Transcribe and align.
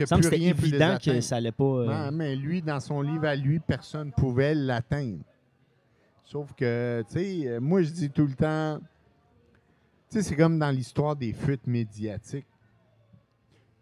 Il 0.00 0.16
me 0.16 0.22
semble 0.22 0.34
évident 0.64 0.78
que 1.14 1.20
ça 1.20 1.36
allait 1.36 1.52
pas. 1.52 1.64
euh, 1.64 1.86
Ouais, 1.86 2.10
mais 2.12 2.36
lui, 2.36 2.62
dans 2.62 2.80
son 2.80 3.02
livre 3.02 3.26
à 3.26 3.36
lui, 3.36 3.58
personne 3.60 4.08
ne 4.08 4.12
pouvait 4.12 4.54
l'atteindre. 4.54 5.22
Sauf 6.24 6.52
que, 6.54 7.02
tu 7.08 7.12
sais, 7.14 7.48
euh, 7.48 7.60
moi, 7.60 7.82
je 7.82 7.90
dis 7.90 8.10
tout 8.10 8.26
le 8.26 8.34
temps, 8.34 8.78
tu 10.08 10.16
sais, 10.18 10.22
c'est 10.22 10.36
comme 10.36 10.58
dans 10.58 10.70
l'histoire 10.70 11.16
des 11.16 11.32
fuites 11.32 11.66
médiatiques. 11.66 12.46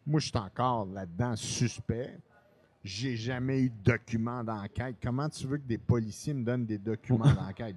Moi, 0.07 0.21
je 0.21 0.29
suis 0.29 0.39
encore 0.39 0.87
là-dedans 0.87 1.37
suspect. 1.37 2.19
J'ai 2.85 3.17
jamais 3.17 3.61
eu 3.63 3.71
de 3.71 3.83
document 3.83 4.45
d'enquête. 4.45 4.97
Comment 5.03 5.29
tu 5.29 5.47
veux 5.49 5.59
que 5.59 5.67
des 5.67 5.79
policiers 5.79 6.33
me 6.33 6.45
donnent 6.45 6.65
des 6.65 6.79
documents 6.79 7.25
d'enquête? 7.35 7.77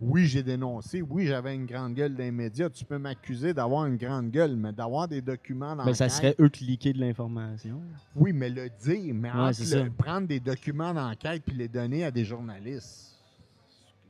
Oui, 0.00 0.26
j'ai 0.26 0.42
dénoncé. 0.42 1.00
Oui, 1.00 1.26
j'avais 1.26 1.54
une 1.54 1.64
grande 1.64 1.94
gueule 1.94 2.12
dans 2.14 2.22
les 2.22 2.30
médias. 2.30 2.68
Tu 2.68 2.84
peux 2.84 2.98
m'accuser 2.98 3.54
d'avoir 3.54 3.86
une 3.86 3.96
grande 3.96 4.30
gueule, 4.30 4.54
mais 4.54 4.72
d'avoir 4.72 5.08
des 5.08 5.22
documents 5.22 5.70
d'enquête. 5.74 5.86
ben, 5.86 5.94
ça 5.94 6.08
serait 6.10 6.36
eux 6.38 6.50
qui 6.50 6.64
liquaient 6.64 6.92
de 6.92 7.00
l'information. 7.00 7.80
Oui, 8.14 8.32
mais 8.34 8.50
le 8.50 8.68
dire, 8.68 9.14
mais 9.14 9.30
Ouais, 9.32 9.50
le- 9.84 9.90
prendre 9.90 10.28
des 10.28 10.40
documents 10.40 10.92
d'enquête 10.92 11.42
puis 11.44 11.56
les 11.56 11.68
donner 11.68 12.04
à 12.04 12.10
des 12.10 12.24
journalistes, 12.26 13.18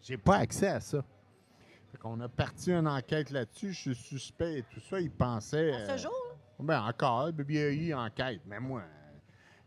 j'ai 0.02 0.16
pas 0.18 0.38
accès 0.38 0.68
à 0.68 0.80
ça. 0.80 1.04
Fait 1.92 1.98
qu'on 1.98 2.20
a 2.20 2.28
parti 2.28 2.72
une 2.72 2.88
enquête 2.88 3.30
là-dessus, 3.30 3.72
je 3.72 3.92
suis 3.92 3.94
suspect 3.94 4.58
et 4.58 4.62
tout 4.64 4.80
ça. 4.90 5.00
Ils 5.00 5.12
pensaient. 5.12 5.72
À 5.72 5.76
euh, 5.76 5.96
ce 5.96 6.02
jour, 6.02 6.36
ben 6.58 6.82
encore, 6.82 7.30
il 7.48 7.54
y 7.54 7.58
a 7.58 7.70
eu 7.70 7.94
enquête, 7.94 8.40
mais 8.46 8.58
moi, 8.58 8.80
euh, 8.80 9.03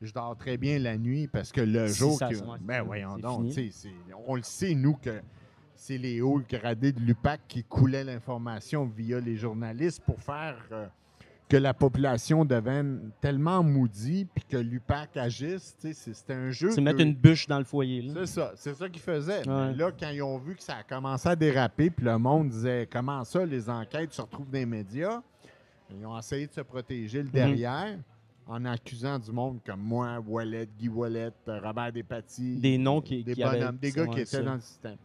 je 0.01 0.13
dors 0.13 0.35
très 0.37 0.57
bien 0.57 0.79
la 0.79 0.97
nuit 0.97 1.27
parce 1.27 1.51
que 1.51 1.61
le 1.61 1.87
jour 1.87 2.17
ça- 2.17 2.29
que. 2.29 2.35
Ben 2.61 2.83
voyons 2.83 3.17
donc, 3.17 3.39
on 4.27 4.35
le 4.35 4.41
sait, 4.43 4.73
nous, 4.75 4.93
que 4.95 5.21
c'est 5.75 5.97
les 5.97 6.21
hauts 6.21 6.41
gradés 6.47 6.91
de 6.91 6.99
l'UPAC 6.99 7.41
qui 7.47 7.63
coulaient 7.63 8.03
l'information 8.03 8.85
via 8.85 9.19
les 9.19 9.35
journalistes 9.37 10.01
pour 10.05 10.19
faire 10.19 10.55
euh, 10.71 10.87
que 11.49 11.55
la 11.57 11.73
population 11.73 12.43
devienne 12.45 13.11
tellement 13.21 13.63
maudite 13.63 14.29
puis 14.35 14.43
que 14.43 14.57
l'UPAC 14.57 15.15
agisse. 15.17 15.75
C'était 15.79 16.33
un 16.33 16.49
jeu. 16.51 16.71
C'est 16.71 16.81
mettre 16.81 16.99
une 16.99 17.13
bûche 17.15 17.47
dans 17.47 17.59
le 17.59 17.63
foyer. 17.63 18.11
c'est 18.13 18.25
ça, 18.25 18.51
c'est 18.55 18.73
ça 18.73 18.89
qu'ils 18.89 19.01
faisaient. 19.01 19.47
Ouais. 19.47 19.73
Là, 19.73 19.91
quand 19.97 20.09
ils 20.09 20.21
ont 20.23 20.37
vu 20.39 20.55
que 20.55 20.63
ça 20.63 20.77
a 20.77 20.83
commencé 20.83 21.29
à 21.29 21.35
déraper, 21.35 21.89
puis 21.89 22.05
le 22.05 22.17
monde 22.17 22.49
disait 22.49 22.87
comment 22.91 23.23
ça, 23.23 23.45
les 23.45 23.69
enquêtes 23.69 24.13
se 24.13 24.21
retrouvent 24.21 24.49
dans 24.49 24.57
les 24.57 24.65
médias, 24.65 25.21
ils 25.89 26.05
ont 26.05 26.17
essayé 26.17 26.47
de 26.47 26.51
se 26.53 26.61
protéger 26.61 27.19
Mhm. 27.19 27.25
le 27.25 27.31
derrière 27.31 27.97
en 28.47 28.65
accusant 28.65 29.19
du 29.19 29.31
monde 29.31 29.59
comme 29.65 29.81
moi, 29.81 30.19
Wallet, 30.25 30.67
Guy 30.79 30.87
Wallet, 30.89 31.31
euh, 31.47 31.59
Robert 31.61 31.91
Despatie. 31.91 32.57
Des 32.57 32.77
noms 32.77 33.01
qui- 33.01 33.23
des 33.23 33.33
qui 33.33 33.43
bonhommes, 33.43 33.77
des 33.77 33.91
gars 33.91 34.07
qui 34.07 34.19
étaient 34.21 34.25
ça. 34.25 34.41
dans 34.41 34.55
le 34.55 34.61
système. 34.61 34.97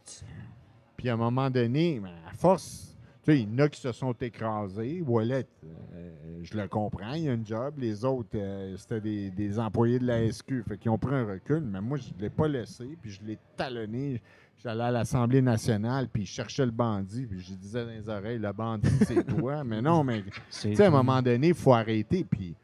Puis 0.97 1.09
à 1.09 1.15
un 1.15 1.17
moment 1.17 1.51
donné, 1.51 1.99
ben, 2.01 2.11
à 2.29 2.33
force, 2.35 2.97
tu 3.25 3.33
sais, 3.33 3.41
il 3.41 3.51
y 3.51 3.55
en 3.55 3.59
a 3.65 3.69
qui 3.69 3.81
se 3.81 3.91
sont 3.93 4.13
écrasés. 4.13 5.01
Wallet, 5.05 5.47
euh, 5.95 6.41
je 6.43 6.57
le 6.57 6.69
comprends, 6.69 7.13
il 7.15 7.25
y 7.25 7.29
a 7.29 7.33
un 7.33 7.45
job. 7.45 7.75
Les 7.79 8.05
autres, 8.05 8.31
euh, 8.37 8.77
c'était 8.77 9.01
des, 9.01 9.31
des 9.31 9.59
employés 9.59 9.99
de 9.99 10.07
la 10.07 10.23
SQ. 10.31 10.63
Fait 10.69 10.79
qu'ils 10.79 10.91
ont 10.91 10.99
pris 10.99 11.15
un 11.15 11.25
recul, 11.27 11.61
mais 11.61 11.81
moi, 11.81 11.99
je 11.99 12.13
ne 12.15 12.21
l'ai 12.21 12.31
pas 12.31 12.47
laissé, 12.49 12.97
puis 13.01 13.11
je 13.11 13.23
l'ai 13.25 13.39
talonné. 13.57 14.21
J'allais 14.63 14.85
à 14.85 14.91
l'Assemblée 14.93 15.43
nationale, 15.43 16.09
puis 16.13 16.25
je 16.25 16.31
cherchais 16.31 16.65
le 16.65 16.71
bandit, 16.71 17.27
puis 17.27 17.41
je 17.41 17.55
disais 17.55 17.85
dans 17.85 17.91
les 17.91 18.09
oreilles, 18.09 18.39
le 18.39 18.53
bandit, 18.53 18.89
c'est 19.05 19.25
toi. 19.27 19.65
Mais 19.65 19.83
non, 19.83 20.05
mais 20.05 20.23
tu 20.23 20.31
sais, 20.51 20.81
à 20.85 20.87
un 20.87 20.91
moment 20.91 21.21
donné, 21.21 21.49
il 21.49 21.55
faut 21.55 21.73
arrêter. 21.75 22.23
Puis 22.23 22.55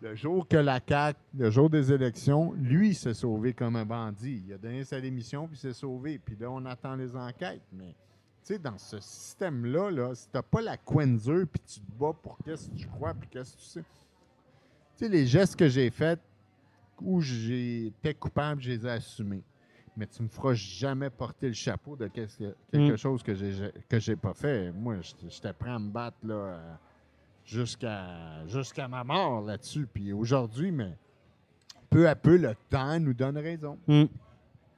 le 0.00 0.14
jour 0.14 0.46
que 0.46 0.56
la 0.56 0.80
CAQ, 0.86 1.18
le 1.36 1.50
jour 1.50 1.68
des 1.70 1.92
élections, 1.92 2.52
lui, 2.52 2.90
il 2.90 2.94
s'est 2.94 3.14
sauvé 3.14 3.52
comme 3.52 3.76
un 3.76 3.84
bandit. 3.84 4.42
Il 4.46 4.52
a 4.52 4.58
donné 4.58 4.84
sa 4.84 5.00
démission, 5.00 5.48
puis 5.48 5.56
s'est 5.56 5.72
sauvé. 5.72 6.18
Puis 6.18 6.36
là, 6.38 6.50
on 6.50 6.64
attend 6.66 6.94
les 6.94 7.14
enquêtes. 7.16 7.62
Mais 7.72 7.94
tu 8.44 8.54
sais, 8.54 8.58
dans 8.58 8.78
ce 8.78 9.00
système-là, 9.00 9.90
là, 9.90 10.14
si 10.14 10.28
t'as 10.30 10.42
pas 10.42 10.62
la 10.62 10.76
coinsure, 10.76 11.46
puis 11.52 11.60
tu 11.66 11.80
te 11.80 11.92
bats 11.98 12.12
pour 12.22 12.38
qu'est-ce 12.44 12.68
que 12.70 12.76
tu 12.76 12.86
crois, 12.86 13.14
puis 13.14 13.28
qu'est-ce 13.28 13.54
que 13.56 13.60
tu 13.60 13.66
sais. 13.66 13.80
Tu 14.96 15.04
sais, 15.04 15.08
les 15.08 15.26
gestes 15.26 15.56
que 15.56 15.68
j'ai 15.68 15.90
faits, 15.90 16.20
où 17.00 17.20
j'étais 17.20 18.14
coupable, 18.14 18.60
je 18.60 18.70
les 18.70 18.86
ai 18.86 18.90
assumés. 18.90 19.42
Mais 19.96 20.06
tu 20.06 20.22
me 20.22 20.28
feras 20.28 20.54
jamais 20.54 21.10
porter 21.10 21.48
le 21.48 21.54
chapeau 21.54 21.96
de 21.96 22.06
quelque 22.08 22.54
Mm. 22.72 22.96
chose 22.96 23.22
que 23.22 23.34
j'ai 23.34 23.72
que 23.88 23.98
j'ai 23.98 24.14
pas 24.16 24.32
fait. 24.34 24.70
Moi, 24.72 25.00
j'étais- 25.00 25.28
j'étais 25.28 25.52
prêt 25.52 25.70
à 25.70 25.78
me 25.78 25.90
battre 25.90 26.18
là, 26.22 26.34
euh, 26.34 26.74
jusqu'à 27.48 28.46
jusqu'à 28.46 28.86
ma 28.88 29.02
mort 29.02 29.42
là-dessus. 29.42 29.88
Puis 29.92 30.12
aujourd'hui, 30.12 30.70
mais 30.70 30.96
peu 31.90 32.08
à 32.08 32.14
peu, 32.14 32.36
le 32.36 32.54
temps 32.68 33.00
nous 33.00 33.14
donne 33.14 33.38
raison. 33.38 33.78
Hmm. 33.86 34.04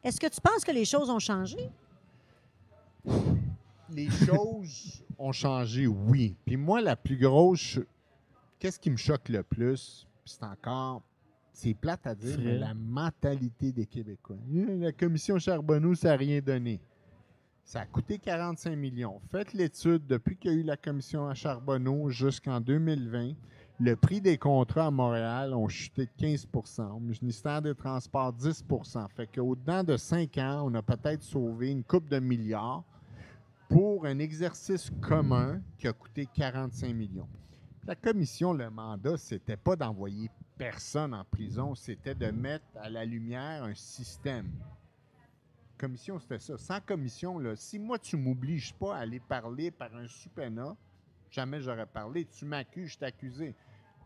est-ce 0.03 0.21
que 0.21 0.29
tu 0.29 0.41
penses 0.41 0.65
que 0.65 0.73
les 0.73 0.85
choses 0.85 1.11
ont 1.11 1.19
changé? 1.19 1.69
Les 3.93 4.09
choses 4.09 5.03
ont 5.19 5.33
changé, 5.33 5.87
oui. 5.87 6.37
Puis 6.47 6.57
moi, 6.57 6.81
la 6.81 6.95
plus 6.95 7.17
grosse, 7.17 7.81
qu'est-ce 8.59 8.79
qui 8.79 8.91
me 8.91 8.97
choque 8.97 9.29
le 9.29 9.43
plus, 9.43 10.07
puis 10.23 10.35
c'est 10.39 10.45
encore, 10.45 11.03
c'est 11.53 11.75
plate 11.75 12.07
à 12.07 12.15
dire, 12.15 12.39
mais 12.39 12.57
la 12.57 12.73
mentalité 12.75 13.73
des 13.73 13.87
Québécois. 13.87 14.37
La 14.53 14.93
commission 14.93 15.39
Charbonneau, 15.39 15.97
ça 15.97 16.11
n'a 16.11 16.17
rien 16.17 16.41
donné. 16.41 16.81
Ça 17.71 17.83
a 17.83 17.87
coûté 17.87 18.19
45 18.19 18.75
millions. 18.75 19.21
Faites 19.31 19.53
l'étude 19.53 20.05
depuis 20.05 20.37
qu'il 20.37 20.51
y 20.51 20.55
a 20.55 20.57
eu 20.57 20.63
la 20.65 20.77
commission 20.77 21.29
à 21.29 21.35
Charbonneau 21.35 22.11
jusqu'en 22.11 22.61
2020. 22.61 23.35
Le 23.79 23.95
prix 23.95 24.21
des 24.21 24.39
contrats 24.39 24.87
à 24.87 24.91
Montréal 24.91 25.55
ont 25.55 25.69
chuté 25.69 26.07
de 26.07 26.27
15% 26.27 26.91
Au 26.91 26.99
ministère 26.99 27.63
des 27.63 27.77
Transports, 27.77 28.33
10% 28.33 29.07
Fait 29.15 29.29
qu'au-dedans 29.29 29.85
de 29.85 29.97
5 29.97 30.37
ans, 30.39 30.65
on 30.67 30.75
a 30.75 30.83
peut-être 30.83 31.23
sauvé 31.23 31.71
une 31.71 31.85
coupe 31.85 32.09
de 32.09 32.19
milliards 32.19 32.83
pour 33.69 34.05
un 34.05 34.19
exercice 34.19 34.91
commun 35.01 35.63
qui 35.79 35.87
a 35.87 35.93
coûté 35.93 36.27
45 36.27 36.93
millions. 36.93 37.29
La 37.87 37.95
commission, 37.95 38.53
le 38.53 38.69
mandat, 38.69 39.17
c'était 39.17 39.57
pas 39.57 39.77
d'envoyer 39.77 40.29
personne 40.59 41.15
en 41.15 41.25
prison, 41.25 41.77
c'était 41.77 42.17
de 42.17 42.33
mettre 42.33 42.67
à 42.75 42.91
la 42.91 43.05
lumière 43.05 43.63
un 43.63 43.75
système. 43.75 44.51
Commission, 45.81 46.19
c'était 46.19 46.39
ça. 46.39 46.59
Sans 46.59 46.79
commission, 46.83 47.39
là, 47.39 47.57
si 47.57 47.79
moi, 47.79 47.99
tu 47.99 48.19
m'obliges 48.19 48.75
pas 48.75 48.97
à 48.97 48.99
aller 48.99 49.19
parler 49.19 49.71
par 49.71 49.97
un 49.97 50.07
subpoena, 50.07 50.77
jamais 51.31 51.63
j'aurais 51.63 51.87
parlé. 51.87 52.27
Tu 52.27 52.45
m'accuses, 52.45 52.91
je 52.91 52.99
t'accusé. 52.99 53.55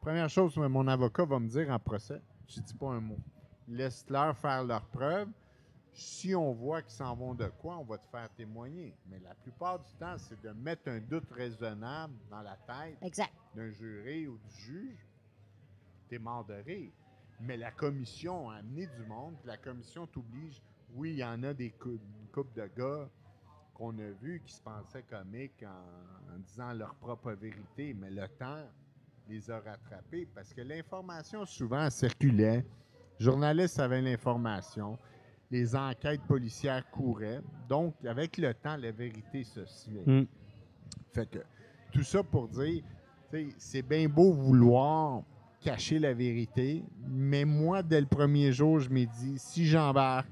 Première 0.01 0.29
chose 0.29 0.55
que 0.55 0.61
mon 0.61 0.87
avocat 0.87 1.25
va 1.25 1.41
me 1.41 1.49
dire 1.49 1.69
en 1.71 1.81
procès, 1.81 2.23
je 2.47 2.61
dis 2.61 2.75
pas 2.75 2.91
un 2.91 3.01
mot. 3.01 3.19
Laisse-leur 3.67 4.37
faire 4.37 4.62
leurs 4.62 4.87
preuves. 4.87 5.29
Si 5.93 6.33
on 6.33 6.53
voit 6.53 6.81
qu'ils 6.81 6.93
s'en 6.93 7.17
vont 7.17 7.35
de 7.35 7.47
quoi, 7.47 7.77
on 7.79 7.85
va 7.85 7.99
te 7.99 8.06
faire 8.06 8.31
témoigner. 8.37 8.95
Mais 9.09 9.19
la 9.19 9.35
plupart 9.35 9.81
du 9.81 9.93
temps, 9.99 10.17
c'est 10.17 10.41
de 10.43 10.51
mettre 10.51 10.89
un 10.89 11.01
doute 11.01 11.29
raisonnable 11.33 12.15
dans 12.31 12.43
la 12.43 12.56
tête 12.56 13.21
d'un 13.56 13.71
juré 13.73 14.29
ou 14.29 14.39
du 14.39 14.61
juge. 14.61 15.09
T'es 16.09 16.21
mort 16.21 16.45
de 16.45 16.55
rire. 16.55 16.93
Mais 17.41 17.56
la 17.56 17.73
commission 17.73 18.49
a 18.49 18.59
amené 18.59 18.87
du 18.87 19.05
monde, 19.09 19.35
puis 19.41 19.49
la 19.49 19.56
commission 19.56 20.06
t'oblige. 20.06 20.62
Oui, 20.94 21.10
il 21.10 21.19
y 21.19 21.25
en 21.25 21.43
a 21.43 21.53
des 21.53 21.71
cou- 21.71 21.91
une 22.22 22.28
couple 22.32 22.60
de 22.60 22.69
gars 22.77 23.09
qu'on 23.75 23.99
a 23.99 24.10
vus 24.22 24.41
qui 24.44 24.53
se 24.53 24.62
pensaient 24.62 25.03
comiques 25.03 25.65
en, 25.65 26.34
en 26.34 26.38
disant 26.38 26.72
leur 26.72 26.94
propre 26.94 27.32
vérité, 27.32 27.94
mais 27.99 28.10
le 28.10 28.27
temps 28.38 28.62
les 29.28 29.50
a 29.50 29.56
rattrapés 29.60 30.28
parce 30.34 30.53
que 30.55 30.60
l'information 30.60 31.44
souvent 31.44 31.88
circulait. 31.91 32.65
Les 33.19 33.25
journalistes 33.25 33.78
avaient 33.81 34.03
l'information. 34.03 34.99
Les 35.50 35.75
enquêtes 35.77 36.22
policières 36.22 36.88
couraient. 36.91 37.41
Donc, 37.69 37.94
avec 38.05 38.38
le 38.38 38.53
temps, 38.55 38.76
la 38.76 38.91
vérité 38.93 39.44
se 39.44 39.65
suivait. 39.66 40.03
Hmm. 40.06 40.26
Fait 41.12 41.28
que 41.31 41.38
tout 41.93 42.03
ça 42.03 42.22
pour 42.22 42.49
dire, 42.49 42.82
c'est 43.59 43.82
bien 43.82 44.09
beau 44.09 44.32
vouloir 44.32 45.22
cacher 45.61 45.99
la 45.99 46.12
vérité, 46.12 46.84
mais 47.09 47.44
moi, 47.44 47.82
dès 47.82 48.00
le 48.00 48.06
premier 48.06 48.53
jour, 48.53 48.78
je 48.81 48.91
m'ai 48.91 49.06
dit, 49.06 49.38
si 49.38 49.65
j'embarque, 49.66 50.28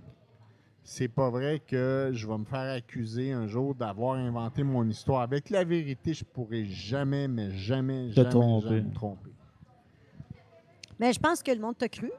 c'est 0.84 1.08
pas 1.08 1.30
vrai 1.30 1.60
que 1.66 2.10
je 2.12 2.26
vais 2.26 2.38
me 2.38 2.44
faire 2.44 2.72
accuser 2.74 3.32
un 3.32 3.46
jour 3.46 3.74
d'avoir 3.74 4.14
inventé 4.16 4.62
mon 4.62 4.88
histoire. 4.88 5.20
Avec 5.22 5.50
la 5.50 5.64
vérité, 5.64 6.12
je 6.14 6.24
pourrais 6.24 6.64
jamais, 6.64 7.28
mais 7.28 7.50
jamais, 7.52 8.10
jamais, 8.10 8.30
tromper. 8.30 8.68
jamais 8.68 8.82
me 8.82 8.92
tromper. 8.92 9.30
Mais 10.98 11.12
je 11.12 11.20
pense 11.20 11.42
que 11.42 11.50
le 11.52 11.60
monde 11.60 11.76
t'a 11.78 11.88
cru. 11.88 12.10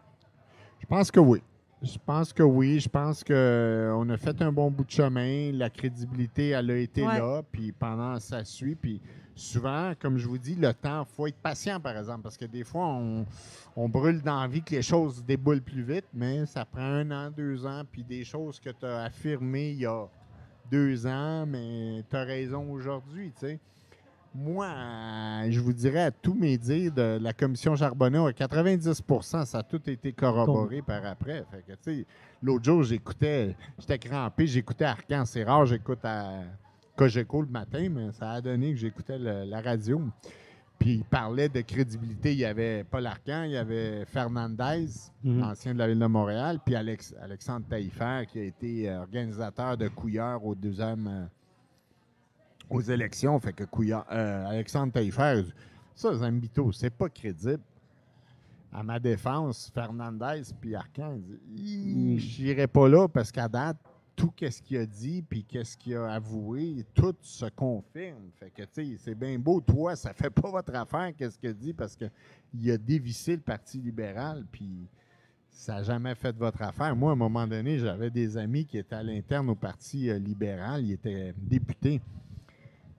Je 0.79 0.85
pense 0.85 1.11
que 1.11 1.19
oui. 1.19 1.41
Je 1.81 1.97
pense 2.05 2.31
que 2.31 2.43
oui. 2.43 2.79
Je 2.79 2.89
pense 2.89 3.23
qu'on 3.23 4.09
a 4.09 4.17
fait 4.17 4.41
un 4.41 4.51
bon 4.51 4.71
bout 4.71 4.85
de 4.85 4.91
chemin. 4.91 5.51
La 5.51 5.69
crédibilité, 5.69 6.49
elle 6.49 6.71
a 6.71 6.77
été 6.77 7.05
Ouais. 7.05 7.19
là. 7.19 7.43
Puis 7.51 7.71
pendant, 7.73 8.19
ça 8.19 8.43
suit. 8.45 8.75
Puis 8.75 9.01
souvent, 9.35 9.93
comme 9.99 10.17
je 10.17 10.27
vous 10.27 10.37
dis, 10.37 10.55
le 10.55 10.73
temps, 10.73 11.05
il 11.09 11.15
faut 11.15 11.27
être 11.27 11.37
patient, 11.37 11.79
par 11.79 11.97
exemple. 11.97 12.21
Parce 12.21 12.37
que 12.37 12.45
des 12.45 12.63
fois, 12.63 12.85
on, 12.85 13.25
on 13.75 13.89
brûle 13.89 14.21
d'envie 14.21 14.61
que 14.61 14.75
les 14.75 14.81
choses 14.81 15.23
déboulent 15.23 15.61
plus 15.61 15.83
vite. 15.83 16.05
Mais 16.13 16.45
ça 16.45 16.65
prend 16.65 16.81
un 16.81 17.11
an, 17.11 17.31
deux 17.31 17.65
ans. 17.65 17.83
Puis 17.91 18.03
des 18.03 18.23
choses 18.23 18.59
que 18.59 18.69
tu 18.69 18.85
as 18.85 19.03
affirmées 19.03 19.71
il 19.71 19.79
y 19.79 19.85
a 19.85 20.07
deux 20.69 21.05
ans, 21.05 21.45
mais 21.45 22.03
tu 22.09 22.15
as 22.15 22.23
raison 22.23 22.71
aujourd'hui, 22.71 23.31
tu 23.33 23.47
sais. 23.47 23.59
Moi, 24.35 24.67
je 25.49 25.59
vous 25.59 25.73
dirais 25.73 26.05
à 26.05 26.11
tous 26.11 26.33
mes 26.33 26.57
dires 26.57 26.91
de 26.91 27.19
la 27.21 27.33
commission 27.33 27.75
Charbonneau, 27.75 28.25
à 28.25 28.31
90% 28.31 29.45
ça 29.45 29.59
a 29.59 29.63
tout 29.63 29.87
été 29.87 30.11
corroboré 30.11 30.81
par 30.81 31.05
après. 31.05 31.45
Fait 31.51 31.61
que, 31.61 31.73
tu 31.73 31.99
sais, 31.99 32.05
l'autre 32.41 32.63
jour, 32.63 32.81
j'écoutais, 32.81 33.55
j'étais 33.77 33.99
crampé, 33.99 34.47
j'écoutais 34.47 34.85
Arcan. 34.85 35.23
C'est 35.25 35.43
rare, 35.43 35.67
j'écoute 35.67 36.03
à 36.03 36.39
Cogeco 36.95 37.41
le 37.41 37.47
matin, 37.47 37.87
mais 37.89 38.11
ça 38.11 38.31
a 38.31 38.41
donné 38.41 38.71
que 38.71 38.77
j'écoutais 38.77 39.17
la 39.17 39.61
radio. 39.61 40.01
Puis 40.79 40.95
il 40.95 41.03
parlait 41.05 41.49
de 41.49 41.61
crédibilité. 41.61 42.33
Il 42.33 42.39
y 42.39 42.45
avait 42.45 42.83
Paul 42.83 43.05
Arcan, 43.05 43.43
il 43.43 43.51
y 43.51 43.57
avait 43.57 44.05
Fernandez, 44.05 44.87
Mhm. 45.23 45.43
ancien 45.43 45.73
de 45.73 45.79
la 45.79 45.87
ville 45.87 45.99
de 45.99 46.05
Montréal, 46.05 46.59
puis 46.65 46.75
Alex- 46.75 47.15
Alexandre 47.21 47.65
Taillefer, 47.67 48.25
qui 48.27 48.39
a 48.39 48.43
été 48.43 48.89
euh, 48.89 48.99
organisateur 49.01 49.77
de 49.77 49.87
Couillard 49.87 50.43
au 50.45 50.55
deuxième 50.55 51.07
euh, 51.07 51.25
aux 52.69 52.81
élections. 52.81 53.39
Fait 53.39 53.53
que 53.53 53.63
Couillard, 53.63 54.05
euh, 54.11 54.45
Alexandre 54.47 54.91
Taillefer, 54.91 55.43
ça, 55.95 56.13
Zambito, 56.13 56.71
c'est 56.71 56.89
pas 56.89 57.07
crédible. 57.09 57.61
À 58.71 58.81
ma 58.83 58.99
défense, 58.99 59.71
Fernandez 59.73 60.41
puis 60.59 60.75
Arcan, 60.75 61.17
il 61.55 61.63
dit, 61.63 61.93
Mm. 61.95 62.17
j'irai 62.17 62.67
pas 62.67 62.89
là 62.89 63.07
parce 63.07 63.31
qu'à 63.31 63.47
date, 63.47 63.77
tout 64.15 64.31
ce 64.39 64.61
qu'il 64.61 64.77
a 64.77 64.85
dit 64.85 65.21
puis 65.21 65.43
qu'est-ce 65.43 65.77
qu'il 65.77 65.95
a 65.95 66.13
avoué, 66.13 66.85
tout 66.93 67.15
se 67.21 67.45
confirme. 67.45 68.29
Fait 68.39 68.51
que, 68.51 68.63
tu 68.63 68.67
sais, 68.71 68.97
c'est 68.97 69.15
bien 69.15 69.37
beau. 69.39 69.61
Toi, 69.61 69.95
ça 69.95 70.13
fait 70.13 70.29
pas 70.29 70.49
votre 70.49 70.73
affaire, 70.75 71.11
qu'est-ce 71.17 71.37
qu'il 71.37 71.49
a 71.49 71.53
dit, 71.53 71.73
parce 71.73 71.95
qu'il 71.95 72.71
a 72.71 72.77
dévissé 72.77 73.35
le 73.35 73.41
Parti 73.41 73.79
libéral, 73.79 74.45
puis 74.51 74.87
ça 75.49 75.75
n'a 75.75 75.83
jamais 75.83 76.15
fait 76.15 76.35
votre 76.35 76.61
affaire. 76.61 76.95
Moi, 76.95 77.11
à 77.11 77.13
un 77.13 77.17
moment 77.17 77.47
donné, 77.47 77.77
j'avais 77.77 78.09
des 78.09 78.37
amis 78.37 78.65
qui 78.65 78.77
étaient 78.77 78.95
à 78.95 79.03
l'interne 79.03 79.49
au 79.49 79.55
Parti 79.55 80.09
euh, 80.09 80.17
libéral. 80.17 80.83
Ils 80.83 80.93
étaient 80.93 81.33
députés. 81.37 82.01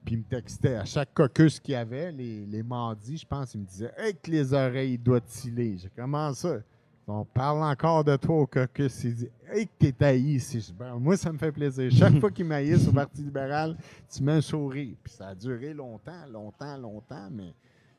Puis 0.04 0.14
ils 0.14 0.18
me 0.18 0.24
textaient 0.24 0.76
à 0.76 0.84
chaque 0.84 1.14
caucus 1.14 1.58
qu'il 1.58 1.72
y 1.72 1.76
avait, 1.76 2.12
les, 2.12 2.44
les 2.46 2.62
mardis, 2.62 3.18
je 3.18 3.26
pense, 3.26 3.54
ils 3.54 3.60
me 3.60 3.66
disaient 3.66 3.92
Hey, 3.96 4.14
que 4.14 4.30
les 4.30 4.52
oreilles 4.52 4.98
doivent 4.98 5.22
t'iller. 5.22 5.78
J'ai 5.78 5.90
comment 5.96 6.32
ça? 6.34 6.58
On 7.06 7.24
parle 7.24 7.62
encore 7.62 8.02
de 8.02 8.16
toi 8.16 8.36
au 8.36 8.46
caucus. 8.46 9.04
Il 9.04 9.14
dit 9.14 9.28
Hey, 9.50 9.66
que 9.66 9.72
t'es 9.90 10.04
haï 10.04 10.34
ici. 10.36 10.74
Ben, 10.78 10.94
moi, 10.98 11.16
ça 11.18 11.30
me 11.32 11.36
fait 11.38 11.52
plaisir. 11.52 11.90
Chaque 11.92 12.14
fois 12.20 12.30
qu'ils 12.30 12.46
m'haïssent 12.46 12.88
au 12.88 12.92
Parti 12.92 13.22
libéral, 13.22 13.76
tu 14.10 14.22
mets 14.22 14.32
un 14.32 14.40
sourire. 14.40 14.96
Puis 15.02 15.12
ça 15.12 15.28
a 15.28 15.34
duré 15.34 15.74
longtemps, 15.74 16.24
longtemps, 16.32 16.76
longtemps, 16.78 17.28
mais 17.30 17.52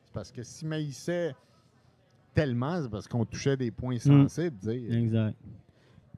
c'est 0.04 0.12
parce 0.12 0.32
que 0.32 0.42
s'ils 0.42 0.66
m'haïssaient 0.68 1.34
tellement, 2.34 2.82
c'est 2.82 2.88
parce 2.90 3.06
qu'on 3.06 3.24
touchait 3.24 3.56
des 3.56 3.70
points 3.70 3.98
sensibles. 3.98 4.56
dire. 4.56 4.92
Exact. 4.92 5.36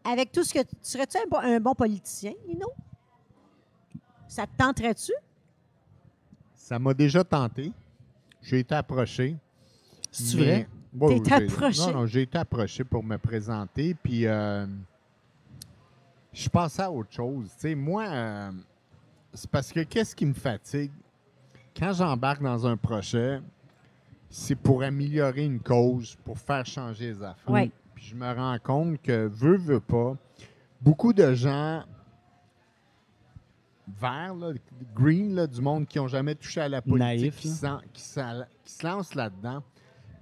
Avec 0.04 0.32
tout 0.32 0.42
ce 0.42 0.54
que. 0.54 0.60
Serais-tu 0.80 1.18
un, 1.18 1.28
bon- 1.30 1.40
un 1.42 1.60
bon 1.60 1.74
politicien, 1.74 2.32
Lino? 2.46 2.68
Ça 4.26 4.46
te 4.46 4.56
tenterait-tu? 4.56 5.12
Ça 6.54 6.78
m'a 6.78 6.94
déjà 6.94 7.22
tenté. 7.22 7.70
J'ai 8.40 8.60
été 8.60 8.74
approché. 8.74 9.36
C'est 10.10 10.36
vrai? 10.38 10.68
T'es 11.06 11.32
approché? 11.32 11.80
Non, 11.80 11.92
non, 11.92 12.06
j'ai 12.06 12.22
été 12.22 12.38
approché 12.38 12.84
pour 12.84 13.04
me 13.04 13.16
présenter. 13.18 13.94
Puis, 13.94 14.26
euh, 14.26 14.66
je 16.32 16.48
pensais 16.48 16.82
à 16.82 16.90
autre 16.90 17.12
chose. 17.12 17.50
Tu 17.54 17.60
sais, 17.60 17.74
moi, 17.74 18.04
euh, 18.08 18.50
c'est 19.32 19.50
parce 19.50 19.72
que 19.72 19.80
qu'est-ce 19.80 20.14
qui 20.14 20.26
me 20.26 20.34
fatigue? 20.34 20.92
Quand 21.76 21.92
j'embarque 21.92 22.42
dans 22.42 22.66
un 22.66 22.76
projet, 22.76 23.40
c'est 24.28 24.56
pour 24.56 24.82
améliorer 24.82 25.44
une 25.44 25.60
cause, 25.60 26.16
pour 26.24 26.38
faire 26.38 26.66
changer 26.66 27.06
les 27.06 27.22
affaires. 27.22 27.70
Puis 27.94 28.06
je 28.06 28.14
me 28.14 28.32
rends 28.32 28.58
compte 28.62 29.00
que, 29.02 29.26
veut, 29.26 29.56
veut 29.56 29.80
pas, 29.80 30.16
beaucoup 30.80 31.12
de 31.12 31.34
gens 31.34 31.84
verts, 34.00 34.34
là, 34.34 34.52
green, 34.94 35.34
là, 35.34 35.46
du 35.46 35.60
monde 35.60 35.86
qui 35.86 35.98
n'ont 35.98 36.08
jamais 36.08 36.34
touché 36.34 36.60
à 36.60 36.68
la 36.68 36.82
politique, 36.82 37.00
Naïf, 37.00 37.36
qui, 37.36 37.48
qui 37.92 38.02
se 38.02 38.86
lancent 38.86 39.14
là-dedans, 39.14 39.62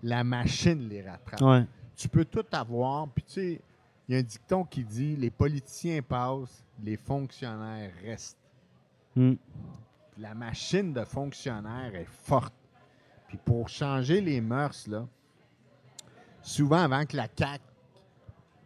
la 0.02 0.24
machine 0.24 0.88
les 0.88 1.02
rattrape. 1.02 1.40
Ouais. 1.40 1.64
Tu 1.96 2.08
peux 2.08 2.24
tout 2.24 2.44
avoir, 2.52 3.08
puis 3.08 3.24
tu 3.24 3.32
sais, 3.32 3.60
il 4.08 4.14
y 4.14 4.16
a 4.16 4.20
un 4.20 4.22
dicton 4.22 4.64
qui 4.64 4.84
dit 4.84 5.16
les 5.16 5.30
politiciens 5.30 6.02
passent, 6.02 6.64
les 6.82 6.96
fonctionnaires 6.96 7.92
restent. 8.04 8.38
Mm. 9.14 9.34
La 10.18 10.34
machine 10.34 10.92
de 10.92 11.04
fonctionnaire 11.04 11.94
est 11.94 12.08
forte. 12.08 12.54
Puis 13.28 13.38
pour 13.38 13.68
changer 13.68 14.20
les 14.20 14.40
mœurs, 14.40 14.86
là, 14.86 15.06
souvent 16.42 16.78
avant 16.78 17.04
que 17.04 17.16
la 17.16 17.26
CAQ 17.36 17.62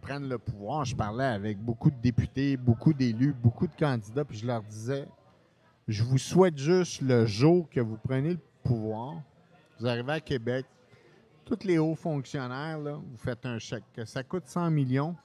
prenne 0.00 0.28
le 0.28 0.38
pouvoir, 0.38 0.84
je 0.84 0.94
parlais 0.94 1.24
avec 1.24 1.58
beaucoup 1.58 1.90
de 1.90 1.96
députés, 1.96 2.56
beaucoup 2.56 2.92
d'élus, 2.92 3.32
beaucoup 3.32 3.66
de 3.66 3.74
candidats, 3.74 4.24
puis 4.24 4.38
je 4.38 4.46
leur 4.46 4.62
disais, 4.62 5.06
je 5.88 6.02
vous 6.02 6.18
souhaite 6.18 6.58
juste 6.58 7.00
le 7.00 7.26
jour 7.26 7.68
que 7.70 7.80
vous 7.80 7.96
prenez 7.96 8.30
le 8.30 8.40
pouvoir, 8.62 9.16
vous 9.78 9.86
arrivez 9.86 10.12
à 10.12 10.20
Québec, 10.20 10.66
tous 11.44 11.64
les 11.64 11.78
hauts 11.78 11.94
fonctionnaires, 11.94 12.78
là, 12.78 12.94
vous 12.94 13.16
faites 13.16 13.44
un 13.46 13.58
chèque. 13.58 13.84
Que 13.92 14.04
ça 14.04 14.22
coûte 14.22 14.46
100 14.46 14.70
millions, 14.70 15.16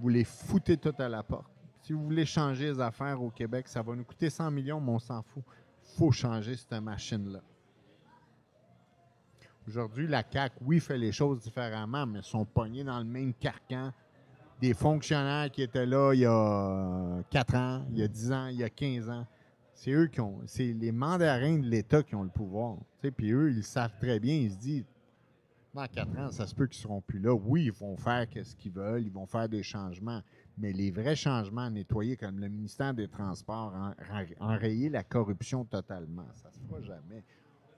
vous 0.00 0.08
les 0.08 0.24
foutez 0.24 0.76
tout 0.76 0.94
à 0.98 1.08
la 1.08 1.22
porte. 1.22 1.50
Si 1.82 1.92
vous 1.92 2.02
voulez 2.04 2.24
changer 2.24 2.72
les 2.72 2.80
affaires 2.80 3.20
au 3.22 3.30
Québec, 3.30 3.68
ça 3.68 3.82
va 3.82 3.94
nous 3.94 4.04
coûter 4.04 4.30
100 4.30 4.50
millions, 4.50 4.80
mais 4.80 4.92
on 4.92 4.98
s'en 4.98 5.22
fout. 5.22 5.42
faut 5.96 6.12
changer 6.12 6.56
cette 6.56 6.72
machine-là. 6.80 7.40
Aujourd'hui, 9.66 10.06
la 10.06 10.22
CAQ, 10.30 10.56
oui, 10.62 10.80
fait 10.80 10.98
les 10.98 11.12
choses 11.12 11.40
différemment, 11.40 12.06
mais 12.06 12.22
sont 12.22 12.44
pognés 12.44 12.84
dans 12.84 12.98
le 12.98 13.04
même 13.04 13.32
carcan 13.34 13.92
des 14.60 14.74
fonctionnaires 14.74 15.50
qui 15.50 15.62
étaient 15.62 15.86
là 15.86 16.12
il 16.14 16.20
y 16.20 16.26
a 16.26 17.22
4 17.30 17.54
ans, 17.54 17.84
il 17.90 17.98
y 17.98 18.02
a 18.02 18.08
10 18.08 18.32
ans, 18.32 18.46
il 18.48 18.56
y 18.56 18.64
a 18.64 18.70
15 18.70 19.10
ans. 19.10 19.26
C'est 19.74 19.90
eux 19.90 20.06
qui 20.06 20.20
ont. 20.20 20.40
C'est 20.46 20.72
les 20.72 20.92
mandarins 20.92 21.58
de 21.58 21.66
l'État 21.66 22.02
qui 22.02 22.14
ont 22.14 22.22
le 22.22 22.28
pouvoir. 22.28 22.76
Puis 23.16 23.32
eux, 23.32 23.50
ils 23.50 23.64
savent 23.64 23.96
très 23.98 24.20
bien, 24.20 24.34
ils 24.34 24.52
se 24.52 24.56
disent 24.56 24.84
dans 25.74 25.86
4 25.88 26.18
ans, 26.18 26.30
ça 26.30 26.46
se 26.46 26.54
peut 26.54 26.66
qu'ils 26.66 26.78
ne 26.78 26.82
seront 26.82 27.00
plus 27.00 27.18
là. 27.18 27.34
Oui, 27.34 27.64
ils 27.64 27.72
vont 27.72 27.96
faire 27.96 28.26
ce 28.44 28.54
qu'ils 28.54 28.72
veulent, 28.72 29.02
ils 29.02 29.12
vont 29.12 29.26
faire 29.26 29.48
des 29.48 29.62
changements. 29.62 30.20
Mais 30.56 30.72
les 30.72 30.90
vrais 30.90 31.16
changements 31.16 31.68
nettoyer, 31.68 32.16
comme 32.16 32.38
le 32.38 32.48
ministère 32.48 32.94
des 32.94 33.08
Transports, 33.08 33.74
en- 33.74 33.90
en- 33.90 34.52
enrayer 34.52 34.88
la 34.88 35.02
corruption 35.02 35.64
totalement, 35.64 36.26
ça 36.34 36.48
ne 36.48 36.54
se 36.54 36.60
fera 36.60 36.80
jamais. 36.80 37.24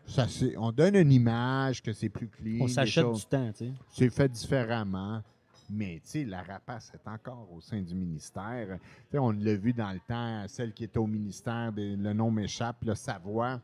Ça, 0.07 0.27
on 0.59 0.71
donne 0.71 0.95
une 0.95 1.11
image 1.11 1.83
que 1.83 1.93
c'est 1.93 2.09
plus 2.11 2.29
clean. 2.29 2.65
On 2.65 2.69
s'achète 2.69 3.11
du 3.13 3.25
temps, 3.25 3.51
tu 3.53 3.67
sais. 3.67 3.73
c'est 3.89 4.11
fait 4.11 4.29
différemment. 4.29 5.23
Mais, 5.69 5.95
tu 6.05 6.11
sais, 6.11 6.25
la 6.25 6.43
rapace 6.45 6.93
est 6.95 7.09
encore 7.09 7.49
au 7.53 7.61
sein 7.61 7.81
du 7.83 7.93
ministère. 7.95 8.79
On 9.15 9.33
l'a 9.33 9.57
vu 9.57 9.73
dans 9.73 9.91
le 9.91 9.99
temps, 10.07 10.45
celle 10.47 10.73
qui 10.73 10.85
était 10.85 10.99
au 10.99 11.09
ministère, 11.09 11.73
des- 11.73 11.97
le 11.97 12.13
nom 12.13 12.31
m'échappe, 12.31 12.85
le 12.85 12.95
Savoie, 12.95 13.61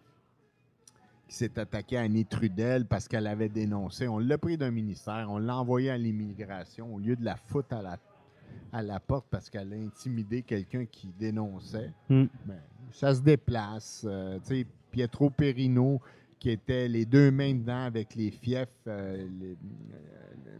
qui 1.33 1.39
s'est 1.39 1.59
attaquée 1.59 1.97
à 1.97 2.03
Annie 2.03 2.27
Trudel 2.27 2.85
parce 2.85 3.09
qu'elle 3.09 3.27
avait 3.27 3.49
dénoncé. 3.49 4.07
On 4.07 4.19
l'a 4.19 4.37
pris 4.37 4.59
d'un 4.59 4.71
ministère, 4.71 5.29
on 5.31 5.39
l'a 5.39 5.57
envoyé 5.57 5.89
à 5.89 5.97
l'immigration 5.97 6.95
au 6.95 6.99
lieu 6.99 7.17
de 7.17 7.25
la 7.25 7.37
foutre 7.37 7.75
à 7.75 7.81
la, 7.81 7.97
à 8.71 8.83
la 8.83 9.01
porte 9.01 9.25
parce 9.31 9.49
qu'elle 9.49 9.73
a 9.73 9.77
intimidé 9.77 10.43
quelqu'un 10.43 10.85
qui 10.85 11.09
dénonçait. 11.19 11.91
Mm. 12.11 12.25
Ben, 12.45 12.61
ça 12.91 13.15
se 13.15 13.23
déplace. 13.23 14.05
euh, 14.07 14.39
tu 14.41 14.61
sais, 14.61 14.67
Pietro 14.91 15.31
Perino, 15.31 16.03
qui 16.39 16.51
était 16.51 16.87
les 16.87 17.07
deux 17.07 17.31
mains 17.31 17.55
dedans 17.55 17.85
avec 17.87 18.15
les 18.15 18.31
fiefs, 18.31 18.69
euh, 18.87 19.27
les- 19.41 19.53
euh, 19.53 20.59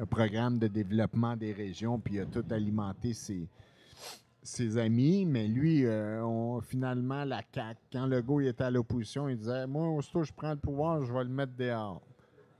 le- 0.00 0.06
programme 0.06 0.58
de 0.58 0.66
développement 0.66 1.36
des 1.36 1.52
régions, 1.52 2.00
puis 2.00 2.14
il 2.16 2.20
a 2.22 2.26
tout 2.26 2.44
alimenté 2.50 3.12
ses, 3.14 3.46
ses 4.48 4.78
amis. 4.78 5.24
Mais 5.24 5.46
lui, 5.46 5.84
euh, 5.84 6.60
finalement, 6.62 7.24
la 7.24 7.42
CAQ, 7.54 7.78
quand 7.92 8.06
Legault 8.06 8.40
il 8.40 8.48
était 8.48 8.64
à 8.64 8.70
l'opposition, 8.70 9.28
il 9.28 9.36
disait 9.36 9.66
Moi, 9.66 9.88
aussitôt 9.88 10.22
je 10.22 10.32
prends 10.32 10.50
le 10.50 10.56
pouvoir, 10.56 11.02
je 11.02 11.12
vais 11.12 11.24
le 11.24 11.30
mettre 11.30 11.52
dehors. 11.56 12.02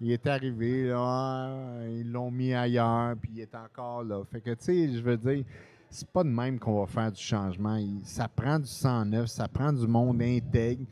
Il 0.01 0.13
est 0.13 0.27
arrivé, 0.29 0.89
là, 0.89 1.83
ils 1.89 2.11
l'ont 2.11 2.31
mis 2.31 2.55
ailleurs, 2.55 3.17
puis 3.21 3.33
il 3.35 3.41
est 3.41 3.55
encore 3.57 4.05
là. 4.05 4.23
Fait 4.31 4.41
que, 4.41 4.51
tu 4.51 4.65
sais, 4.65 4.93
je 4.93 5.01
veux 5.01 5.17
dire, 5.17 5.45
c'est 5.91 6.09
pas 6.09 6.23
de 6.23 6.29
même 6.29 6.59
qu'on 6.61 6.81
va 6.81 6.87
faire 6.87 7.11
du 7.11 7.21
changement. 7.21 7.81
Ça 8.05 8.29
prend 8.29 8.61
du 8.61 8.67
sang 8.67 9.05
neuf, 9.05 9.27
ça 9.27 9.49
prend 9.49 9.73
du 9.73 9.87
monde 9.89 10.23
intègre. 10.23 10.85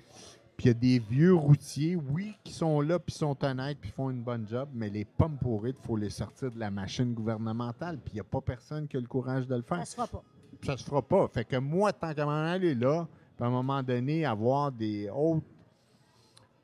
Puis 0.56 0.64
il 0.64 0.68
y 0.68 0.70
a 0.70 0.74
des 0.74 0.98
vieux 0.98 1.34
routiers, 1.34 1.96
oui, 1.96 2.34
qui 2.42 2.52
sont 2.52 2.80
là, 2.80 2.98
puis 2.98 3.14
sont 3.14 3.36
honnêtes, 3.44 3.78
puis 3.78 3.90
font 3.90 4.10
une 4.10 4.22
bonne 4.22 4.48
job, 4.48 4.70
mais 4.72 4.88
les 4.88 5.04
pommes 5.04 5.36
pourrites, 5.36 5.76
il 5.82 5.86
faut 5.86 5.96
les 5.96 6.08
sortir 6.08 6.50
de 6.50 6.58
la 6.58 6.70
machine 6.70 7.12
gouvernementale, 7.12 7.98
puis 7.98 8.12
il 8.12 8.16
n'y 8.16 8.20
a 8.20 8.24
pas 8.24 8.40
personne 8.40 8.88
qui 8.88 8.96
a 8.96 9.00
le 9.00 9.06
courage 9.06 9.46
de 9.46 9.54
le 9.54 9.62
faire 9.62 9.78
Ça 9.78 9.84
se 9.84 9.94
fera 9.94 10.06
pas. 10.06 10.22
Ça 10.66 10.76
se 10.76 10.84
fera 10.84 11.02
pas. 11.02 11.28
Fait 11.28 11.44
que 11.44 11.56
moi, 11.56 11.92
tant 11.92 12.12
qu'à 12.12 12.24
m'en 12.24 12.44
aller 12.44 12.74
là, 12.74 13.06
puis 13.36 13.44
à 13.44 13.48
un 13.48 13.50
moment 13.50 13.82
donné, 13.82 14.24
avoir 14.24 14.72
des 14.72 15.08
hautes 15.14 15.44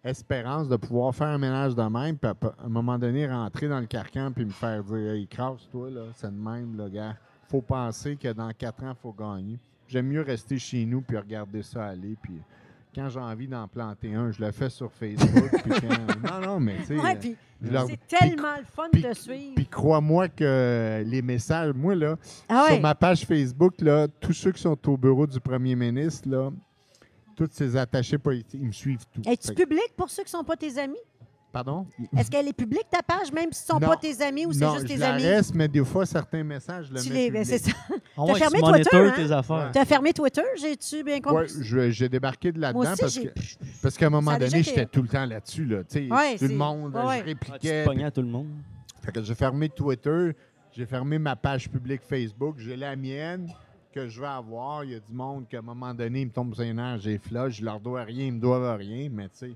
espérances 0.05 0.69
de 0.69 0.77
pouvoir 0.77 1.15
faire 1.15 1.29
un 1.29 1.39
ménage 1.39 1.75
de 1.75 1.83
même, 1.83 2.19
puis 2.19 2.31
à, 2.31 2.35
un 2.65 2.69
moment 2.69 2.99
donné, 2.99 3.29
rentrer 3.29 3.69
dans 3.69 3.79
le 3.79 3.87
carcan 3.87 4.33
puis 4.33 4.45
me 4.45 4.51
faire 4.51 4.83
dire 4.83 5.13
Hey, 5.13 5.27
crasse-toi, 5.27 5.91
là, 5.91 6.03
c'est 6.15 6.31
de 6.31 6.41
même, 6.41 6.77
là, 6.77 6.89
gars. 6.89 7.17
faut 7.49 7.63
penser 7.63 8.17
que 8.17 8.33
dans 8.33 8.51
quatre 8.53 8.83
ans, 8.83 8.95
il 8.97 9.01
faut 9.01 9.13
gagner. 9.13 9.59
J'aime 9.87 10.07
mieux 10.07 10.23
rester 10.23 10.59
chez 10.59 10.85
nous 10.85 11.03
puis 11.03 11.17
regarder 11.17 11.63
ça 11.63 11.87
aller. 11.87 12.17
Puis 12.21 12.41
quand 12.95 13.09
j'ai 13.09 13.21
envie 13.21 13.49
d'en 13.49 13.67
planter 13.69 14.15
un, 14.15 14.31
je 14.33 14.45
le 14.45 14.53
fais 14.53 14.69
sur 14.71 14.93
Facebook. 14.93 15.51
puis 15.63 15.73
quand- 15.81 16.41
Non, 16.41 16.47
non, 16.47 16.61
mais 16.61 16.77
tu 16.81 16.85
sais. 16.87 16.99
Ouais, 16.99 17.17
puis 17.17 17.37
je 17.63 17.71
leur- 17.71 17.87
c'est 17.87 18.07
tellement 18.07 18.57
le 18.59 18.65
fun 18.65 18.89
puis- 18.93 19.03
de 19.03 19.13
suivre. 19.15 19.55
Puis 19.55 19.67
crois-moi 19.67 20.29
que 20.29 21.03
les 21.07 21.23
messages, 21.23 21.73
moi, 21.75 21.95
là, 21.95 22.17
Ah 22.49 22.65
ouais. 22.65 22.73
sur 22.75 22.81
ma 22.81 22.95
page 22.95 23.25
Facebook, 23.25 23.81
là, 23.81 24.07
tous 24.21 24.33
ceux 24.35 24.53
qui 24.53 24.61
sont 24.63 24.79
au 24.89 24.97
bureau 24.97 25.27
du 25.27 25.41
premier 25.41 25.75
ministre, 25.75 26.29
là, 26.29 26.51
tous 27.35 27.49
ces 27.53 27.77
attachés 27.77 28.19
politiques, 28.19 28.61
ils 28.63 28.67
me 28.67 28.73
suivent 28.73 29.07
tous. 29.13 29.23
Es-tu 29.29 29.55
public 29.55 29.93
pour 29.97 30.11
ceux 30.11 30.23
qui 30.23 30.29
ne 30.35 30.39
sont 30.39 30.45
pas 30.45 30.57
tes 30.57 30.79
amis? 30.79 30.99
Pardon? 31.53 31.87
Est-ce 32.17 32.31
qu'elle 32.31 32.49
est 32.49 32.53
publique, 32.55 32.87
ta 32.91 33.03
page, 33.03 33.31
même 33.31 33.53
si 33.53 33.61
ce 33.61 33.65
ne 33.75 33.79
sont 33.79 33.81
Non. 33.81 33.89
pas 33.93 33.97
tes 33.99 34.23
amis 34.23 34.47
ou 34.47 34.53
c'est 34.53 34.65
non, 34.65 34.73
juste 34.73 34.87
je 34.89 34.93
tes 34.95 34.97
la 34.99 35.13
amis? 35.13 35.23
reste, 35.23 35.55
mais 35.55 35.69
des 35.69 35.85
fois, 35.85 36.07
certains 36.07 36.43
messages, 36.43 36.87
je 36.89 36.95
le 36.95 37.01
Tu 37.03 37.11
mets 37.11 37.15
les, 37.15 37.31
ben, 37.31 37.43
public. 37.45 37.61
c'est 37.61 37.71
ça. 37.71 37.77
Ah 38.17 38.25
ouais, 38.25 38.35
fermé 38.39 38.61
Twitter, 38.61 38.97
hein? 38.97 39.13
tes 39.15 39.31
affaires. 39.33 39.71
Tu 39.73 39.79
as 39.79 39.85
fermé 39.85 40.13
Twitter, 40.15 40.43
j'ai-tu 40.59 41.05
bien 41.05 41.15
Ouais, 41.17 41.21
compris? 41.21 41.49
je- 41.61 41.91
j'ai 41.91 42.09
débarqué 42.09 42.53
de 42.53 42.59
là-dedans 42.59 42.81
Moi 42.83 42.93
aussi, 42.93 43.01
parce 43.03 43.15
j'ai. 43.15 43.25
que 43.27 43.31
parce 43.83 43.99
qu'à 43.99 44.07
un 44.07 44.11
moment 44.11 44.31
Ça 44.31 44.37
a 44.37 44.39
déjà 44.41 44.51
donné, 44.51 44.61
été- 44.63 44.71
j'étais 44.71 44.87
tout 44.87 45.03
le 45.03 45.09
temps 45.09 45.27
là-dessus. 45.27 45.65
Là, 45.67 45.85
Tu 45.85 46.09
sais, 46.09 46.11
Ouais, 46.11 46.39
tout 46.39 46.49
le 46.49 46.55
monde, 46.55 46.95
ouais, 46.95 47.01
je. 47.03 47.07
Ah, 47.09 47.17
tu 47.19 47.25
répliquais. 47.25 47.83
te 47.83 47.89
pognais 47.89 48.05
à 48.05 48.11
tout 48.11 48.23
le 48.23 48.29
monde? 48.29 48.49
Fait 49.03 49.13
que 49.13 49.23
j'ai 49.23 49.35
fermé 49.35 49.69
Twitter, 49.69 50.31
j'ai 50.75 50.87
fermé 50.87 51.19
ma 51.19 51.37
page 51.37 51.69
publique 51.69 52.01
Facebook, 52.09 52.55
j'ai 52.59 52.77
la 52.77 52.97
mienne 52.97 53.49
que 53.95 54.09
je 54.09 54.19
vais 54.23 54.27
avoir. 54.27 54.85
Il 54.85 54.93
y 54.93 54.95
a 54.95 55.01
du 55.01 55.13
monde 55.13 55.47
qu'à 55.47 55.59
un 55.59 55.63
moment 55.63 55.93
donné, 55.93 56.23
ils 56.23 56.27
me 56.29 56.33
tombent 56.33 56.55
sur 56.55 56.63
les 56.63 56.73
nerfs, 56.73 56.99
j'ai 57.01 57.19
flush, 57.19 57.57
je 57.59 57.65
leur 57.67 57.79
dois 57.79 58.05
rien, 58.05 58.25
ils 58.25 58.33
me 58.33 58.41
doivent 58.41 58.79
rien, 58.79 59.11
mais 59.13 59.25
tu 59.25 59.31
sais. 59.35 59.53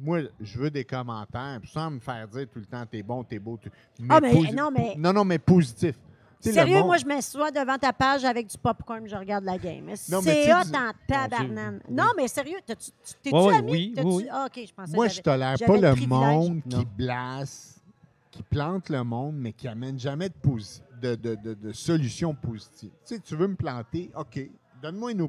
Moi, 0.00 0.20
je 0.40 0.58
veux 0.58 0.70
des 0.70 0.84
commentaires, 0.84 1.60
sans 1.72 1.90
me 1.90 1.98
faire 2.00 2.28
dire 2.28 2.46
tout 2.52 2.58
le 2.60 2.66
temps 2.66 2.84
t'es 2.86 3.02
bon, 3.02 3.24
t'es 3.24 3.38
beau. 3.38 3.58
tu- 3.60 3.70
Ah, 4.08 4.20
mais 4.20 4.32
posi- 4.32 4.54
non, 4.54 4.70
mais- 4.70 4.94
Non, 4.96 5.12
non, 5.12 5.24
mais 5.24 5.38
positif. 5.38 5.96
Sérieux, 6.40 6.76
monde- 6.78 6.86
moi, 6.86 6.96
je 6.98 7.04
m'assois 7.04 7.50
devant 7.50 7.76
ta 7.78 7.92
page 7.92 8.24
avec 8.24 8.46
du 8.46 8.56
popcorn, 8.58 9.08
je 9.08 9.16
regarde 9.16 9.42
la 9.44 9.58
game. 9.58 9.84
Mais 9.86 9.96
C'est 9.96 10.52
hot 10.52 10.58
en 10.72 10.92
tabarnane. 11.08 11.80
Non, 11.90 12.10
mais 12.16 12.28
sérieux, 12.28 12.58
t'es-tu 12.64 12.92
Ouais, 13.34 13.42
ouais, 13.46 13.56
ami? 13.56 13.72
oui, 13.72 13.94
oui, 13.96 14.02
oui. 14.04 14.26
Ah, 14.30 14.46
OK, 14.46 14.62
je 14.68 14.72
pensais 14.72 14.94
Moi, 14.94 15.08
je 15.08 15.20
tolère 15.20 15.56
j'avais 15.56 15.80
pas 15.80 15.94
le 15.94 16.06
monde 16.06 16.60
Non. 16.64 16.78
qui 16.78 16.84
blasse, 16.96 17.80
qui 18.30 18.42
plante 18.44 18.88
le 18.88 19.02
monde, 19.02 19.34
mais 19.36 19.52
qui 19.52 19.66
amène 19.66 19.98
jamais 19.98 20.28
de, 20.28 20.34
posi- 20.40 20.80
de, 21.02 21.16
de, 21.16 21.34
de, 21.34 21.54
de 21.54 21.72
solution 21.72 22.32
positive. 22.34 22.90
Tu 23.04 23.16
sais, 23.16 23.20
tu 23.20 23.34
veux 23.34 23.48
me 23.48 23.56
planter, 23.56 24.08
OK, 24.16 24.38
donne-moi 24.80 25.10
une, 25.10 25.28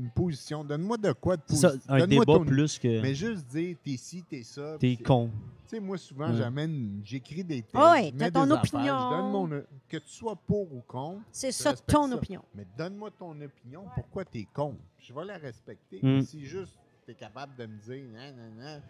une 0.00 0.10
position, 0.10 0.64
donne-moi 0.64 0.96
de 0.96 1.12
quoi 1.12 1.36
de 1.36 1.42
positif. 1.42 1.80
un 1.88 2.06
débat 2.06 2.24
ton- 2.24 2.44
plus 2.44 2.78
que 2.78 3.00
Mais 3.02 3.14
juste 3.14 3.46
dire, 3.46 3.76
t'es 3.84 3.96
ci, 3.96 4.22
t'es 4.22 4.42
ça. 4.42 4.76
t'es 4.78 4.96
con. 4.96 5.30
Tu 5.68 5.76
sais, 5.76 5.80
moi, 5.80 5.96
souvent, 5.98 6.30
Ouais. 6.30 6.36
j'amène, 6.36 7.00
j'écris 7.04 7.44
des 7.44 7.62
textes, 7.62 7.72
t'as 7.74 8.10
mets 8.12 8.30
ton 8.30 8.46
des 8.46 8.52
opinion. 8.52 8.78
affaires, 8.94 9.10
je 9.10 9.16
donne 9.22 9.30
mon... 9.30 9.48
Que 9.88 9.96
tu 9.98 10.08
sois 10.08 10.34
pour 10.36 10.72
ou 10.72 10.80
contre, 10.86 11.20
C'est 11.30 11.52
ça 11.52 11.74
ton 11.74 12.08
ça. 12.08 12.14
opinion. 12.16 12.42
mais 12.54 12.66
donne-moi 12.76 13.10
ton 13.18 13.40
opinion, 13.40 13.84
pourquoi 13.94 14.24
t'es 14.24 14.46
con. 14.52 14.76
Je 14.98 15.12
vais 15.14 15.24
la 15.24 15.36
respecter. 15.38 16.00
Mm. 16.02 16.22
Si 16.22 16.44
juste 16.44 16.76
t'es 17.06 17.14
capable 17.14 17.54
de 17.56 17.66
me 17.66 17.78
dire 17.78 18.04
non, 18.12 18.32
non, 18.36 18.64
non, 18.64 18.80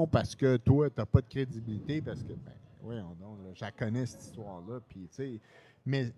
non, 0.00 0.06
parce 0.06 0.34
que 0.34 0.56
toi, 0.58 0.90
t'as 0.90 1.06
pas 1.06 1.20
de 1.22 1.28
crédibilité, 1.28 2.00
parce 2.02 2.22
que, 2.22 2.32
ben, 2.34 2.52
oui, 2.82 2.96
donc, 2.96 3.38
là, 3.44 3.50
je 3.54 3.64
la 3.64 3.70
connais 3.72 4.04
cette 4.06 4.22
histoire-là, 4.24 4.80
puis 4.88 5.00
tu 5.08 5.14
sais, 5.14 5.40
mais 5.86 6.12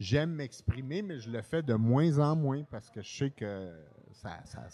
j'aime 0.00 0.30
m'exprimer, 0.30 1.02
mais 1.02 1.18
je 1.18 1.30
le 1.30 1.42
fais 1.42 1.62
de 1.62 1.74
moins 1.74 2.18
en 2.18 2.36
moins 2.36 2.62
parce 2.70 2.90
que 2.90 3.02
je 3.02 3.08
sais 3.16 3.30
que 3.30 3.70
ça. 4.12 4.40
ça, 4.44 4.68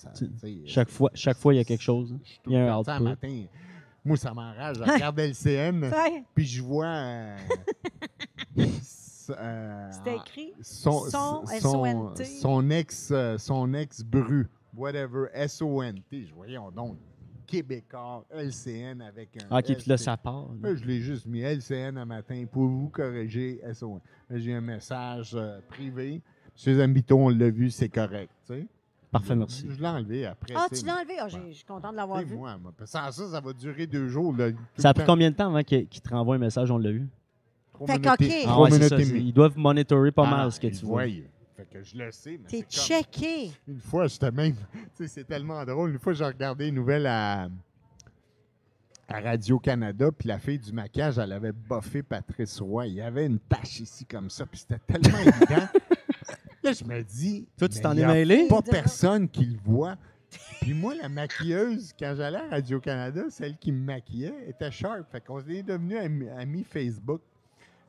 Chaque 0.67 0.89
fois, 0.91 1.11
chaque 1.15 1.37
fois, 1.39 1.55
il 1.55 1.59
y 1.59 1.61
a 1.61 1.65
quelque 1.65 1.83
chose. 1.83 2.17
je 2.23 2.29
suis 2.29 2.39
tout 2.41 2.51
il 2.51 2.55
y 2.55 2.57
a 2.57 2.67
le 2.67 2.71
un 2.73 2.79
output. 2.79 3.03
matin, 3.03 3.45
moi, 4.05 4.17
ça 4.17 4.33
m'enrage. 4.35 4.77
Je 4.79 4.83
regarde 4.83 5.19
LCN, 5.19 5.91
puis 6.35 6.47
je 6.47 6.63
vois. 6.63 6.87
euh, 6.87 7.37
s- 8.57 9.31
euh, 9.39 9.91
C'était 9.91 10.17
écrit. 10.17 10.53
son, 10.61 11.09
Son, 11.09 11.45
son, 11.61 12.15
son 12.15 12.71
ex 12.71 13.11
euh, 13.11 13.39
son 13.39 13.73
ex 13.73 14.03
bru 14.03 14.47
whatever 14.77 15.29
S-O-N-T 15.33 16.27
je 16.27 16.35
voyons 16.35 16.71
donc 16.71 16.99
Québécois 17.47 18.25
LCN 18.31 19.01
avec 19.03 19.37
un 19.43 19.47
Ah, 19.51 19.59
ok, 19.59 19.77
puis 19.77 19.89
là, 19.89 19.97
ça 19.97 20.17
part. 20.17 20.49
là. 20.63 20.75
Je 20.75 20.85
l'ai 20.85 21.01
juste 21.01 21.27
mis 21.27 21.41
LCN 21.41 21.97
un 21.99 22.05
matin 22.05 22.45
pour 22.51 22.67
vous 22.67 22.89
corriger 22.89 23.61
j'ai 24.31 24.55
un 24.55 24.61
message 24.61 25.33
euh, 25.35 25.61
privé 25.69 26.21
Monsieur 26.55 26.77
Zambito 26.79 27.17
on 27.17 27.29
l'a 27.29 27.51
vu 27.51 27.71
c'est 27.71 27.89
correct 27.89 28.31
tu 28.47 28.55
sais 28.55 28.67
Parfait, 29.11 29.37
merci. 29.37 29.67
je 29.71 29.81
l'ai 29.81 29.87
enlevé 29.87 30.27
après 30.27 30.55
Ah, 30.57 30.67
tu 30.73 30.85
l'as 30.85 30.97
enlevé? 30.97 31.15
Ah, 31.21 31.29
j'ai- 31.29 31.51
je 31.53 31.57
suis 31.59 31.65
content 31.65 31.93
de 31.93 31.97
l'avoir 31.97 32.21
vu. 32.23 32.35
moi, 32.35 32.57
moi, 32.59 32.73
sans 32.85 33.13
ça 33.13 33.29
ça 33.29 33.41
va 33.41 33.53
durer 33.53 33.87
deux 33.87 34.09
jours 34.09 34.35
là, 34.37 34.49
Ça 34.77 34.89
a 34.89 34.95
pris 34.95 35.05
combien 35.05 35.31
de 35.31 35.37
temps 35.37 35.47
avant 35.47 35.63
qu'il 35.63 35.87
qu'il 35.87 36.03
te 36.03 36.09
renvoie 36.09 36.35
un 36.35 36.39
message? 36.39 36.69
On 36.73 36.79
l'a 36.79 36.91
vu. 36.91 37.07
Trois 37.73 37.87
Fait 37.87 37.93
minutes 37.99 38.19
qu'ok. 38.19 38.29
Ah 38.47 38.49
trois 38.51 38.71
ouais, 38.71 38.89
ça. 38.89 38.99
Ils 39.01 39.33
doivent 39.33 39.57
monitorer 39.57 40.11
pas 40.11 40.25
Ah, 40.27 40.31
mal 40.31 40.53
ce 40.53 40.59
que 40.59 40.67
tu 40.67 40.85
vois. 40.85 41.05
voient. 41.07 41.15
Que 41.75 41.83
je 41.83 41.97
le 41.99 42.13
sais, 42.13 42.39
mais 42.41 42.49
T'es 42.49 42.65
c'est 42.69 42.77
comme- 42.77 43.03
checké. 43.13 43.51
Une 43.67 43.81
fois, 43.81 44.07
j'étais 44.07 44.31
même. 44.31 44.55
Tu 44.75 44.79
sais, 44.95 45.09
c'est 45.09 45.25
tellement 45.25 45.65
drôle. 45.65 45.91
Une 45.91 45.99
fois, 45.99 46.13
j'ai 46.13 46.25
regardé 46.25 46.69
une 46.69 46.77
nouvelle 46.77 47.05
à, 47.09 47.49
à 49.09 49.21
Radio-Canada, 49.21 50.11
puis 50.17 50.29
la 50.29 50.39
fille 50.39 50.61
du 50.61 50.73
maquillage, 50.73 51.19
elle 51.19 51.33
avait 51.33 51.51
boffé 51.51 52.05
Patrice 52.05 52.61
Roy. 52.61 52.87
Il 52.87 52.95
y 52.95 53.01
avait 53.01 53.27
une 53.27 53.41
tache 53.41 53.81
ici 53.81 54.07
comme 54.07 54.31
ça, 54.31 54.47
puis 54.47 54.61
c'était 54.61 54.79
tellement 54.87 55.19
évident. 55.27 55.67
Là, 56.63 56.73
je 56.73 56.85
me 56.85 57.03
dis. 57.03 57.49
Toi, 57.59 57.69
tu 57.69 57.79
mais 57.79 57.83
t'en 57.83 57.93
il 57.95 58.01
es 58.01 58.05
a 58.05 58.13
mêlé? 58.13 58.47
Pas 58.49 58.63
personne 58.63 59.29
qui 59.29 59.45
le 59.45 59.59
voit. 59.65 59.97
Puis 60.61 60.75
moi, 60.75 60.95
la 60.95 61.09
maquilleuse, 61.09 61.93
quand 61.99 62.15
j'allais 62.17 62.39
à 62.39 62.49
Radio-Canada, 62.51 63.23
celle 63.31 63.57
qui 63.59 63.73
me 63.73 63.85
maquillait, 63.85 64.49
était 64.49 64.71
sharp. 64.71 65.11
Fait 65.11 65.21
qu'on 65.21 65.41
est 65.49 65.65
devenus 65.65 65.99
amis 66.39 66.63
Facebook. 66.65 67.21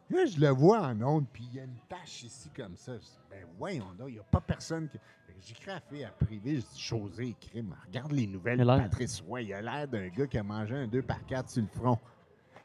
Là, 0.10 0.26
je 0.26 0.40
le 0.40 0.50
vois 0.50 0.82
en 0.82 1.02
ondes, 1.02 1.26
puis 1.32 1.48
il 1.52 1.56
y 1.56 1.60
a 1.60 1.64
une 1.64 1.80
tache 1.90 2.24
ici 2.24 2.50
comme 2.56 2.76
ça. 2.76 2.94
Je 2.94 3.00
dis, 3.00 3.20
ben 3.30 3.46
voyons 3.58 3.92
donc, 3.98 4.10
il 4.10 4.14
n'y 4.14 4.20
a 4.20 4.24
pas 4.24 4.42
personne 4.42 4.88
qui. 4.88 5.00
J'écris 5.42 5.72
à 5.72 5.80
fille 5.82 6.04
à 6.04 6.10
privé, 6.10 6.56
je 6.56 6.62
dis, 6.62 6.80
José, 6.80 7.36
mais 7.56 7.64
regarde 7.88 8.12
les 8.12 8.26
nouvelles 8.26 8.60
de. 8.60 8.66
Patrice 8.66 9.22
Roy. 9.22 9.42
Il 9.42 9.54
a 9.54 9.62
l'air 9.62 9.88
d'un 9.88 10.08
gars 10.08 10.28
qui 10.28 10.38
a 10.38 10.44
mangé 10.44 10.76
un 10.76 10.88
2 10.88 11.02
par 11.02 11.24
4 11.26 11.50
sur 11.50 11.62
le 11.62 11.68
front. 11.68 12.00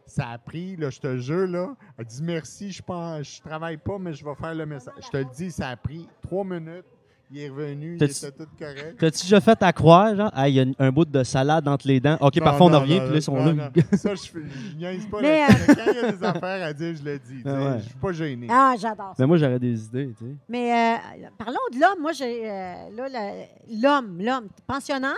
Ça 0.07 0.31
a 0.31 0.39
pris, 0.39 0.77
là, 0.77 0.91
je 0.91 1.01
te 1.01 1.17
jure, 1.17 1.47
là, 1.47 1.75
elle 1.99 2.05
dit 2.05 2.23
merci, 2.23 2.73
je 2.73 2.83
pense, 2.83 3.37
je 3.37 3.41
travaille 3.43 3.77
pas, 3.77 3.99
mais 3.99 4.13
je 4.13 4.25
vais 4.25 4.35
faire 4.35 4.55
le 4.55 4.67
message. 4.67 4.95
Je 5.05 5.09
te 5.09 5.17
le 5.17 5.25
dis, 5.25 5.51
ça 5.51 5.69
a 5.69 5.77
pris 5.77 6.09
trois 6.23 6.45
minutes. 6.45 6.87
Il 7.33 7.39
est 7.39 7.49
revenu, 7.49 7.97
il 7.97 8.03
était 8.03 8.33
tout 8.33 8.45
correct. 8.59 8.97
T'as-tu 8.99 9.23
déjà 9.23 9.41
fait 9.41 9.63
à 9.63 9.73
croire, 9.73 10.17
genre, 10.17 10.31
ah, 10.35 10.49
il 10.49 10.55
y 10.57 10.61
a 10.61 10.65
un 10.81 10.91
bout 10.91 11.05
de 11.05 11.23
salade 11.23 11.69
entre 11.69 11.87
les 11.87 12.01
dents? 12.01 12.17
Ok, 12.21 12.37
Non, 12.37 12.45
parfois 12.45 12.67
on 12.67 12.71
non, 12.71 12.79
en 12.79 12.81
revient, 12.81 12.95
non, 12.99 13.01
puis 13.05 13.11
là, 13.11 13.17
ils 13.19 13.23
sont 13.23 13.37
non, 13.37 13.45
là. 13.47 13.53
non. 13.53 13.71
Ça, 13.97 14.15
je, 14.17 14.77
niaise 14.77 15.07
pas. 15.07 15.21
Mais, 15.23 15.47
mais 15.49 15.75
quand 15.75 15.83
il 15.87 15.95
y 15.95 15.99
a 16.01 16.11
des 16.13 16.25
affaires 16.25 16.67
à 16.67 16.73
dire, 16.73 16.95
je 16.97 17.05
le 17.05 17.19
dis. 17.21 17.43
Ah 17.47 17.53
ouais. 17.55 17.79
Je 17.79 17.85
suis 17.85 17.95
pas 17.99 18.13
gêné. 18.13 18.47
Ah, 18.51 18.75
j'adore 18.77 19.11
ça. 19.11 19.15
Mais 19.21 19.27
moi, 19.27 19.37
j'aurais 19.37 19.61
des 19.61 19.85
idées, 19.85 20.13
tu 20.19 20.25
sais. 20.25 20.31
Mais 20.49 20.73
euh, 20.73 21.27
parlons 21.39 21.55
de 21.73 21.79
l'homme. 21.79 22.01
Moi, 22.03 22.13
j'ai. 22.13 22.51
euh, 22.51 22.75
là, 22.97 23.33
l'homme, 23.81 24.19
l'homme. 24.21 24.49
Pensionnaire? 24.67 25.15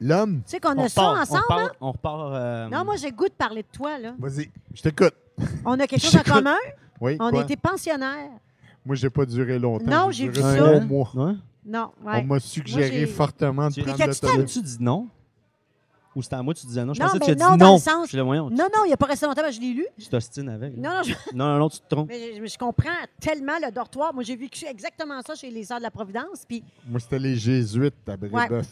L'homme, 0.00 0.42
Tu 0.44 0.50
sais 0.50 0.60
qu'on 0.60 0.76
On 0.76 0.84
a 0.84 0.88
ça 0.88 1.02
on 1.02 1.16
ensemble, 1.20 1.42
repart, 1.42 1.60
hein? 1.60 1.70
on 1.80 1.92
repart, 1.92 2.32
euh, 2.34 2.68
Non, 2.68 2.84
moi, 2.84 2.96
j'ai 2.96 3.10
goût 3.10 3.28
de 3.28 3.32
parler 3.34 3.62
de 3.62 3.68
toi, 3.76 3.98
là. 3.98 4.14
vas-y, 4.18 4.48
je 4.74 4.82
t'écoute. 4.82 5.14
On 5.64 5.78
a 5.78 5.86
quelque 5.88 6.00
chose 6.04 6.16
en 6.16 6.22
commun? 6.22 6.56
Oui, 7.00 7.16
On 7.20 7.30
quoi? 7.30 7.42
était 7.42 7.56
pensionnaires. 7.56 8.30
Moi, 8.84 8.96
j'ai 8.96 9.10
pas 9.10 9.24
duré 9.26 9.58
longtemps. 9.58 9.90
Non, 9.90 10.10
j'ai 10.10 10.26
vu 10.26 10.32
duré 10.34 10.42
ça. 10.42 10.56
trois 10.58 10.80
mois. 10.80 11.10
Ouais. 11.14 11.32
Non, 11.64 11.90
On 12.04 12.22
m'a 12.24 12.40
suggéré 12.40 12.90
j'ai- 13.00 13.06
fortement 13.06 13.68
de 13.68 13.74
Tu- 13.74 13.82
prendre 13.82 13.96
T'étais-tu 13.98 14.26
l'autobus. 14.26 14.52
Tu 14.52 14.62
dis 14.62 14.76
non? 14.80 15.08
Ou 16.14 16.20
c'était 16.22 16.34
à 16.34 16.42
moi, 16.42 16.52
tu 16.52 16.66
disais 16.66 16.84
non? 16.84 16.92
Je 16.92 17.00
Non, 17.00 17.06
pensais 17.06 17.18
que 17.20 17.24
mais 17.30 17.36
tu 17.36 17.42
as 17.42 17.46
non, 17.46 17.52
dit 17.52 17.58
dans 17.58 17.66
non. 17.68 17.72
le 17.74 17.78
sens- 17.80 18.04
Je 18.04 18.08
suis 18.08 18.16
là, 18.18 18.22
voyons, 18.24 18.50
tu- 18.50 18.56
Non, 18.56 18.64
non, 18.64 18.84
il 18.84 18.88
n'y 18.88 18.92
a 18.92 18.96
pas 18.98 19.06
resté 19.06 19.24
longtemps, 19.24 19.40
mais 19.44 19.52
je 19.52 19.60
l'ai 19.60 19.72
lu. 19.72 19.86
tu 19.98 20.08
t'ostines 20.08 20.48
avec. 20.50 20.76
là. 20.76 20.82
Non, 20.90 20.96
non, 20.96 21.02
je, 21.04 21.14
Non, 21.34 21.46
non, 21.52 21.58
non, 21.60 21.68
tu 21.70 21.78
te 21.78 21.88
trompes. 21.88 22.08
mais 22.08 22.34
je, 22.36 22.44
je 22.52 22.58
comprends 22.58 22.90
tellement 23.18 23.58
le 23.64 23.72
dortoir. 23.72 24.12
Moi, 24.12 24.22
j'ai 24.24 24.36
vécu 24.36 24.66
exactement 24.66 25.22
ça 25.26 25.34
chez 25.34 25.50
les 25.50 25.64
Sœurs 25.64 25.78
de 25.78 25.84
la 25.84 25.90
Providence. 25.90 26.44
Puis, 26.46 26.62
Moi, 26.86 27.00
c'était 27.00 27.18
les 27.18 27.36
Jésuites 27.36 27.94
à 28.08 28.16
Brébeuf. 28.18 28.66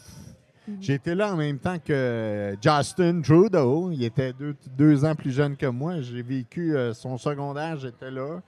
J'ai 0.79 0.93
été 0.93 1.15
là 1.15 1.33
en 1.33 1.35
même 1.35 1.57
temps 1.57 1.77
que 1.83 2.55
Justin 2.61 3.21
Trudeau. 3.21 3.89
Il 3.91 4.03
était 4.03 4.33
deux, 4.33 4.55
deux 4.77 5.03
ans 5.03 5.15
plus 5.15 5.31
jeune 5.31 5.57
que 5.57 5.65
moi. 5.65 5.99
J'ai 6.01 6.21
vécu 6.21 6.75
euh, 6.75 6.93
son 6.93 7.17
secondaire, 7.17 7.77
j'étais 7.79 8.11
là. 8.11 8.39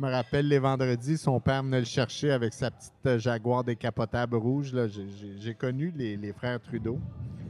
Je 0.00 0.04
me 0.06 0.10
rappelle 0.12 0.46
les 0.46 0.58
vendredis, 0.60 1.18
son 1.18 1.40
père 1.40 1.62
venait 1.64 1.80
le 1.80 1.84
chercher 1.84 2.30
avec 2.30 2.52
sa 2.54 2.70
petite 2.70 2.92
euh, 3.06 3.18
Jaguar 3.18 3.64
décapotable 3.64 4.36
rouge. 4.36 4.72
là. 4.72 4.86
J'ai- 4.86 5.54
connu 5.54 5.92
les, 5.96 6.16
les 6.16 6.32
frères 6.32 6.60
Trudeau. 6.60 6.98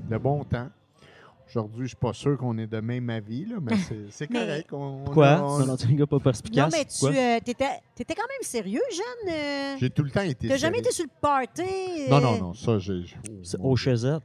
Le 0.09 0.19
bon 0.19 0.43
temps. 0.45 0.69
Aujourd'hui, 1.47 1.83
je 1.85 1.89
suis 1.89 1.97
pas 1.97 2.13
sûr 2.15 2.37
qu'on 2.39 2.57
est 2.59 2.67
de 2.67 2.81
même 2.81 3.09
avis, 3.11 3.45
là, 3.47 3.57
mais 3.61 3.75
c'est- 4.11 4.27
correct. 4.33 4.71
On- 4.73 5.05
on 5.07 5.11
Quoi? 5.11 5.29
a- 5.29 5.43
on- 5.45 5.59
Non, 5.61 5.67
non, 5.67 5.77
tu 5.77 5.89
es 5.89 5.93
un 5.93 5.95
gars 5.97 6.07
pas 6.07 6.19
perspicace. 6.21 6.73
non, 6.73 6.79
mais 6.79 6.85
tu 6.87 7.07
euh, 7.19 7.37
étais, 7.37 8.15
quand 8.15 8.23
même 8.23 8.43
sérieux, 8.43 8.81
jeune. 8.93 9.35
euh, 9.35 9.77
J'ai 9.79 9.91
tout 9.91 10.03
le 10.03 10.11
temps 10.11 10.23
été. 10.23 10.49
T'as 10.49 10.57
jamais 10.57 10.77
sérieux. 10.79 10.87
été 10.89 10.93
sur 10.95 11.05
le 11.05 11.11
party. 11.21 11.63
euh, 11.63 12.11
Non, 12.11 12.21
non, 12.21 12.39
non. 12.39 12.55
Ça, 12.55 12.79
j'ai. 12.79 13.05
Oh, 13.59 13.73
Au. 13.73 13.77
Chezette. 13.77 14.23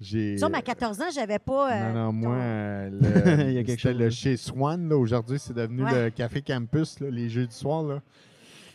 J'ai. 0.00 0.34
Tu 0.34 0.38
sais, 0.40 0.48
mais 0.50 0.58
à 0.58 0.62
14 0.62 1.00
ans, 1.00 1.04
j'avais 1.14 1.38
pas. 1.38 1.72
euh, 1.72 1.92
Non, 1.92 2.04
non, 2.06 2.12
moi, 2.12 2.34
ton- 2.34 2.40
euh, 2.40 2.90
le, 3.40 3.42
Il 3.48 3.52
y 3.54 3.58
a 3.58 3.64
quelque 3.64 3.80
chose, 3.80 3.96
le 3.96 4.10
chez 4.10 4.36
Swan. 4.36 4.88
là. 4.88 4.96
Aujourd'hui, 4.96 5.38
c'est 5.38 5.54
devenu 5.54 5.84
Ouais. 5.84 6.04
le 6.04 6.10
Café 6.10 6.42
Campus, 6.42 7.00
là, 7.00 7.08
les 7.10 7.28
jeux 7.28 7.46
du 7.46 7.54
soir. 7.54 7.82
Là. 7.82 8.02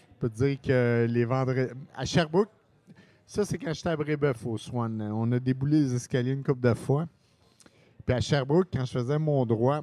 Je 0.10 0.16
peux 0.20 0.30
te 0.30 0.36
dire 0.44 0.60
que 0.62 1.06
les 1.10 1.26
vendredis... 1.26 1.72
À 1.96 2.06
Sherbrooke, 2.06 2.50
ça, 3.28 3.46
c'est 3.46 3.58
quand 3.58 3.74
j'étais 3.74 3.90
à 3.90 3.96
Brébeuf 3.96 4.46
au 4.46 4.58
Swan. 4.58 5.02
On 5.14 5.32
a 5.32 5.40
déboulé 5.40 5.80
les 5.82 5.96
escaliers 5.96 6.32
une 6.32 6.44
couple 6.44 6.62
de 6.68 6.74
fois. 6.74 7.08
Puis 8.06 8.16
à 8.16 8.20
Sherbrooke, 8.22 8.68
quand 8.74 8.84
je 8.86 8.92
faisais 8.92 9.20
mon 9.20 9.46
droit, 9.46 9.82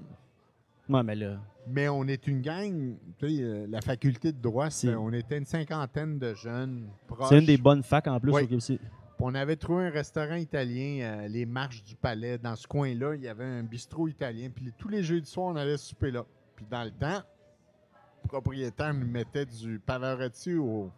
Ouais, 0.88 1.02
mais 1.04 1.14
là. 1.14 1.38
mais 1.68 1.88
on 1.88 2.04
est 2.09 2.26
une 2.26 2.40
gang, 2.40 2.95
tu 3.18 3.28
sais, 3.28 3.42
euh, 3.42 3.66
la 3.68 3.80
faculté 3.80 4.33
de 4.33 4.40
droit, 4.40 4.71
c'est- 4.71 4.95
on 4.95 5.12
était 5.12 5.38
une 5.38 5.45
cinquantaine 5.45 6.18
de 6.18 6.35
jeunes 6.35 6.88
proches. 7.07 7.28
C'est 7.28 7.38
une 7.38 7.47
des 7.47 7.59
bonnes 7.59 7.83
facs 7.85 8.07
en 8.09 8.18
plus 8.18 8.33
Oui. 8.33 8.42
au 8.42 8.47
On 9.20 9.34
avait 9.34 9.56
trouvé 9.56 9.87
un 9.87 9.90
restaurant 9.90 10.37
italien, 10.37 11.00
euh, 11.25 11.28
les 11.28 11.44
Marches 11.44 11.82
du 11.82 11.96
Palais. 11.96 12.38
Dans 12.38 12.54
ce 12.56 12.66
coin-là, 12.66 13.14
il 13.16 13.22
y 13.22 13.28
avait 13.28 13.44
un 13.44 13.62
bistrot 13.64 14.06
italien. 14.08 14.48
Puis 14.54 14.72
tous 14.78 14.88
les 14.88 15.02
jeudis 15.02 15.28
soirs, 15.28 15.48
on 15.48 15.56
allait 15.56 15.76
souper 15.76 16.10
là. 16.12 16.25
Puis 16.54 16.64
dans 16.70 16.84
le 16.84 16.90
temps, 16.92 17.22
le 18.22 18.28
propriétaire 18.28 18.94
nous 18.94 19.06
mettait 19.06 19.46
du 19.46 19.80
Pavarotti 19.80 20.54
au, 20.54 20.90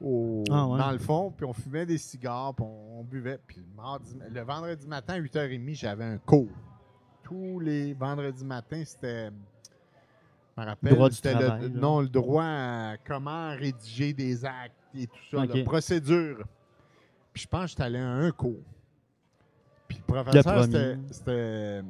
au- 0.00 0.44
Ah 0.50 0.68
ouais. 0.68 0.78
dans 0.78 0.92
le 0.92 0.98
fond. 0.98 1.32
Puis 1.36 1.44
on 1.44 1.52
fumait 1.52 1.86
des 1.86 1.98
cigares, 1.98 2.54
puis 2.54 2.64
on, 2.64 3.00
on 3.00 3.04
buvait. 3.04 3.38
Puis 3.46 3.56
le, 3.58 3.66
mardi- 3.82 4.18
le 4.30 4.40
vendredi 4.42 4.86
matin, 4.86 5.14
à 5.14 5.20
8h30, 5.20 5.74
j'avais 5.74 6.04
un 6.04 6.18
cours. 6.18 6.48
tous 7.24 7.58
les 7.60 7.94
vendredis 7.94 8.44
matins, 8.44 8.82
c'était. 8.84 9.30
Je 10.56 10.60
me 10.60 10.66
rappelle, 10.66 10.94
Droit 10.94 11.08
du 11.08 11.18
le- 11.24 11.30
travail, 11.32 11.62
là. 11.62 11.68
non, 11.68 12.00
le 12.00 12.08
droit 12.08 12.44
à 12.44 12.96
comment 13.06 13.50
rédiger 13.56 14.12
des 14.12 14.44
actes 14.44 14.76
et 14.94 15.06
tout 15.06 15.16
ça, 15.30 15.38
Ok. 15.38 15.54
la 15.54 15.64
procédure. 15.64 16.44
Puis 17.32 17.42
je 17.42 17.48
pense 17.48 17.62
que 17.64 17.68
j'étais 17.70 17.82
allé 17.84 17.98
à 17.98 18.08
un 18.08 18.30
cours. 18.30 18.60
Puis 19.88 19.98
le 19.98 20.04
professeur, 20.04 20.64
c'était 21.10 21.82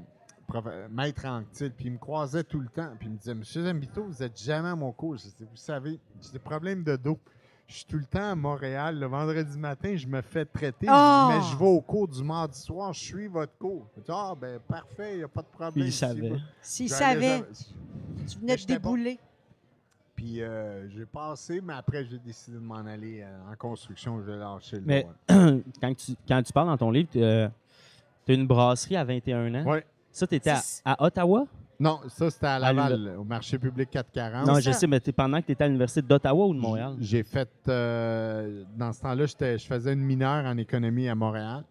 maître 0.90 1.24
Anctil, 1.26 1.70
puis 1.72 1.86
il 1.86 1.92
me 1.92 1.98
croisait 1.98 2.44
tout 2.44 2.60
le 2.60 2.68
temps. 2.68 2.90
Puis 2.98 3.08
il 3.08 3.12
me 3.12 3.16
disait 3.18 3.34
Monsieur 3.34 3.64
Zambito, 3.64 4.04
vous 4.04 4.22
n'êtes 4.22 4.40
jamais 4.40 4.68
à 4.68 4.76
mon 4.76 4.92
cours. 4.92 5.16
Je 5.16 5.22
disais, 5.22 5.44
vous 5.50 5.56
savez, 5.56 5.98
j'ai 6.20 6.32
des 6.32 6.38
problèmes 6.38 6.82
de 6.84 6.96
dos. 6.96 7.18
Je 7.68 7.76
suis 7.76 7.84
tout 7.86 7.96
le 7.96 8.04
temps 8.04 8.32
à 8.32 8.34
Montréal. 8.34 8.98
Le 8.98 9.06
vendredi 9.06 9.56
matin, 9.58 9.96
je 9.96 10.06
me 10.06 10.20
fais 10.20 10.44
traiter. 10.44 10.86
Je 10.86 10.92
dis, 10.92 10.92
Oh! 10.94 11.28
mais 11.30 11.40
je 11.50 11.56
vais 11.56 11.64
au 11.64 11.80
cours 11.80 12.06
du 12.06 12.22
mardi 12.22 12.58
soir. 12.60 12.92
Je 12.92 13.00
suis 13.00 13.28
votre 13.28 13.56
cours. 13.56 13.88
Il 13.96 14.02
dit, 14.02 14.10
ah, 14.12 14.34
ben 14.38 14.58
parfait, 14.60 15.14
il 15.14 15.18
n'y 15.18 15.22
a 15.24 15.28
pas 15.28 15.40
de 15.40 15.46
problème. 15.46 15.86
Il 15.86 15.90
Si 15.92 15.98
savait. 15.98 16.32
S'il 16.60 16.90
savait, 16.90 17.20
jamais- 17.38 17.44
tu 18.28 18.38
venais 18.38 18.56
de 18.56 18.78
bon. 18.78 18.90
Puis 20.22 20.40
euh, 20.40 20.88
j'ai 20.90 21.04
passé, 21.04 21.60
mais 21.60 21.72
après, 21.72 22.04
j'ai 22.04 22.16
décidé 22.18 22.56
de 22.56 22.62
m'en 22.62 22.76
aller 22.76 23.22
euh, 23.22 23.52
en 23.52 23.56
construction. 23.56 24.22
J'ai 24.24 24.36
lâché 24.36 24.76
le 24.76 24.82
Mais- 24.86 25.02
droit. 25.02 25.14
quand, 25.80 25.94
tu, 25.96 26.12
quand 26.28 26.40
tu 26.44 26.52
parles 26.52 26.68
dans 26.68 26.76
ton 26.76 26.92
livre, 26.92 27.08
tu 27.12 27.24
as 27.24 27.50
une 28.28 28.46
brasserie 28.46 28.94
à 28.96 29.02
21 29.02 29.52
ans. 29.56 29.64
Ouais. 29.68 29.84
Ça, 30.12 30.24
tu 30.28 30.36
étais 30.36 30.52
à, 30.84 31.02
Ottawa? 31.04 31.44
Non, 31.80 31.98
ça, 32.06 32.30
c'était 32.30 32.46
à 32.46 32.54
À 32.54 32.58
Laval, 32.72 33.16
au 33.18 33.24
marché 33.24 33.58
public 33.58 33.90
440. 33.90 34.46
non, 34.46 34.60
je 34.60 34.70
sais, 34.70 34.86
mais 34.86 35.00
t'es- 35.00 35.10
pendant 35.10 35.40
que 35.40 35.46
tu 35.46 35.52
étais 35.52 35.64
à 35.64 35.66
l'Université 35.66 36.02
d'Ottawa 36.02 36.46
ou 36.46 36.54
de 36.54 36.60
Montréal? 36.60 36.94
J'ai 37.00 37.24
fait, 37.24 37.50
euh, 37.66 38.62
dans 38.76 38.92
ce 38.92 39.00
temps-là, 39.00 39.26
j'étais- 39.26 39.58
je 39.58 39.66
faisais 39.66 39.92
une 39.92 40.02
mineure 40.04 40.44
en 40.44 40.56
économie 40.56 41.08
à 41.08 41.16
Montréal. 41.16 41.64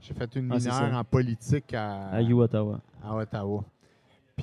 J'ai 0.00 0.12
fait 0.14 0.34
une 0.34 0.50
Ah, 0.50 0.56
mineure 0.58 0.94
en 0.98 1.04
politique 1.04 1.72
à, 1.74 2.06
À 2.08 2.20
U 2.20 2.32
Ottawa. 2.32 2.80
à 3.04 3.14
Ottawa. 3.14 3.62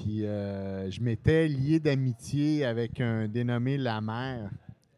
Puis 0.04 0.26
euh, 0.26 0.90
je 0.90 1.02
m'étais 1.02 1.48
lié 1.48 1.80
d'amitié 1.80 2.64
avec 2.66 3.02
un 3.02 3.28
dénommé 3.28 3.78
Lamère. 3.78 4.50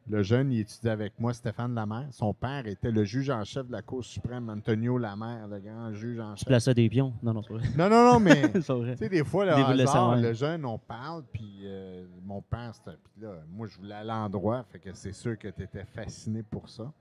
Le 0.10 0.24
jeune, 0.24 0.51
il 0.51 0.60
étudiait 0.60 0.91
avec 0.91 1.13
moi, 1.20 1.34
Stéphane 1.34 1.74
Lamère. 1.74 2.08
Son 2.12 2.34
père 2.34 2.67
était 2.67 2.91
le 2.91 3.03
juge 3.03 3.29
en 3.29 3.43
chef 3.43 3.67
de 3.67 3.72
la 3.72 3.81
Cour 3.81 4.03
suprême, 4.03 4.50
Antonio 4.50 4.98
Lamère, 4.98 5.48
le 5.48 5.60
grand 5.60 5.93
juge 5.93 6.20
en 6.20 6.34
Tu 6.34 6.39
chef. 6.39 6.48
plaçais 6.48 6.74
des 6.74 6.89
pions? 6.89 7.13
Non, 7.24 7.34
non, 7.34 7.41
c'est 7.41 7.53
vrai. 7.53 7.63
Non, 7.77 7.89
non, 7.89 8.13
non, 8.13 8.20
mais 8.20 8.51
tu 8.53 8.62
sais, 8.62 9.10
des 9.10 9.24
fois, 9.24 9.46
le 9.46 9.51
hasard, 9.81 10.17
le 10.17 10.34
jeune, 10.34 10.65
on 10.65 10.77
parle, 10.77 11.24
puis 11.31 11.62
euh, 11.63 12.03
mon 12.24 12.41
père, 12.41 12.72
c'était. 12.75 12.98
Puis 13.13 13.24
là, 13.24 13.36
moi, 13.51 13.67
je 13.67 13.77
voulais 13.77 13.96
aller 13.96 14.10
à 14.10 14.15
l'endroit, 14.15 14.63
fait 14.70 14.79
que 14.79 14.93
c'est 14.93 15.13
sûr 15.13 15.38
que 15.38 15.48
tu 15.48 15.63
étais 15.63 15.86
fasciné 15.86 16.43
pour 16.43 16.67
ça. 16.70 16.91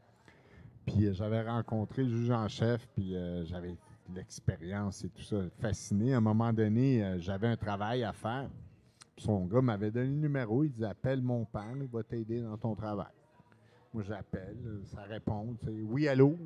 Puis 0.86 1.06
euh, 1.06 1.12
j'avais 1.12 1.42
rencontré 1.42 2.04
le 2.04 2.10
juge 2.10 2.30
en 2.30 2.48
chef, 2.48 2.86
puis 2.94 3.14
euh, 3.16 3.44
j'avais 3.44 3.74
l'expérience 4.14 5.04
et 5.04 5.08
tout 5.08 5.22
ça, 5.22 5.36
fasciné. 5.60 6.14
À 6.14 6.18
un 6.18 6.20
moment 6.20 6.52
donné, 6.52 7.04
euh, 7.04 7.18
j'avais 7.18 7.48
un 7.48 7.56
travail 7.56 8.02
à 8.04 8.12
faire. 8.12 8.48
Son 9.16 9.44
gars 9.46 9.60
m'avait 9.60 9.90
donné 9.90 10.06
le 10.08 10.14
numéro, 10.16 10.64
il 10.64 10.70
dit 10.72 10.84
Appelle 10.84 11.20
mon 11.22 11.44
père, 11.44 11.74
il 11.80 11.88
va 11.88 12.02
t'aider 12.02 12.40
dans 12.40 12.56
ton 12.56 12.74
travail. 12.74 13.12
Moi, 13.92 14.02
j'appelle, 14.02 14.56
euh, 14.66 14.80
ça 14.84 15.02
répond, 15.02 15.56
Oui, 15.68 16.08
allô? 16.08 16.38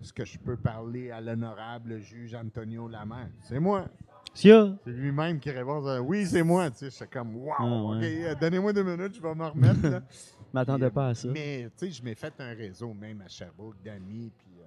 Est-ce 0.00 0.12
que 0.12 0.24
je 0.24 0.38
peux 0.38 0.56
parler 0.56 1.10
à 1.10 1.20
l'honorable 1.20 1.98
juge 2.00 2.34
Antonio 2.34 2.88
Lamère? 2.88 3.30
C'est 3.40 3.58
moi. 3.58 3.86
C'est 4.34 4.52
lui-même 4.86 5.40
qui 5.40 5.50
répond 5.50 5.84
euh, 5.86 5.98
Oui, 5.98 6.24
c'est 6.26 6.42
moi. 6.42 6.70
Tu 6.70 6.76
sais, 6.78 6.90
c'est 6.90 7.10
comme 7.10 7.34
Wow, 7.36 7.52
Ah, 7.58 7.64
OK, 7.64 8.00
ouais. 8.00 8.34
donnez-moi 8.40 8.72
deux 8.72 8.84
minutes, 8.84 9.14
je 9.16 9.20
vais 9.22 9.34
me 9.34 9.44
remettre. 9.46 9.82
là. 9.88 10.02
Je 10.48 10.54
m'attendais 10.54 10.90
pas 10.90 11.08
à 11.08 11.14
ça. 11.14 11.28
Mais 11.28 11.68
tu 11.76 11.86
sais, 11.86 11.90
je 11.90 12.02
m'ai 12.02 12.14
fait 12.14 12.32
un 12.38 12.54
réseau 12.54 12.94
même 12.94 13.20
à 13.20 13.28
Sherbrooke 13.28 13.76
d'amis, 13.84 14.32
puis 14.38 14.48
euh, 14.62 14.66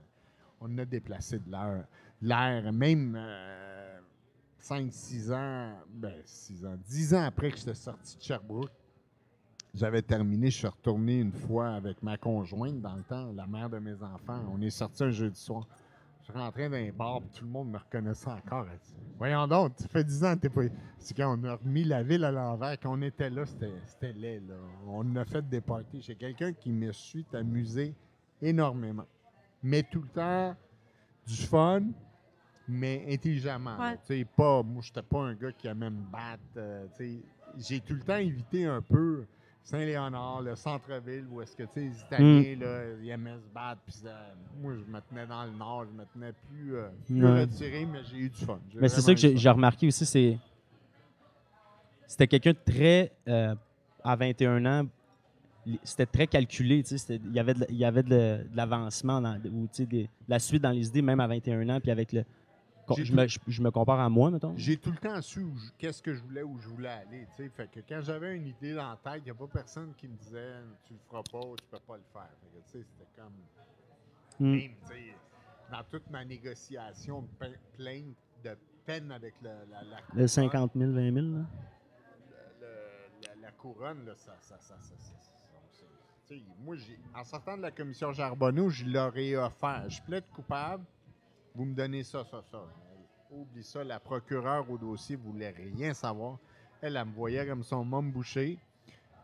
on 0.59 0.77
a 0.77 0.85
déplacé 0.85 1.39
de 1.39 1.49
l'air. 1.49 1.85
L'air, 2.21 2.71
même 2.71 3.17
5-6 4.59 5.33
ans, 5.33 5.73
ben 5.89 6.21
6 6.23 6.65
ans, 6.65 6.77
10 6.87 7.15
ans 7.15 7.23
après 7.23 7.51
que 7.51 7.57
j'étais 7.57 7.73
sorti 7.73 8.17
de 8.17 8.21
Sherbrooke, 8.21 8.71
j'avais 9.73 10.01
terminé, 10.01 10.51
je 10.51 10.57
suis 10.57 10.67
retourné 10.67 11.19
une 11.19 11.31
fois 11.31 11.69
avec 11.69 12.03
ma 12.03 12.17
conjointe 12.17 12.81
dans 12.81 12.95
le 12.95 13.03
temps, 13.03 13.31
la 13.33 13.47
mère 13.47 13.69
de 13.69 13.79
mes 13.79 13.95
enfants. 14.03 14.43
On 14.53 14.61
est 14.61 14.69
sorti 14.69 15.03
un 15.03 15.11
jeudi 15.11 15.39
soir. 15.39 15.65
Je 16.27 16.31
rentrais 16.33 16.69
dans 16.69 16.75
un 16.75 16.91
bar, 16.91 17.21
tout 17.33 17.45
le 17.45 17.49
monde 17.49 17.71
me 17.71 17.77
reconnaissait 17.77 18.29
encore. 18.29 18.67
Voyons 19.17 19.47
donc, 19.47 19.75
tu 19.77 19.87
fais 19.87 20.03
10 20.03 20.25
ans, 20.25 20.37
t'es 20.37 20.49
pas. 20.49 20.63
C'est 20.99 21.15
quand 21.15 21.37
on 21.37 21.43
a 21.45 21.55
remis 21.55 21.85
la 21.85 22.03
ville 22.03 22.23
à 22.23 22.31
l'envers, 22.31 22.77
quand 22.79 22.93
on 22.93 23.01
était 23.01 23.29
là, 23.29 23.45
c'était 23.45 23.71
c'était 23.87 24.13
laid. 24.13 24.41
Là. 24.47 24.55
On 24.87 25.15
a 25.15 25.25
fait 25.25 25.47
des 25.47 25.61
parties. 25.61 26.01
J'ai 26.01 26.15
quelqu'un 26.15 26.53
qui 26.53 26.71
me 26.71 26.91
suit 26.91 27.25
amusé 27.33 27.95
énormément. 28.41 29.07
Mais 29.63 29.83
tout 29.83 30.01
le 30.01 30.09
temps, 30.09 30.55
du 31.25 31.35
fun, 31.35 31.83
mais 32.67 33.05
intelligemment. 33.09 33.77
Ouais. 33.79 33.97
Sais, 34.03 34.25
pas, 34.25 34.63
moi, 34.63 34.81
j'étais 34.85 35.01
pas 35.01 35.19
un 35.21 35.33
gars 35.33 35.51
qui 35.51 35.67
aimait 35.67 35.89
me 35.89 36.03
battre. 36.11 36.41
euh, 36.57 36.85
tu 36.97 37.03
sais. 37.05 37.19
J'ai 37.57 37.79
tout 37.81 37.93
le 37.95 38.01
temps 38.01 38.15
évité 38.17 38.65
un 38.65 38.81
peu 38.81 39.25
Saint-Léonard, 39.63 40.41
le 40.41 40.55
centre-ville, 40.55 41.25
où 41.29 41.41
est-ce 41.41 41.55
que, 41.55 41.63
tu 41.63 41.69
sais, 41.73 41.79
les 41.81 41.99
Italiens, 41.99 42.55
là, 42.59 42.83
ils 43.01 43.09
aimaient 43.09 43.35
se 43.37 43.53
battre. 43.53 43.81
Puis 43.85 43.95
ça- 43.95 44.33
moi, 44.61 44.73
je 44.75 44.91
me 44.91 44.99
tenais 45.01 45.27
dans 45.27 45.43
le 45.45 45.51
nord, 45.51 45.85
je 45.85 45.91
me 45.91 46.05
tenais 46.13 46.33
plus, 46.49 46.75
euh, 46.77 46.87
plus 47.05 47.23
Ouais. 47.23 47.41
retiré, 47.41 47.85
mais 47.85 47.99
j'ai 48.09 48.17
eu 48.19 48.29
du 48.29 48.45
fun. 48.45 48.59
Mais 48.75 48.87
c'est 48.89 49.01
ça 49.01 49.13
que 49.13 49.37
j'ai 49.37 49.49
remarqué 49.49 49.87
aussi, 49.87 50.05
c'est. 50.05 50.37
C'était 52.07 52.27
quelqu'un 52.27 52.51
de 52.51 52.71
très. 52.71 53.11
euh, 53.27 53.55
à 54.03 54.15
21 54.15 54.65
ans, 54.65 54.87
c'était 55.83 56.07
très 56.07 56.25
calculé. 56.27 56.81
tu 56.83 56.89
sais, 56.89 56.97
c'était- 56.97 57.21
Il 57.23 57.33
y 57.33 57.39
avait 57.39 57.53
de, 57.53 57.65
il 57.69 57.75
y 57.75 57.85
avait 57.85 58.01
de, 58.03 58.09
le- 58.09 58.43
de 58.49 58.57
l'avancement 58.57 59.21
dans- 59.21 59.35
ou 59.45 59.67
tu 59.67 59.69
sais, 59.73 59.85
des- 59.85 60.03
de 60.05 60.09
la 60.27 60.39
suite 60.39 60.63
dans 60.63 60.71
les 60.71 60.87
idées, 60.87 61.01
même 61.03 61.19
à 61.19 61.27
21 61.27 61.67
ans. 61.69 61.79
Puis 61.79 61.91
avec 61.91 62.11
le. 62.11 62.23
Je 62.97 63.13
me, 63.13 63.27
je, 63.27 63.39
je 63.47 63.61
me 63.61 63.71
compare 63.71 63.99
à 63.99 64.09
moi, 64.09 64.31
mettons. 64.31 64.53
J'ai 64.57 64.77
tout 64.77 64.91
le 64.91 64.97
temps 64.97 65.21
su 65.21 65.45
qu'est-ce 65.77 66.01
que 66.01 66.13
je 66.13 66.21
voulais, 66.21 66.43
où 66.43 66.57
je 66.59 66.67
voulais 66.69 66.89
aller. 66.89 67.25
Fait 67.35 67.49
que 67.71 67.79
quand 67.87 68.01
j'avais 68.01 68.35
une 68.35 68.47
idée 68.47 68.73
dans 68.73 68.89
la 68.89 68.97
tête, 68.97 69.21
il 69.21 69.25
n'y 69.25 69.31
a 69.31 69.35
pas 69.35 69.47
personne 69.47 69.93
qui 69.95 70.07
me 70.07 70.15
disait 70.15 70.55
tu 70.85 70.93
le 70.93 70.99
feras 71.09 71.23
pas 71.31 71.39
ou 71.47 71.55
tu 71.55 71.65
peux 71.69 71.79
pas 71.79 71.97
le 71.97 72.03
faire. 72.11 72.29
C'était 72.65 72.85
comme. 73.15 73.33
Mm. 74.39 74.51
Même, 74.55 74.71
dans 75.71 75.83
toute 75.89 76.09
ma 76.09 76.25
négociation 76.25 77.21
de 77.21 77.27
plainte, 77.77 78.15
de 78.43 78.57
peine 78.85 79.11
avec 79.11 79.35
le- 79.41 79.49
la, 79.69 79.83
la 79.83 79.97
Le 80.13 80.27
50 80.27 80.71
000, 80.75 80.91
20 80.91 81.13
000. 81.13 81.15
Là. 81.15 81.45
le- 82.59 83.27
la, 83.27 83.41
la 83.41 83.51
couronne, 83.51 84.05
là, 84.05 84.13
ça. 84.15 84.35
ça, 84.41 84.57
ça, 84.59 84.75
ça, 84.79 84.95
moi, 86.63 86.75
j'ai- 86.77 86.99
en 87.13 87.23
sortant 87.23 87.57
de 87.57 87.61
la 87.61 87.71
commission 87.71 88.13
Charbonneau, 88.13 88.69
je 88.69 88.85
leur 88.85 89.15
ai 89.17 89.35
offert. 89.35 89.85
Je 89.89 90.01
plaide 90.01 90.23
coupable, 90.33 90.83
vous 91.55 91.65
me 91.65 91.73
donnez 91.75 92.03
ça, 92.03 92.23
ça, 92.23 92.41
ça. 92.51 92.63
Oublie 93.31 93.63
ça, 93.63 93.83
la 93.83 93.99
procureure 93.99 94.69
au 94.69 94.77
dossier 94.77 95.15
voulait 95.15 95.51
rien 95.51 95.93
savoir. 95.93 96.37
Elle, 96.81 96.97
elle 96.97 97.05
me 97.05 97.13
voyait 97.13 97.45
comme 97.47 97.63
son 97.63 97.85
môme 97.85 98.11
bouché, 98.11 98.57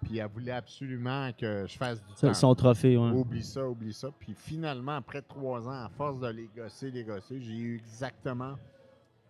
puis 0.03 0.19
elle 0.19 0.29
voulait 0.29 0.51
absolument 0.51 1.31
que 1.33 1.65
je 1.67 1.77
fasse 1.77 2.01
du 2.05 2.13
Ça, 2.15 2.27
temps. 2.27 2.33
Son 2.33 2.55
trophée, 2.55 2.95
ouais. 2.95 3.09
Oublie 3.09 3.43
ça, 3.43 3.67
oublie 3.67 3.93
ça. 3.93 4.09
Puis 4.17 4.33
finalement, 4.33 4.95
après 4.95 5.21
trois 5.21 5.67
ans, 5.67 5.83
à 5.85 5.89
force 5.89 6.19
de 6.19 6.27
les 6.27 6.49
gosser, 6.55 6.91
les 6.91 7.03
gosser, 7.03 7.41
j'ai 7.41 7.57
eu 7.57 7.75
exactement 7.77 8.55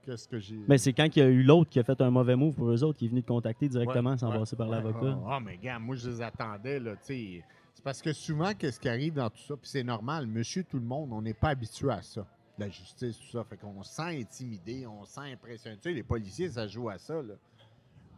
qu'est-ce 0.04 0.28
que 0.28 0.38
j'ai. 0.40 0.60
Mais 0.68 0.78
c'est 0.78 0.94
quand 0.94 1.08
il 1.16 1.20
y 1.20 1.22
a 1.22 1.28
eu 1.28 1.42
l'autre 1.42 1.70
qui 1.72 1.80
a 1.80 1.84
fait 1.84 2.00
un 2.02 2.12
mauvais 2.12 2.36
move 2.36 2.54
pour 2.54 2.70
eux 2.70 2.84
autres, 2.84 3.00
qui 3.00 3.06
est 3.06 3.10
venu 3.10 3.24
te 3.24 3.28
contacter 3.28 3.68
directement 3.70 4.12
Ouais, 4.12 4.18
sans 4.18 4.30
ouais, 4.32 4.38
passer 4.40 4.56
par 4.56 4.70
ouais. 4.70 4.76
l'avocat. 4.76 5.18
Ah, 5.26 5.36
ah, 5.36 5.40
mais 5.40 5.58
gars, 5.58 5.80
moi, 5.80 5.96
je 5.96 6.10
les 6.10 6.22
attendais, 6.22 6.80
là, 6.80 6.96
tu 6.98 7.04
sais. 7.06 7.44
C'est 7.74 7.84
parce 7.84 8.02
que 8.02 8.12
souvent, 8.14 8.54
qu'est-ce 8.54 8.80
qui 8.80 8.90
arrive 8.90 9.14
dans 9.14 9.30
tout 9.30 9.42
ça, 9.42 9.56
puis 9.56 9.70
c'est 9.70 9.84
normal, 9.84 10.28
monsieur 10.28 10.64
tout 10.64 10.78
le 10.78 10.86
monde, 10.86 11.10
on 11.14 11.22
n'est 11.22 11.34
pas 11.34 11.50
habitué 11.50 11.90
à 11.92 12.02
ça. 12.02 12.26
La 12.58 12.70
justice, 12.70 13.20
tout 13.20 13.32
ça. 13.32 13.44
Fait 13.44 13.58
qu'on 13.58 13.84
se 13.84 13.94
sent 13.94 14.20
intimidé, 14.22 14.88
on 14.88 15.06
se 15.06 15.14
sent 15.14 15.32
impressionné. 15.32 15.78
Tu 15.78 15.84
sais, 15.90 15.94
les 15.94 16.04
policiers, 16.04 16.50
ça 16.50 16.68
joue 16.68 16.90
à 16.90 16.98
ça, 16.98 17.22
là. 17.22 17.36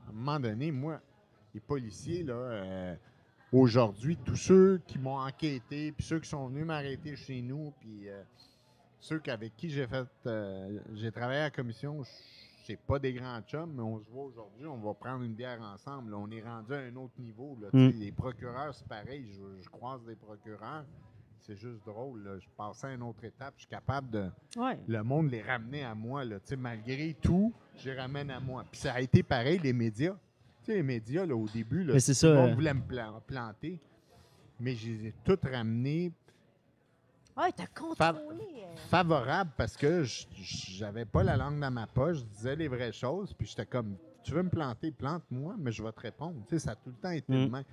À 0.08 0.10
un 0.10 0.13
moment 0.13 0.39
donné, 0.39 0.71
moi, 0.71 0.99
les 1.54 1.60
policiers, 1.60 2.23
là, 2.23 2.34
euh, 2.34 2.95
aujourd'hui, 3.52 4.17
tous 4.17 4.36
ceux 4.36 4.82
qui 4.88 4.97
m'ont 4.97 5.19
enquêté, 5.19 5.91
puis 5.91 6.06
ceux 6.06 6.19
qui 6.19 6.30
sont 6.30 6.47
venus 6.47 6.65
m'arrêter 6.65 7.15
chez 7.15 7.41
nous, 7.41 7.73
puis 7.80 8.10
euh, 8.10 8.23
ceux 8.99 9.21
avec 9.28 9.56
qui 9.56 9.69
j'ai 9.69 9.88
fait, 9.88 10.08
euh, 10.25 10.80
j'ai 10.93 11.12
travaillé 11.12 11.39
à 11.39 11.43
la 11.43 11.52
commission, 11.52 12.04
c'est 12.65 12.80
pas 12.80 12.99
des 12.99 13.13
grands 13.13 13.41
chums, 13.41 13.73
mais 13.73 13.82
on 13.82 13.99
se 13.99 14.10
voit 14.10 14.25
aujourd'hui, 14.25 14.65
on 14.67 14.78
va 14.78 14.93
prendre 14.93 15.23
une 15.23 15.34
bière 15.34 15.62
ensemble. 15.62 16.12
là. 16.12 16.17
on 16.17 16.30
est 16.30 16.41
rendu 16.41 16.73
à 16.73 16.78
un 16.78 16.95
autre 16.95 17.19
niveau. 17.19 17.58
là. 17.62 17.69
Mm. 17.73 17.89
Les 17.99 18.12
procureurs, 18.12 18.73
c'est 18.73 18.88
pareil. 18.88 19.25
Je, 19.32 19.63
je 19.63 19.69
croise 19.69 20.04
des 20.06 20.15
procureurs. 20.15 20.86
C'est 21.41 21.56
juste 21.56 21.86
drôle. 21.86 22.23
là. 22.23 22.38
Je 22.39 22.47
passais 22.56 22.88
à 22.88 22.93
une 22.93 23.04
autre 23.04 23.23
étape. 23.23 23.54
Je 23.58 23.62
suis 23.62 23.69
capable 23.69 24.10
de. 24.10 24.30
Ouais. 24.58 24.80
Le 24.88 25.02
monde 25.04 25.32
les 25.32 25.41
ramener 25.41 25.84
à 25.84 25.95
moi. 25.95 26.23
Là. 26.25 26.39
Tu 26.39 26.47
sais, 26.49 26.56
Malgré 26.56 27.13
tout, 27.21 27.54
je 27.78 27.89
les 27.89 27.95
ramène 27.99 28.30
à 28.30 28.39
moi. 28.39 28.65
Puis 28.71 28.82
ça 28.82 28.93
a 28.93 29.02
été 29.02 29.23
pareil, 29.23 29.60
les 29.60 29.73
médias. 29.73 30.13
Tu 30.63 30.71
sais, 30.71 30.75
les 30.75 30.84
médias, 30.84 31.25
là, 31.25 31.36
au 31.36 31.47
début, 31.47 31.84
là, 31.84 31.93
tout 31.93 32.12
le 32.23 32.34
monde 32.36 32.49
euh, 32.49 32.54
voulait 32.56 32.73
me 32.73 32.82
plan- 32.82 33.21
planter. 33.25 33.80
Mais 34.60 34.75
je 34.75 34.88
les 34.89 35.08
ai 35.08 35.13
toutes 35.23 35.45
ramenées 35.45 36.12
Ouais, 37.38 37.52
t'as 37.56 37.67
contrôlé. 37.67 38.41
euh. 38.65 38.75
favorable 38.89 39.52
parce 39.56 39.78
que 39.78 40.04
j'avais 40.04 41.06
pas 41.06 41.23
la 41.23 41.38
langue 41.38 41.58
dans 41.60 41.71
ma 41.71 41.88
poche, 41.88 42.17
je 42.17 42.23
disais 42.25 42.56
les 42.58 42.67
vraies 42.67 42.91
choses, 42.91 43.34
puis 43.34 43.47
j'étais 43.47 43.65
comme, 43.65 43.95
tu 44.23 44.32
veux 44.34 44.43
me 44.43 44.49
planter, 44.49 44.91
plante-moi, 44.91 45.56
mais 45.58 45.71
je 45.71 45.82
vais 45.82 45.91
te 45.93 46.02
répondre. 46.02 46.41
Tu 46.43 46.49
sais, 46.49 46.60
ça 46.60 46.71
a 46.71 46.75
tout 46.75 46.89
le 46.89 46.95
temps 46.95 47.12
été 47.12 47.32
Mm. 47.32 47.43
le 47.45 47.49
même. 47.49 47.63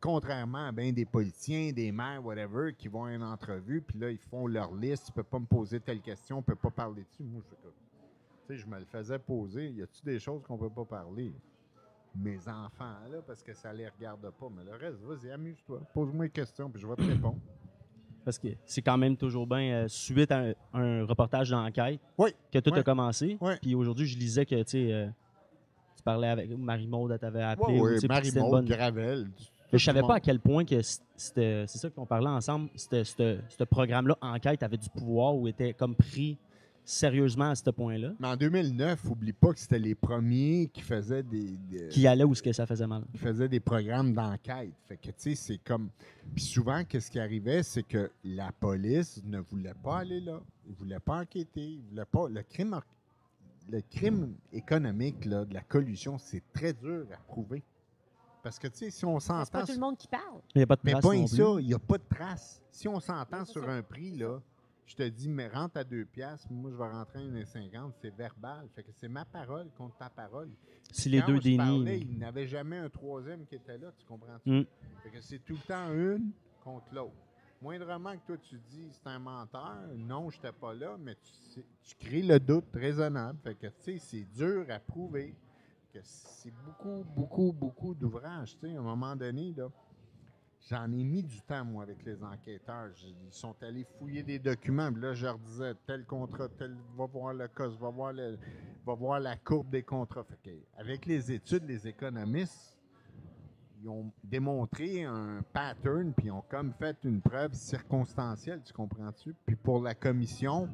Contrairement 0.00 0.66
à 0.68 0.72
bien 0.72 0.92
des 0.92 1.04
politiciens, 1.06 1.72
des 1.72 1.90
maires, 1.90 2.24
whatever, 2.24 2.74
qui 2.76 2.88
vont 2.88 3.04
à 3.04 3.12
une 3.14 3.22
entrevue, 3.22 3.80
puis 3.80 3.98
là, 3.98 4.10
ils 4.10 4.18
font 4.18 4.46
leur 4.46 4.72
liste, 4.74 5.06
tu 5.06 5.12
peux 5.12 5.22
pas 5.22 5.38
me 5.38 5.46
poser 5.46 5.80
telle 5.80 6.00
question, 6.00 6.38
on 6.38 6.42
peut 6.42 6.54
pas 6.54 6.70
parler 6.70 7.02
dessus. 7.04 7.22
Moi, 7.24 7.40
je 7.44 7.48
fais 7.48 7.62
comme, 7.62 7.72
sais, 8.46 8.56
je 8.56 8.66
me 8.66 8.78
le 8.78 8.84
faisais 8.84 9.18
poser. 9.18 9.70
Y 9.70 9.82
a-tu 9.82 10.02
des 10.04 10.18
choses 10.18 10.42
qu'on 10.42 10.58
peut 10.58 10.70
pas 10.70 10.84
parler? 10.84 11.32
Mes 12.14 12.38
enfants, 12.48 12.94
là, 13.10 13.18
parce 13.26 13.42
que 13.42 13.52
ça 13.52 13.72
les 13.72 13.88
regarde 13.88 14.30
pas. 14.30 14.46
Mais 14.54 14.64
le 14.64 14.72
reste, 14.76 15.00
vas-y, 15.02 15.30
amuse-toi. 15.30 15.80
Pose-moi 15.92 16.26
une 16.26 16.30
question, 16.30 16.70
puis 16.70 16.80
je 16.80 16.86
vais 16.86 16.96
te 16.96 17.02
répondre. 17.02 17.38
Parce 18.24 18.38
que 18.38 18.48
c'est 18.64 18.82
quand 18.82 18.96
même 18.98 19.16
toujours 19.16 19.46
bien 19.46 19.84
euh, 19.84 19.88
suite 19.88 20.30
à 20.32 20.38
un, 20.40 20.52
un 20.72 21.04
reportage 21.04 21.50
d'enquête 21.50 22.00
Oui. 22.18 22.30
que 22.52 22.58
tout 22.58 22.74
a 22.74 22.82
commencé. 22.82 23.38
Puis 23.60 23.74
aujourd'hui, 23.74 24.06
je 24.06 24.18
lisais 24.18 24.46
que 24.46 24.56
tu 24.62 24.70
sais, 24.70 24.92
euh, 24.92 25.08
tu 25.96 26.02
parlais 26.02 26.28
avec 26.28 26.50
Marie-Maude, 26.56 27.12
elle 27.12 27.18
t'avait 27.18 27.42
appelé. 27.42 27.74
Oui, 27.74 27.80
ou, 27.80 27.84
oui, 27.86 27.94
tu 27.94 28.00
sais, 28.00 28.08
puis 28.08 28.18
que 28.18 28.24
c'était 28.26 28.38
une 28.40 28.50
Marie-Maud, 28.50 28.66
bonne- 28.68 28.76
Gravel. 28.76 29.30
Je 29.72 29.78
savais 29.78 30.00
pas 30.02 30.16
à 30.16 30.20
quel 30.20 30.40
point 30.40 30.64
que 30.64 30.80
c'est 31.16 31.66
ça 31.66 31.90
qu'on 31.90 32.06
parlait 32.06 32.28
ensemble. 32.28 32.70
Ce 32.76 33.64
programme-là, 33.64 34.16
Enquête, 34.20 34.62
avait 34.62 34.76
du 34.76 34.88
pouvoir 34.90 35.34
ou 35.36 35.48
était 35.48 35.74
comme 35.74 35.94
pris 35.94 36.38
sérieusement 36.84 37.50
à 37.50 37.54
ce 37.56 37.68
point-là? 37.70 38.12
Mais 38.20 38.28
en 38.28 38.36
2009, 38.36 39.04
oublie 39.10 39.32
pas 39.32 39.52
que 39.52 39.58
c'était 39.58 39.78
les 39.80 39.96
premiers 39.96 40.70
qui 40.72 40.82
faisaient 40.82 41.24
des, 41.24 41.56
des- 41.68 41.88
Qui 41.88 42.06
allait 42.06 42.22
où 42.22 42.32
ce 42.32 42.42
que 42.42 42.52
ça 42.52 42.64
faisait 42.64 42.86
mal. 42.86 43.02
qui 43.10 43.18
faisaient 43.18 43.48
des 43.48 43.58
programmes 43.58 44.14
d'enquête. 44.14 44.70
Fait 44.86 44.96
que, 44.96 45.06
tu 45.08 45.12
sais, 45.16 45.34
c'est 45.34 45.58
comme... 45.58 45.88
Puis 46.34 46.44
souvent, 46.44 46.84
qu'est-ce 46.84 47.10
qui 47.10 47.18
arrivait, 47.18 47.64
c'est 47.64 47.82
que 47.82 48.10
la 48.22 48.52
police 48.52 49.20
ne 49.26 49.40
voulait 49.40 49.74
pas 49.82 49.98
aller 49.98 50.20
là. 50.20 50.40
Ils 50.64 50.70
ne 50.72 50.76
voulaient 50.76 51.00
pas 51.00 51.20
enquêter. 51.22 51.60
Ils 51.72 51.82
voulaient 51.90 52.04
pas... 52.04 52.28
Le 52.28 52.42
crime, 52.44 52.78
le 53.68 53.80
crime 53.90 54.34
économique, 54.52 55.24
là, 55.24 55.44
de 55.44 55.54
la 55.54 55.62
collusion, 55.62 56.18
c'est 56.18 56.42
très 56.52 56.72
dur 56.72 57.04
à 57.12 57.16
prouver. 57.26 57.64
Parce 58.46 58.60
que, 58.60 58.68
tu 58.68 58.76
sais, 58.78 58.90
si 58.92 59.04
on 59.04 59.18
C'est 59.18 59.26
pas 59.26 59.44
s'entend... 59.44 59.64
tout 59.66 59.72
le 59.72 59.80
monde 59.80 59.96
qui 59.96 60.06
parle. 60.06 60.40
Il 60.54 60.58
n'y 60.58 60.62
a 60.62 60.68
pas 60.68 60.76
de 60.76 60.80
Mais 60.84 60.92
pas 60.92 61.00
non 61.00 61.26
ça, 61.26 61.42
il 61.58 61.66
n'y 61.66 61.74
a 61.74 61.80
pas 61.80 61.98
de 61.98 62.04
trace. 62.08 62.62
Si 62.70 62.86
on 62.86 63.00
s'entend 63.00 63.44
sur 63.44 63.64
ça. 63.64 63.72
un 63.72 63.82
prix, 63.82 64.12
là, 64.12 64.40
je 64.84 64.94
te 64.94 65.02
dis, 65.02 65.28
mais 65.28 65.48
rentre 65.48 65.78
à 65.78 65.82
deux 65.82 66.04
piastres, 66.04 66.46
moi 66.52 66.70
je 66.70 66.76
vais 66.76 66.88
rentrer 66.88 67.18
à 67.18 67.22
1,50, 67.22 67.90
c'est 68.00 68.14
verbal. 68.14 68.68
Fait 68.72 68.84
que 68.84 68.92
c'est 68.92 69.08
ma 69.08 69.24
parole 69.24 69.68
contre 69.76 69.96
ta 69.96 70.10
parole. 70.10 70.48
Si 70.92 71.08
les 71.08 71.22
deux 71.22 71.40
dénient. 71.40 71.84
il 71.88 72.18
n'avait 72.20 72.46
jamais 72.46 72.76
un 72.76 72.88
troisième 72.88 73.44
qui 73.46 73.56
était 73.56 73.78
là, 73.78 73.88
tu 73.98 74.06
comprends-tu? 74.06 74.48
Mm. 74.48 74.66
Fait 75.02 75.10
que 75.10 75.20
c'est 75.20 75.40
tout 75.40 75.54
le 75.54 75.66
temps 75.66 75.92
une 75.92 76.30
contre 76.62 76.94
l'autre. 76.94 77.16
Moindrement 77.60 78.12
que 78.12 78.26
toi 78.28 78.36
tu 78.36 78.60
dis 78.70 78.86
c'est 78.92 79.08
un 79.08 79.18
menteur, 79.18 79.76
non, 79.96 80.30
je 80.30 80.36
n'étais 80.36 80.52
pas 80.52 80.72
là, 80.72 80.96
mais 81.00 81.16
tu, 81.16 81.32
sais- 81.32 81.66
tu 81.82 81.96
crées 81.96 82.22
le 82.22 82.38
doute 82.38 82.66
raisonnable. 82.72 83.40
Fait 83.42 83.56
que 83.56 83.66
tu 83.66 83.72
sais, 83.80 83.98
c'est 83.98 84.24
dur 84.32 84.66
à 84.68 84.78
prouver 84.78 85.34
c'est 86.02 86.52
beaucoup, 86.64 87.04
beaucoup, 87.14 87.52
beaucoup 87.52 87.94
d'ouvrages. 87.94 88.56
À 88.62 88.66
un 88.66 88.82
moment 88.82 89.16
donné, 89.16 89.52
là, 89.56 89.68
j'en 90.68 90.90
ai 90.92 91.04
mis 91.04 91.22
du 91.22 91.40
temps, 91.42 91.64
moi, 91.64 91.84
avec 91.84 92.04
les 92.04 92.22
enquêteurs. 92.22 92.90
Ils 93.02 93.32
sont 93.32 93.54
allés 93.62 93.86
fouiller 93.98 94.22
des 94.22 94.38
documents. 94.38 94.90
Là, 94.90 95.14
je 95.14 95.26
leur 95.26 95.38
disais, 95.38 95.74
tel 95.86 96.04
contrat, 96.04 96.48
tel, 96.48 96.76
va 96.96 97.06
voir 97.06 97.34
le 97.34 97.48
COS, 97.48 97.76
va 97.78 97.90
voir, 97.90 98.12
le, 98.12 98.38
va 98.84 98.94
voir 98.94 99.20
la 99.20 99.36
courbe 99.36 99.70
des 99.70 99.82
contrats. 99.82 100.26
Avec 100.76 101.06
les 101.06 101.32
études, 101.32 101.64
les 101.66 101.86
économistes, 101.86 102.78
ils 103.82 103.88
ont 103.88 104.10
démontré 104.24 105.04
un 105.04 105.42
pattern, 105.52 106.12
puis 106.14 106.26
ils 106.26 106.32
ont 106.32 106.44
comme 106.48 106.72
fait 106.72 106.96
une 107.04 107.20
preuve 107.20 107.52
circonstancielle, 107.52 108.62
tu 108.64 108.72
comprends-tu? 108.72 109.34
Puis 109.44 109.54
pour 109.54 109.80
la 109.80 109.94
commission, 109.94 110.68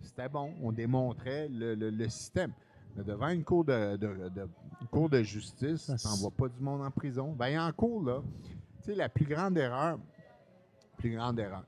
c'était 0.00 0.28
bon, 0.28 0.52
on 0.60 0.72
démontrait 0.72 1.48
le 1.48 2.08
système. 2.08 2.52
Mais 2.98 3.04
devant 3.04 3.28
une 3.28 3.44
cour 3.44 3.64
de, 3.64 3.96
de- 3.96 4.28
de- 4.28 4.48
une 4.80 4.88
cour 4.88 5.08
de 5.08 5.22
justice, 5.22 5.88
pas 6.36 6.48
du 6.48 6.60
monde 6.60 6.82
en 6.82 6.90
prison. 6.90 7.32
Ben, 7.32 7.60
en 7.60 7.70
cours, 7.72 8.02
là, 8.02 8.22
tu 8.82 8.86
sais, 8.86 8.94
la 8.96 9.08
plus 9.08 9.24
grande 9.24 9.56
erreur, 9.56 10.00
plus 10.96 11.14
grande 11.14 11.38
erreur, 11.38 11.64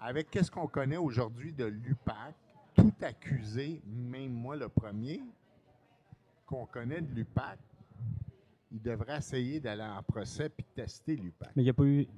avec 0.00 0.28
qu'est-ce 0.28 0.50
qu'on 0.50 0.66
connaît 0.66 0.96
aujourd'hui 0.96 1.52
de 1.52 1.66
l'UPAC, 1.66 2.34
tout 2.74 2.92
accusé, 3.00 3.80
même 3.86 4.32
moi 4.32 4.56
le 4.56 4.68
premier, 4.68 5.22
qu'on 6.46 6.66
connaît 6.66 7.00
de 7.00 7.14
l'UPAC, 7.14 7.60
il 8.72 8.82
devrait 8.82 9.18
essayer 9.18 9.60
d'aller 9.60 9.84
en 9.84 10.02
procès 10.02 10.48
puis 10.48 10.66
tester 10.74 11.14
l'UPAC. 11.14 11.50
Mais 11.54 11.62
il 11.62 11.66
n'y 11.66 11.70
a 11.70 11.74
pas 11.74 11.84
eu. 11.84 12.08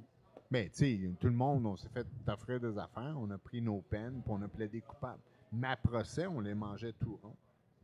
Mais 0.51 0.71
tu 0.71 0.77
sais, 0.77 1.01
tout 1.21 1.27
le 1.27 1.35
monde, 1.35 1.67
on 1.67 1.77
s'est 1.77 1.89
fait 1.91 2.07
offrir 2.29 2.61
des 2.61 2.79
affaires, 2.79 3.15
on 3.19 3.31
a 3.31 3.37
pris 3.37 3.61
nos 3.61 3.83
peines, 3.83 4.23
puis 4.23 4.33
on 4.33 4.41
a 4.41 4.49
plaidé 4.49 4.81
coupable. 4.81 5.19
Mais 5.53 5.69
à 5.69 5.77
procès, 5.77 6.27
on 6.27 6.41
les 6.41 6.55
mangeait 6.55 6.95
tout 6.95 7.19
rond. 7.23 7.35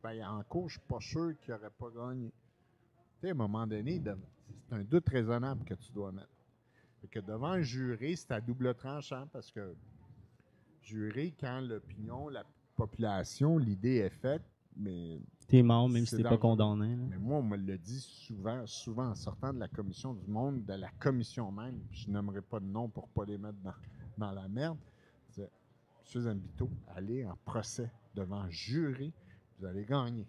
Ben, 0.02 0.24
en 0.26 0.42
cours, 0.44 0.68
je 0.68 0.78
suis 0.78 0.88
pas 0.88 1.00
sûr 1.00 1.34
qu'il 1.40 1.52
n'aurait 1.54 1.70
pas 1.70 1.90
gagné. 1.90 2.30
Tu 2.30 3.20
sais, 3.20 3.28
à 3.28 3.30
un 3.32 3.34
moment 3.34 3.66
donné, 3.66 4.00
c'est 4.04 4.74
un 4.74 4.82
doute 4.82 5.08
raisonnable 5.08 5.64
que 5.64 5.74
tu 5.74 5.92
dois 5.92 6.10
mettre. 6.12 6.28
Fait 7.00 7.08
que 7.08 7.20
devant 7.20 7.52
un 7.52 7.62
juré, 7.62 8.16
c'est 8.16 8.30
à 8.32 8.40
double 8.40 8.74
tranchant 8.74 9.26
parce 9.32 9.50
que 9.50 9.74
juré, 10.82 11.34
quand 11.38 11.60
l'opinion, 11.60 12.28
la 12.28 12.44
population, 12.76 13.58
l'idée 13.58 13.96
est 13.96 14.10
faite, 14.10 14.42
mais 14.76 15.20
T'es 15.48 15.62
mort, 15.62 15.88
même 15.88 16.06
si 16.06 16.16
t'es 16.16 16.22
pas 16.22 16.38
condamné. 16.38 16.94
là. 16.94 17.02
mais 17.08 17.18
moi, 17.18 17.38
on 17.38 17.42
me 17.42 17.56
le 17.56 17.76
dit 17.76 18.00
souvent, 18.00 18.64
souvent 18.66 19.08
en 19.08 19.14
sortant 19.16 19.52
de 19.52 19.58
la 19.58 19.66
commission 19.68 20.14
du 20.14 20.26
monde, 20.28 20.64
de 20.64 20.74
la 20.74 20.90
commission 20.92 21.50
même, 21.50 21.80
je 21.90 22.08
n'aimerais 22.08 22.42
pas 22.42 22.60
de 22.60 22.66
nom 22.66 22.88
pour 22.88 23.08
pas 23.08 23.24
les 23.24 23.36
mettre 23.36 23.58
dans, 23.58 23.74
dans 24.16 24.30
la 24.30 24.46
merde. 24.48 24.78
Monsieur 26.02 26.22
Zambito, 26.22 26.70
allez 26.96 27.24
en 27.26 27.36
procès 27.44 27.90
devant 28.14 28.48
jury, 28.48 29.12
vous 29.60 29.66
allez 29.66 29.84
gagner. 29.84 30.26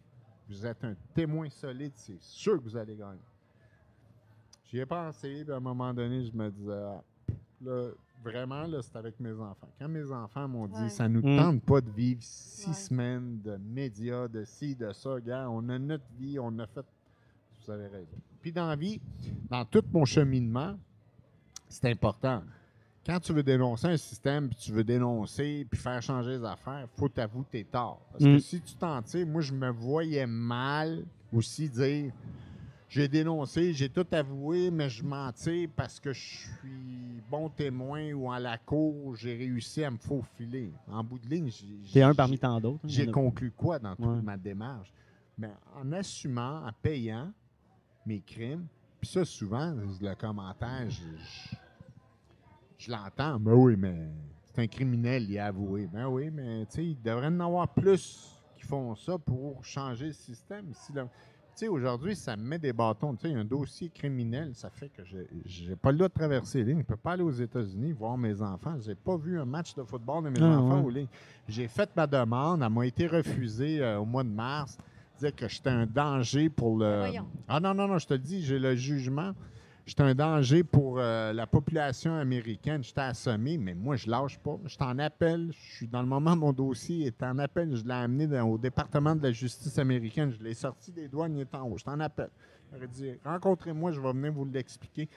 Vous 0.50 0.66
êtes 0.66 0.84
un 0.84 0.96
témoin 1.14 1.50
solide, 1.50 1.94
c'est 1.96 2.22
sûr 2.22 2.58
que 2.58 2.64
vous 2.64 2.76
allez 2.78 2.96
gagner. 2.96 3.22
J'y 4.66 4.80
ai 4.80 4.86
pensé, 4.86 5.44
puis 5.44 5.54
à 5.54 5.58
un 5.58 5.60
moment 5.62 5.94
donné, 5.94 6.24
je 6.26 6.32
me 6.36 6.50
disais, 6.50 6.72
ah, 6.74 7.02
là, 7.62 7.90
vraiment, 8.24 8.64
là, 8.68 8.82
c'est 8.82 8.96
avec 8.96 9.20
mes 9.20 9.34
enfants. 9.34 9.68
Quand 9.80 9.88
mes 9.88 10.12
enfants 10.12 10.48
m'ont 10.48 10.68
dit, 10.68 10.82
Ouais. 10.82 10.90
ça 10.90 11.08
nous 11.10 11.22
Mm. 11.22 11.38
tente 11.38 11.64
pas 11.64 11.82
de 11.82 11.90
vivre 11.92 12.22
six 12.24 12.68
Ouais. 12.68 12.74
semaines 12.74 13.42
de 13.42 13.58
médias, 13.58 14.28
de 14.28 14.44
ci, 14.46 14.76
de 14.76 14.92
ça, 14.94 15.20
gars, 15.22 15.50
on 15.50 15.68
a 15.70 15.80
notre 15.80 16.04
vie, 16.20 16.38
on 16.40 16.58
a 16.60 16.68
fait. 16.68 16.86
Vous 17.66 17.72
avez 17.72 17.88
raison. 17.88 18.18
Puis 18.42 18.52
dans 18.52 18.68
la 18.68 18.76
vie, 18.76 19.00
dans 19.50 19.64
tout 19.66 19.84
mon 19.94 20.04
cheminement, 20.06 20.78
c'est 21.70 21.90
important. 21.90 22.44
Quand 23.06 23.20
tu 23.20 23.34
veux 23.34 23.42
dénoncer 23.44 23.88
un 23.88 23.98
système, 23.98 24.48
puis 24.50 24.58
tu 24.58 24.72
veux 24.72 24.84
dénoncer, 24.84 25.66
puis 25.70 25.80
faire 25.80 26.02
changer 26.04 26.38
les 26.38 26.44
affaires, 26.46 26.88
faut 26.96 27.10
t'avouer 27.10 27.44
tes 27.50 27.64
torts. 27.64 28.00
Parce 28.12 28.24
que 28.24 28.36
Mm. 28.36 28.40
si 28.40 28.62
tu 28.62 28.76
t'en 28.76 29.02
tires, 29.02 29.26
moi, 29.26 29.42
je 29.42 29.54
me 29.54 29.70
voyais 29.72 30.28
mal 30.28 31.04
aussi 31.34 31.68
dire 31.68 32.14
j'ai 32.88 33.08
dénoncé, 33.08 33.74
j'ai 33.74 33.88
tout 33.90 34.06
avoué, 34.12 34.70
mais 34.70 34.90
je 34.90 35.04
m'en 35.04 35.32
tire 35.32 35.70
parce 35.76 36.00
que 36.00 36.12
je 36.14 36.20
suis 36.20 37.24
bon 37.30 37.50
témoin 37.50 38.12
ou 38.12 38.30
à 38.32 38.38
la 38.40 38.58
cour, 38.58 39.16
j'ai 39.16 39.36
réussi 39.36 39.84
à 39.84 39.90
me 39.90 39.98
faufiler. 39.98 40.72
En 40.92 41.02
bout 41.04 41.18
de 41.18 41.28
ligne, 41.28 41.50
j'ai- 41.86 42.04
un 42.04 42.14
parmi 42.14 42.38
tant 42.38 42.60
d'autres. 42.60 42.82
hein, 42.84 42.88
j'ai 42.90 43.08
en 43.08 43.12
conclu 43.14 43.52
quoi 43.52 43.80
dans 43.80 43.96
toute 43.96 44.06
Ouais. 44.06 44.22
ma 44.22 44.36
démarche? 44.38 44.92
Mais 45.38 45.50
en 45.76 45.90
assumant, 45.94 46.66
en 46.68 46.72
payant 46.84 47.32
mes 48.06 48.20
crimes, 48.20 48.68
puis 49.00 49.10
ça, 49.10 49.24
souvent, 49.26 49.74
le 49.74 50.14
commentaire, 50.16 50.90
je, 50.90 51.02
je- 51.02 51.56
je 52.82 52.92
l'entends. 52.92 53.40
Ben 53.40 53.54
oui, 53.54 53.76
mais 53.78 54.10
c'est 54.44 54.62
un 54.62 54.68
criminel, 54.68 55.30
il 55.30 55.38
a 55.40 55.48
avoué. 55.48 55.88
Ben 55.92 56.08
oui, 56.08 56.30
mais 56.32 56.66
tu 56.66 56.76
sais, 56.76 56.86
il 56.86 57.02
devrait 57.02 57.26
y 57.26 57.30
en 57.30 57.40
avoir 57.40 57.68
plus 57.68 58.28
qui 58.56 58.64
font 58.64 58.96
ça 58.96 59.18
pour 59.18 59.64
changer 59.64 60.08
le 60.08 60.14
système. 60.14 60.66
Si 60.74 60.92
le- 60.94 61.04
tu 61.04 61.66
sais, 61.66 61.68
aujourd'hui, 61.68 62.16
ça 62.16 62.36
me 62.38 62.44
met 62.44 62.58
des 62.60 62.72
bâtons. 62.74 63.14
Tu 63.16 63.28
sais, 63.28 63.34
un 63.36 63.44
dossier 63.44 63.90
criminel, 63.90 64.52
ça 64.56 64.70
fait 64.70 64.88
que 64.90 65.04
je 65.04 65.70
n'ai 65.70 65.76
pas 65.76 65.92
le 65.92 65.98
droit 65.98 66.08
de 66.08 66.14
traverser 66.14 66.60
les 66.60 66.64
lignes. 66.66 66.76
Je 66.78 66.80
ne 66.84 66.86
peux 66.88 66.96
pas 66.96 67.12
aller 67.12 67.24
aux 67.24 67.30
États-Unis 67.32 67.92
voir 67.92 68.18
mes 68.18 68.42
enfants. 68.42 68.78
Je 68.82 68.90
n'ai 68.90 68.96
pas 68.96 69.18
vu 69.18 69.40
un 69.40 69.46
match 69.46 69.76
de 69.76 69.84
football 69.84 70.24
de 70.24 70.30
mes 70.30 70.40
Ah, 70.42 70.58
enfants 70.60 70.80
ouais. 70.80 70.86
aux 70.86 70.90
lignes. 70.90 71.08
J'ai 71.50 71.68
fait 71.68 71.90
ma 71.96 72.08
demande. 72.08 72.64
Elle 72.64 72.70
m'a 72.70 72.86
été 72.88 73.06
refusée 73.06 73.82
euh, 73.82 74.00
au 74.00 74.06
mois 74.06 74.24
de 74.24 74.30
mars. 74.30 74.78
disait 75.16 75.34
que 75.34 75.48
j'étais 75.48 75.70
un 75.70 75.86
danger 75.86 76.50
pour 76.50 76.78
le. 76.78 77.00
Voyons. 77.00 77.28
Ah 77.50 77.60
non, 77.60 77.74
non, 77.74 77.88
non, 77.88 77.98
je 78.00 78.08
te 78.08 78.14
le 78.14 78.20
dis, 78.20 78.42
j'ai 78.42 78.58
le 78.58 78.76
jugement. 78.76 79.34
J'étais 79.86 80.04
un 80.04 80.14
danger 80.16 80.64
pour 80.64 81.00
euh, 81.00 81.34
la 81.34 81.48
population 81.48 82.14
américaine. 82.16 82.84
J'étais 82.84 83.02
assommé, 83.02 83.58
mais 83.58 83.74
moi, 83.74 83.96
je 83.96 84.10
lâche 84.10 84.38
pas. 84.40 84.58
Je 84.66 84.78
t'en 84.78 84.98
appelle. 85.00 85.52
Je 85.52 85.76
suis 85.78 85.88
dans 85.88 86.02
le 86.02 86.08
moment, 86.08 86.36
mon 86.36 86.54
dossier 86.54 87.08
est 87.08 87.24
en 87.24 87.40
appel. 87.40 87.76
Je 87.76 87.84
l'ai 87.84 87.94
amené 87.94 88.40
au 88.42 88.58
département 88.58 89.16
de 89.16 89.24
la 89.24 89.32
justice 89.32 89.78
américaine. 89.80 90.32
Je 90.38 90.44
l'ai 90.44 90.54
sorti 90.54 90.92
des 90.92 91.08
douanes, 91.08 91.36
il 91.36 91.42
est 91.42 91.56
en 91.56 91.68
haut. 91.68 91.78
Je 91.78 91.84
t'en 91.84 92.00
appelle. 92.00 92.30
J'aurais 92.72 92.88
dit, 92.88 93.12
rencontrez-moi, 93.26 93.92
je 93.92 94.00
vais 94.00 94.14
venir 94.14 94.32
vous 94.32 94.46
l'expliquer. 94.46 95.10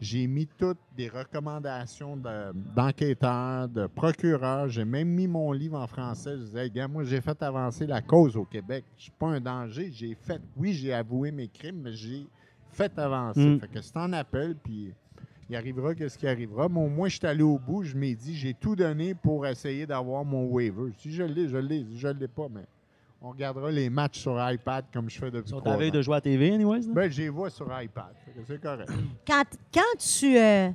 J'ai 0.00 0.26
mis 0.26 0.46
toutes 0.46 0.78
des 0.96 1.08
recommandations 1.08 2.16
de- 2.16 2.52
d'enquêteurs, 2.74 3.68
de, 3.68 3.86
procureurs. 3.86 4.68
J'ai 4.68 4.84
même 4.84 5.08
mis 5.08 5.26
mon 5.28 5.52
livre 5.52 5.78
en 5.78 5.86
français. 5.86 6.38
Je 6.38 6.42
disais, 6.44 6.70
gars, 6.70 6.88
moi, 6.88 7.04
j'ai 7.04 7.20
fait 7.20 7.40
avancer 7.42 7.86
la 7.86 8.00
cause 8.02 8.36
au 8.36 8.44
Québec. 8.44 8.84
Je 8.96 9.02
suis 9.02 9.12
pas 9.12 9.28
un 9.28 9.40
danger. 9.40 9.90
J'ai 9.92 10.14
fait, 10.14 10.40
oui, 10.56 10.72
j'ai 10.72 10.92
avoué 10.92 11.30
mes 11.30 11.48
crimes, 11.48 11.82
mais 11.82 11.92
j'ai 11.92 12.26
fait 12.72 12.98
avancer. 12.98 13.40
Mm. 13.40 13.60
Fait 13.60 13.68
que 13.68 13.80
c'est 13.80 13.96
en 13.96 14.12
appel, 14.12 14.56
puis 14.56 14.92
il 15.48 15.56
arrivera 15.56 15.94
qu'est-ce 15.94 16.16
qui 16.18 16.26
arrivera. 16.26 16.68
Mais 16.68 16.80
au 16.80 16.88
moins, 16.88 17.08
je 17.08 17.18
suis 17.18 17.26
allé 17.26 17.42
au 17.42 17.58
bout. 17.58 17.82
Je 17.84 17.96
m'ai 17.96 18.14
dit, 18.14 18.34
j'ai 18.34 18.54
tout 18.54 18.74
donné 18.76 19.14
pour 19.14 19.46
essayer 19.46 19.86
d'avoir 19.86 20.24
mon 20.24 20.46
waiver. 20.46 20.92
Si 20.98 21.12
je 21.12 21.22
l'ai, 21.22 21.48
je 21.48 21.58
l'ai. 21.58 21.84
Si 21.84 21.98
je 21.98 22.08
ne 22.08 22.14
l'ai 22.14 22.28
pas, 22.28 22.48
mais 22.50 22.64
on 23.20 23.30
regardera 23.30 23.70
les 23.70 23.88
matchs 23.90 24.18
sur 24.20 24.36
iPad 24.50 24.84
comme 24.92 25.08
je 25.08 25.18
fais 25.18 25.30
depuis 25.30 25.48
Sur 25.48 25.58
trois 25.60 25.72
ta 25.72 25.78
veille 25.78 25.90
de 25.92 26.02
jouer 26.02 26.16
à 26.16 26.20
TV, 26.20 26.52
anyways. 26.52 26.80
là? 26.88 26.92
Ben, 26.92 27.10
je 27.10 27.22
les 27.22 27.28
vois 27.28 27.50
sur 27.50 27.66
iPad. 27.80 28.12
Fait 28.24 28.32
que 28.32 28.46
C'est 28.46 28.60
correct. 28.60 28.90
Quand, 29.26 29.44
quand 29.72 29.98
tu. 29.98 30.36
euh, 30.38 30.70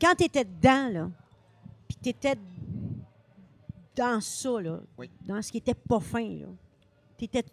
quand 0.00 0.14
tu 0.16 0.24
étais 0.24 0.44
dedans, 0.44 0.88
là, 0.92 1.10
puis 1.88 1.96
tu 2.02 2.08
étais 2.10 2.34
dans 3.96 4.20
ça, 4.20 4.60
là, 4.60 4.80
Oui. 4.98 5.10
dans 5.26 5.40
ce 5.42 5.52
qui 5.52 5.58
était 5.58 5.74
pas 5.74 6.00
fin, 6.00 6.26
là, 6.28 6.46
t'étais. 7.16 7.44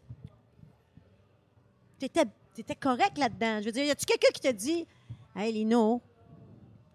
T'étais, 2.00 2.26
t'étais 2.54 2.76
correct 2.76 3.18
là-dedans. 3.18 3.60
Je 3.62 3.66
veux 3.66 3.72
dire, 3.72 3.86
y 3.86 3.92
a-tu 3.92 4.06
quelqu'un 4.06 4.30
qui 4.34 4.42
te 4.42 4.52
dit, 4.52 4.86
Hey, 5.36 5.54
Lino, 5.54 6.02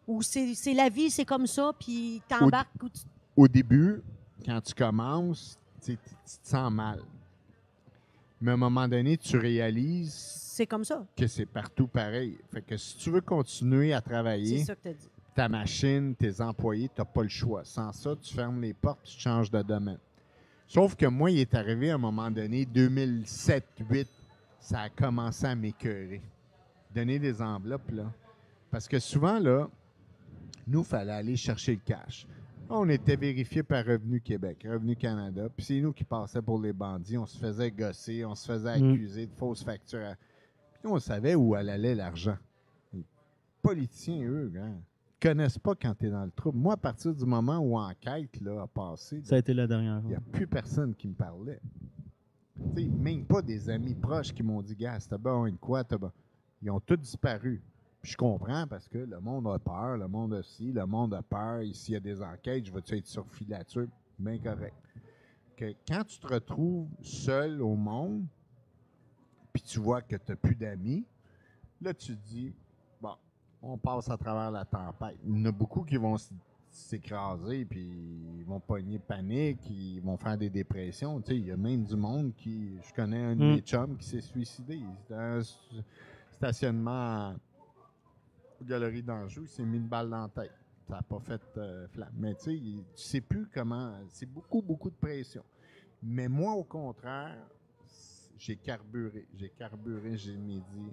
ou 0.07 0.23
c'est, 0.23 0.55
la 0.75 0.89
vie, 0.89 1.11
c'est 1.11 1.25
comme 1.25 1.47
ça, 1.47 1.73
puis 1.79 2.23
t'embarques 2.29 2.83
ou 2.83 2.89
tu. 2.89 3.01
Au 3.37 3.49
début, 3.49 4.03
quand 4.45 4.61
tu 4.61 4.75
commences, 4.75 5.59
tu 5.85 5.97
te 5.97 6.01
sens 6.43 6.71
mal. 6.73 7.01
Mais 8.41 8.51
à 8.51 8.55
un 8.55 8.59
moment 8.59 8.87
donné, 8.87 9.17
tu 9.17 9.37
réalises 9.39 10.13
C'est 10.15 10.67
comme 10.67 10.85
ça. 10.85 11.05
que 11.17 11.27
c'est 11.27 11.47
partout 11.47 11.87
pareil. 11.87 12.37
Fait 12.53 12.63
que 12.63 12.77
si 12.77 12.97
tu 12.99 13.11
veux 13.11 13.21
continuer 13.23 13.93
à 13.95 14.01
travailler, 14.01 14.65
ça 14.65 14.75
que 14.75 14.81
t'as 14.85 14.93
dit. 14.93 15.09
ta 15.35 15.49
machine, 15.49 16.15
tes 16.15 16.41
employés, 16.41 16.89
tu 16.95 17.01
n'as 17.01 17.05
pas 17.07 17.23
le 17.23 17.29
choix. 17.29 17.65
Sans 17.65 17.93
ça, 17.93 18.15
tu 18.21 18.35
fermes 18.35 18.61
les 18.61 18.75
portes 18.75 19.03
tu 19.05 19.19
changes 19.19 19.51
de 19.51 19.63
domaine. 19.63 19.99
Sauf 20.69 20.95
que 20.97 21.07
moi, 21.07 21.31
il 21.31 21.39
est 21.39 21.55
arrivé 21.55 21.91
à 21.91 21.95
un 21.95 21.99
moment 21.99 22.31
donné, 22.31 22.65
2007-2008, 22.67 24.07
ça 24.67 24.81
a 24.81 24.89
commencé 24.91 25.47
à 25.47 25.55
m'écœurer. 25.55 26.21
Donner 26.93 27.21
des 27.21 27.41
enveloppes, 27.41 27.89
là. 27.93 28.13
Parce 28.69 28.89
que 28.89 28.99
souvent, 28.99 29.39
là, 29.39 29.69
nous, 30.67 30.81
il 30.81 30.85
fallait 30.85 31.13
aller 31.13 31.37
chercher 31.37 31.75
le 31.75 31.81
cash. 31.85 32.27
On 32.69 32.89
était 32.89 33.15
vérifié 33.15 33.63
par 33.63 33.85
Revenu 33.85 34.21
Québec, 34.21 34.67
Revenu 34.69 34.97
Canada, 34.97 35.49
puis 35.57 35.65
c'est 35.65 35.81
nous 35.81 35.93
qui 35.93 36.03
passaient 36.03 36.43
pour 36.43 36.61
les 36.61 36.73
bandits. 36.73 37.17
On 37.17 37.27
se 37.27 37.39
faisait 37.39 37.71
gosser, 37.71 38.25
on 38.25 38.35
se 38.35 38.45
faisait 38.45 38.81
Mm. 38.81 38.91
accuser 38.91 39.27
de 39.27 39.35
fausses 39.37 39.63
factures. 39.63 40.17
Puis 40.83 40.91
on 40.93 40.99
savait 40.99 41.37
où 41.37 41.55
elle 41.55 41.69
allait 41.69 41.95
l'argent. 41.95 42.37
Les 42.93 43.05
politiciens, 43.63 44.21
eux, 44.25 44.53
hein, 44.59 44.73
connaissent 45.23 45.59
pas 45.59 45.77
quand 45.77 45.95
tu 45.97 46.07
es 46.07 46.11
dans 46.11 46.25
le 46.25 46.33
trouble. 46.33 46.59
Moi, 46.59 46.75
à 46.75 46.77
partir 46.77 47.15
du 47.15 47.25
moment 47.25 47.59
où 47.59 47.79
enquête 47.79 48.41
là, 48.41 48.63
a 48.63 48.67
passé, 48.67 49.21
Ça 49.23 49.37
a 49.37 49.39
été 49.39 49.55
la 49.55 49.69
dernière 49.69 50.01
il 50.03 50.09
n'y 50.09 50.15
a 50.17 50.21
plus 50.33 50.49
personne 50.49 50.93
qui 50.93 51.07
me 51.07 51.15
parlait. 51.15 51.61
Tu 52.75 52.83
sais, 52.83 52.89
même 52.89 53.25
pas 53.25 53.43
des 53.43 53.69
amis 53.71 53.95
proches 53.95 54.33
qui 54.33 54.43
m'ont 54.43 54.63
dit 54.63 54.75
Gars, 54.77 54.99
c'était 55.01 55.19
bon, 55.19 55.47
une 55.47 55.59
quoi, 55.59 55.85
t'as 55.85 55.99
bon. 55.99 56.11
Ils 56.63 56.71
ont 56.71 56.81
tous 56.81 56.97
disparu. 56.97 57.63
Puis 58.03 58.13
je 58.13 58.17
comprends 58.17 58.67
parce 58.67 58.89
que 58.89 58.99
le 58.99 59.21
monde 59.21 59.47
a 59.49 59.59
peur, 59.59 59.97
le 59.97 60.09
monde 60.09 60.35
aussi, 60.35 60.73
le 60.73 60.87
monde 60.87 61.15
a 61.15 61.23
peur. 61.23 61.63
S'il 61.73 61.95
y 61.95 61.97
a 61.97 62.01
des 62.01 62.23
enquêtes, 62.23 62.67
je 62.67 62.73
vais-tu 62.73 62.97
être 62.97 63.07
sur 63.07 63.27
filature? 63.31 63.87
Bien 64.19 64.39
correct. 64.39 64.75
Que 65.57 65.75
quand 65.87 66.05
tu 66.05 66.19
te 66.19 66.27
retrouves 66.27 66.89
seul 67.03 67.61
au 67.63 67.75
monde, 67.75 68.25
puis 69.53 69.63
tu 69.63 69.81
vois 69.81 70.03
que 70.03 70.17
tu 70.17 70.23
n'as 70.31 70.37
plus 70.37 70.55
d'amis, 70.55 71.05
là, 71.81 71.95
tu 71.95 72.17
te 72.17 72.29
dis 72.29 72.55
Bon, 73.01 73.15
on 73.63 73.77
passe 73.79 74.09
à 74.11 74.17
travers 74.17 74.51
la 74.51 74.65
tempête. 74.65 75.19
Il 75.25 75.39
y 75.39 75.43
en 75.43 75.45
a 75.47 75.53
beaucoup 75.53 75.83
qui 75.83 75.97
vont 75.97 76.15
s- 76.17 76.31
s'écraser, 76.77 77.65
puis 77.65 77.89
ils 78.39 78.45
vont 78.45 78.61
pogner 78.61 78.99
panique, 78.99 79.59
ils 79.71 80.01
vont 80.01 80.17
faire 80.17 80.37
des 80.37 80.51
dépressions. 80.51 81.21
Tu 81.21 81.29
sais, 81.33 81.37
il 81.39 81.47
y 81.47 81.51
a 81.51 81.57
même 81.57 81.85
du 81.85 81.97
monde 81.97 82.35
qui. 82.37 82.79
Je 82.83 82.93
connais 82.95 83.23
un 83.23 83.37
de 83.37 83.45
Mm. 83.45 83.55
mes 83.55 83.61
chums 83.61 83.97
qui 83.97 84.07
s'est 84.07 84.21
suicidé. 84.21 84.81
C'était 85.03 85.15
un 85.15 85.41
stationnement 86.31 87.35
aux 88.61 88.65
Galeries 88.65 89.03
d'Anjou, 89.03 89.43
il 89.43 89.49
s'est 89.49 89.65
mis 89.65 89.77
une 89.79 89.89
balle 89.89 90.11
dans 90.11 90.23
la 90.23 90.29
tête. 90.29 90.53
Ça 90.89 90.95
n'a 90.95 91.03
pas 91.03 91.19
fait 91.21 91.43
euh, 91.57 91.89
flamme. 91.89 92.13
Mais 92.17 92.35
tu 92.37 92.45
sais, 92.45 92.61
tu 92.61 92.85
sais 92.95 93.21
plus 93.21 93.47
comment. 93.53 93.93
C'est 94.09 94.27
beaucoup, 94.31 94.63
beaucoup 94.63 94.89
de 94.91 94.95
pression. 94.97 95.43
Mais 96.03 96.29
moi, 96.29 96.53
au 96.55 96.63
contraire, 96.65 97.37
j'ai 98.39 98.57
carburé. 98.57 99.27
J'ai 99.35 99.49
carburé, 99.51 100.17
j'ai 100.17 100.37
mis 100.37 100.59
dit. 100.75 100.93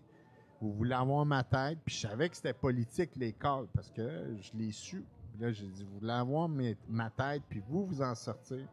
Vous 0.59 0.71
voulez 0.73 0.93
avoir 0.93 1.25
ma 1.25 1.43
tête, 1.43 1.77
puis 1.83 1.93
je 1.93 2.07
savais 2.07 2.29
que 2.29 2.35
c'était 2.37 2.53
politique 2.53 3.11
les 3.17 3.33
calls 3.33 3.67
parce 3.73 3.91
que 3.91 4.35
je 4.39 4.57
l'ai 4.57 4.71
su. 4.71 5.03
Puis 5.33 5.41
Là, 5.41 5.51
j'ai 5.51 5.67
dit, 5.67 5.83
vous 5.83 5.99
voulez 5.99 6.11
avoir 6.13 6.47
ma 6.87 7.09
tête, 7.09 7.41
puis 7.49 7.61
vous 7.67 7.85
vous 7.87 8.01
en 8.01 8.13
sortir. 8.15 8.67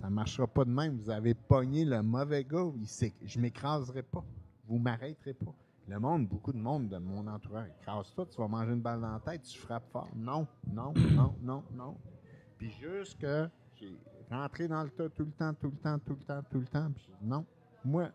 Ça 0.00 0.08
ne 0.08 0.14
marchera 0.14 0.46
pas 0.46 0.64
de 0.64 0.70
même. 0.70 0.96
Vous 0.96 1.10
avez 1.10 1.34
pogné 1.34 1.84
le 1.84 2.02
mauvais 2.02 2.44
gars. 2.44 2.70
Il 2.76 2.86
s'é- 2.86 3.14
je 3.24 3.38
m'écraserai 3.40 4.02
pas. 4.02 4.24
Vous 4.66 4.78
m'arrêterez 4.78 5.34
pas. 5.34 5.54
Le 5.88 5.98
monde, 5.98 6.26
beaucoup 6.28 6.52
de 6.52 6.58
monde 6.58 6.88
de 6.88 6.96
mon 6.96 7.26
entourage, 7.26 7.68
écrase-toi, 7.80 8.26
tu 8.26 8.38
vas 8.38 8.48
manger 8.48 8.72
une 8.72 8.80
balle 8.80 9.02
dans 9.02 9.12
la 9.12 9.20
tête, 9.20 9.42
tu 9.42 9.58
frappes 9.58 9.86
fort. 9.90 10.08
Non, 10.16 10.46
non, 10.72 10.94
non, 11.12 11.34
non, 11.42 11.62
non. 11.74 11.96
Puis 12.56 12.70
juste 12.70 13.18
que 13.20 13.48
j'ai 13.74 13.94
rentré 14.30 14.66
dans 14.66 14.82
le 14.82 14.88
tas 14.88 15.10
tout 15.10 15.24
le 15.26 15.32
temps, 15.32 15.52
tout 15.52 15.66
le 15.70 15.76
temps, 15.76 15.98
tout 15.98 16.14
le 16.18 16.24
temps, 16.24 16.42
tout 16.50 16.60
le 16.60 16.66
temps. 16.66 16.90
Puis 16.90 17.10
non, 17.20 17.44
moi, 17.84 18.08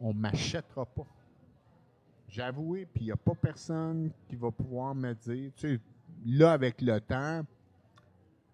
on 0.00 0.14
m'achètera 0.14 0.86
pas. 0.86 1.06
Avoué, 2.38 2.86
puis 2.86 3.02
il 3.02 3.06
n'y 3.06 3.12
a 3.12 3.16
pas 3.16 3.34
personne 3.34 4.10
qui 4.26 4.34
va 4.34 4.50
pouvoir 4.50 4.94
me 4.94 5.12
dire, 5.12 5.52
tu 5.54 5.74
sais, 5.76 5.80
là, 6.24 6.52
avec 6.52 6.80
le 6.80 7.00
temps, 7.00 7.42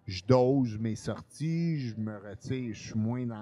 je 0.07 0.23
dose 0.25 0.77
mes 0.79 0.97
sorties, 0.97 1.79
je 1.81 1.97
me 1.97 2.17
retire, 2.19 2.75
je 2.75 2.83
suis 2.89 2.99
moins 2.99 3.25
dans, 3.27 3.37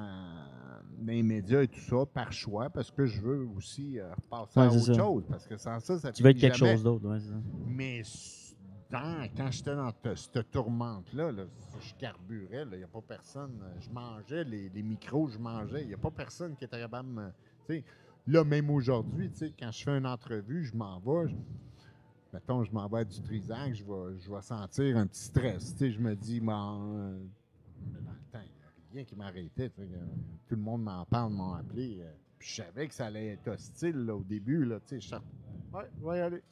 dans 0.98 1.06
les 1.06 1.22
médias 1.22 1.62
et 1.62 1.68
tout 1.68 1.80
ça 1.80 2.04
par 2.12 2.30
choix, 2.32 2.68
parce 2.68 2.90
que 2.90 3.06
je 3.06 3.20
veux 3.20 3.46
aussi 3.56 3.98
euh, 3.98 4.10
repasser 4.14 4.60
Ouais, 4.60 4.66
à 4.66 4.68
autre 4.70 4.80
ça. 4.84 4.94
chose, 4.94 5.24
parce 5.30 5.46
que 5.46 5.56
sans 5.56 5.80
ça, 5.80 5.98
ça 5.98 6.12
Tu 6.12 6.22
veux 6.22 6.30
être 6.30 6.38
quelque 6.38 6.56
jamais. 6.56 6.72
chose 6.74 6.82
d'autre, 6.84 7.08
ouais, 7.08 7.20
c'est 7.20 7.28
ça. 7.28 7.40
Mais 7.66 8.02
dans- 8.90 9.28
quand 9.36 9.50
j'étais 9.50 9.74
dans 9.76 9.92
te- 9.92 10.14
cette 10.14 10.50
tourmente-là, 10.50 11.32
là, 11.32 11.44
je 11.80 11.94
carburais, 11.94 12.64
il 12.72 12.78
n'y 12.78 12.84
a 12.84 12.88
pas 12.88 13.00
personne. 13.06 13.60
euh, 13.62 13.74
Je 13.80 13.90
mangeais, 13.90 14.44
les, 14.44 14.68
les 14.68 14.82
micros, 14.82 15.28
je 15.28 15.38
mangeais. 15.38 15.82
Il 15.82 15.88
n'y 15.88 15.94
a 15.94 15.98
pas 15.98 16.10
personne 16.10 16.54
qui 16.56 16.64
était 16.64 16.78
capable 16.80 17.08
de 17.08 17.14
me. 17.14 17.82
Là, 18.26 18.44
même 18.44 18.68
aujourd'hui, 18.68 19.30
quand 19.58 19.70
je 19.72 19.84
fais 19.84 19.96
une 19.96 20.06
entrevue, 20.06 20.64
je 20.64 20.74
m'en 20.76 20.98
vais. 21.00 21.30
je- 21.30 21.34
mettons, 22.32 22.64
je 22.64 22.72
m'en 22.72 22.86
vais 22.88 23.00
à 23.00 23.04
du 23.04 23.20
Trisac, 23.22 23.74
je 23.74 23.84
vais, 23.84 24.18
je 24.18 24.30
vais 24.30 24.42
sentir 24.42 24.96
un 24.96 25.06
petit 25.06 25.22
stress. 25.24 25.72
tu 25.72 25.78
sais, 25.78 25.90
Je 25.90 25.98
me 26.00 26.14
dis, 26.14 26.40
bon, 26.40 26.52
euh, 26.96 27.18
mais 27.92 28.00
dans 28.00 28.10
le 28.12 28.32
temps, 28.32 28.40
il 28.44 28.50
n'y 28.50 28.62
a 28.64 28.92
rien 28.92 29.04
qui 29.04 29.16
m'arrêtait. 29.16 29.70
tu 29.70 29.76
sais, 29.76 29.88
euh, 29.92 30.04
Tout 30.48 30.56
le 30.56 30.62
monde 30.62 30.82
m'en 30.82 31.04
parle, 31.06 31.32
m'ont 31.32 31.54
appelé. 31.54 31.98
euh, 32.00 32.10
puis 32.38 32.48
je 32.48 32.54
savais 32.62 32.86
que 32.88 32.94
ça 32.94 33.06
allait 33.06 33.28
être 33.28 33.48
hostile 33.48 33.96
là, 34.04 34.14
au 34.14 34.22
début. 34.22 34.64
Là, 34.64 34.78
tu 34.80 34.88
sais, 34.88 35.00
je 35.00 35.08
sortais, 35.08 35.26
Ouais, 35.72 35.84
je 36.00 36.06
vais 36.06 36.18
y 36.18 36.20
aller. 36.20 36.42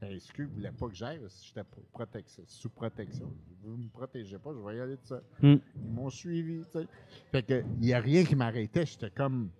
Ben, 0.00 0.18
SQ 0.18 0.38
ne 0.42 0.46
voulait 0.46 0.70
pas 0.72 0.86
que 0.88 0.94
j'aille 0.94 1.18
parce 1.18 1.34
que 1.40 1.46
j'étais 1.46 2.44
sous 2.46 2.68
protection. 2.70 3.32
Vous 3.64 3.76
ne 3.76 3.82
me 3.84 3.88
protégez 3.88 4.38
pas, 4.38 4.50
je 4.54 4.58
vais 4.64 4.76
y 4.76 4.80
aller 4.80 4.96
tout 4.96 5.06
ça. 5.06 5.20
Mm. 5.42 5.56
Ils 5.76 5.90
m'ont 5.92 6.08
suivi, 6.10 6.60
tu 6.66 6.70
sais. 6.72 6.86
Fait 7.32 7.42
que 7.42 7.64
il 7.80 7.80
n'y 7.80 7.92
a 7.92 7.98
rien 8.00 8.24
qui 8.24 8.36
m'arrêtait. 8.36 8.86
J'étais 8.86 9.10
comme, 9.10 9.50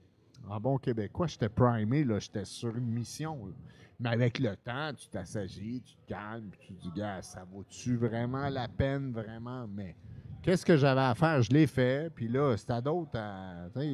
en 0.48 0.60
bon 0.60 0.78
québécois, 0.78 1.26
j'étais 1.26 1.48
primé. 1.48 2.06
J'étais 2.20 2.44
sur 2.44 2.76
une 2.76 2.86
mission, 2.86 3.46
là. 3.46 3.52
Mais 4.00 4.10
avec 4.10 4.38
le 4.38 4.54
temps, 4.56 4.92
tu 4.96 5.08
t'assagis, 5.08 5.82
tu 5.84 5.96
te 5.96 6.06
calmes, 6.08 6.50
puis 6.50 6.60
tu 6.68 6.74
te 6.74 6.82
dis, 6.82 6.90
gars, 7.00 7.20
ça 7.20 7.42
vaut-tu 7.50 7.96
vraiment 7.96 8.48
la 8.48 8.68
peine, 8.68 9.10
vraiment? 9.10 9.66
Mais 9.66 9.96
qu'est-ce 10.40 10.64
que 10.64 10.76
j'avais 10.76 11.00
à 11.00 11.16
faire? 11.16 11.42
Je 11.42 11.50
l'ai 11.50 11.66
fait, 11.66 12.08
puis 12.14 12.28
là, 12.28 12.56
c'est 12.56 12.70
à 12.70 12.80
d'autres. 12.80 13.18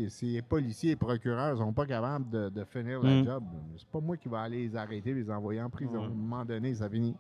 Si 0.08 0.26
les 0.32 0.42
policiers 0.42 0.90
et 0.90 0.96
procureurs 0.96 1.56
sont 1.56 1.72
pas 1.72 1.86
capables 1.86 2.28
de, 2.28 2.50
de 2.50 2.64
finir 2.64 3.00
la 3.00 3.14
Mm. 3.14 3.24
job, 3.24 3.44
c'est 3.78 3.88
pas 3.88 4.00
moi 4.00 4.18
qui 4.18 4.28
vais 4.28 4.36
aller 4.36 4.68
les 4.68 4.76
arrêter, 4.76 5.14
les 5.14 5.30
envoyer 5.30 5.62
en 5.62 5.70
prison. 5.70 6.02
À 6.02 6.06
un 6.06 6.08
moment 6.10 6.44
donné, 6.44 6.74
ça 6.74 6.88
finit. 6.90 7.14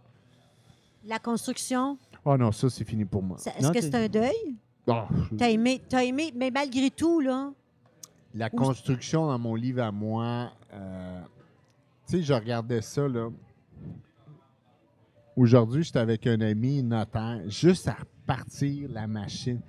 La 1.06 1.18
construction, 1.18 1.96
Oh 2.22 2.36
non, 2.36 2.52
ça, 2.52 2.68
c'est 2.68 2.84
fini 2.84 3.06
pour 3.06 3.22
moi. 3.22 3.38
est-ce 3.38 3.72
que 3.72 3.80
c'est 3.80 3.94
un 3.94 4.08
deuil? 4.08 4.56
Je- 4.86 5.36
T'as 5.36 5.48
aimé, 5.48 5.80
t'as 5.88 6.04
aimé, 6.04 6.32
mais 6.36 6.50
malgré 6.50 6.90
tout, 6.90 7.20
là, 7.20 7.50
La 8.34 8.50
construction 8.50 9.26
dans 9.26 9.38
mon 9.38 9.54
livre 9.54 9.82
à 9.82 9.90
moi, 9.92 10.50
euh, 10.74 11.20
tu 12.06 12.18
sais, 12.18 12.22
je 12.22 12.32
regardais 12.34 12.82
ça, 12.82 13.08
là. 13.08 13.30
Aujourd'hui, 15.36 15.82
j'étais 15.82 15.98
avec 15.98 16.26
un 16.26 16.40
ami 16.40 16.82
notaire, 16.82 17.40
juste 17.48 17.88
à 17.88 17.94
repartir 17.94 18.88
la 18.90 19.06
machine. 19.06 19.60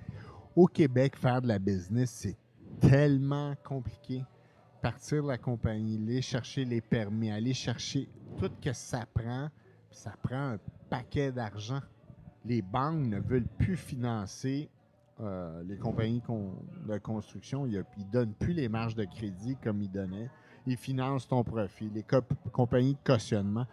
Au 0.54 0.66
Québec, 0.66 1.16
faire 1.16 1.42
de 1.42 1.48
la 1.48 1.58
business, 1.58 2.10
c'est 2.10 2.36
tellement 2.80 3.54
compliqué. 3.64 4.24
Partir 4.80 5.24
la 5.24 5.38
compagnie, 5.38 5.96
aller 5.96 6.22
chercher 6.22 6.64
les 6.64 6.80
permis, 6.80 7.30
aller 7.30 7.54
chercher 7.54 8.08
tout 8.38 8.50
ce 8.62 8.68
que 8.68 8.72
ça 8.72 9.06
prend, 9.12 9.48
ça 9.90 10.12
prend 10.22 10.52
un 10.52 10.58
paquet 10.88 11.32
d'argent. 11.32 11.80
Les 12.44 12.62
banques 12.62 13.06
ne 13.06 13.18
veulent 13.18 13.48
plus 13.58 13.76
financer 13.76 14.70
euh, 15.20 15.62
les 15.64 15.78
compagnies 15.78 16.22
de 16.86 16.98
construction. 16.98 17.66
Ils 17.66 17.78
ne 17.78 18.12
donnent 18.12 18.34
plus 18.34 18.52
les 18.52 18.68
marges 18.68 18.94
de 18.94 19.04
crédit 19.04 19.56
comme 19.62 19.80
ils 19.82 19.90
donnaient. 19.90 20.30
Ils 20.66 20.76
financent 20.76 21.28
ton 21.28 21.44
profit. 21.44 21.90
Les 21.94 22.04
compagnies 22.52 22.94
de 22.94 22.98
cautionnement. 23.04 23.66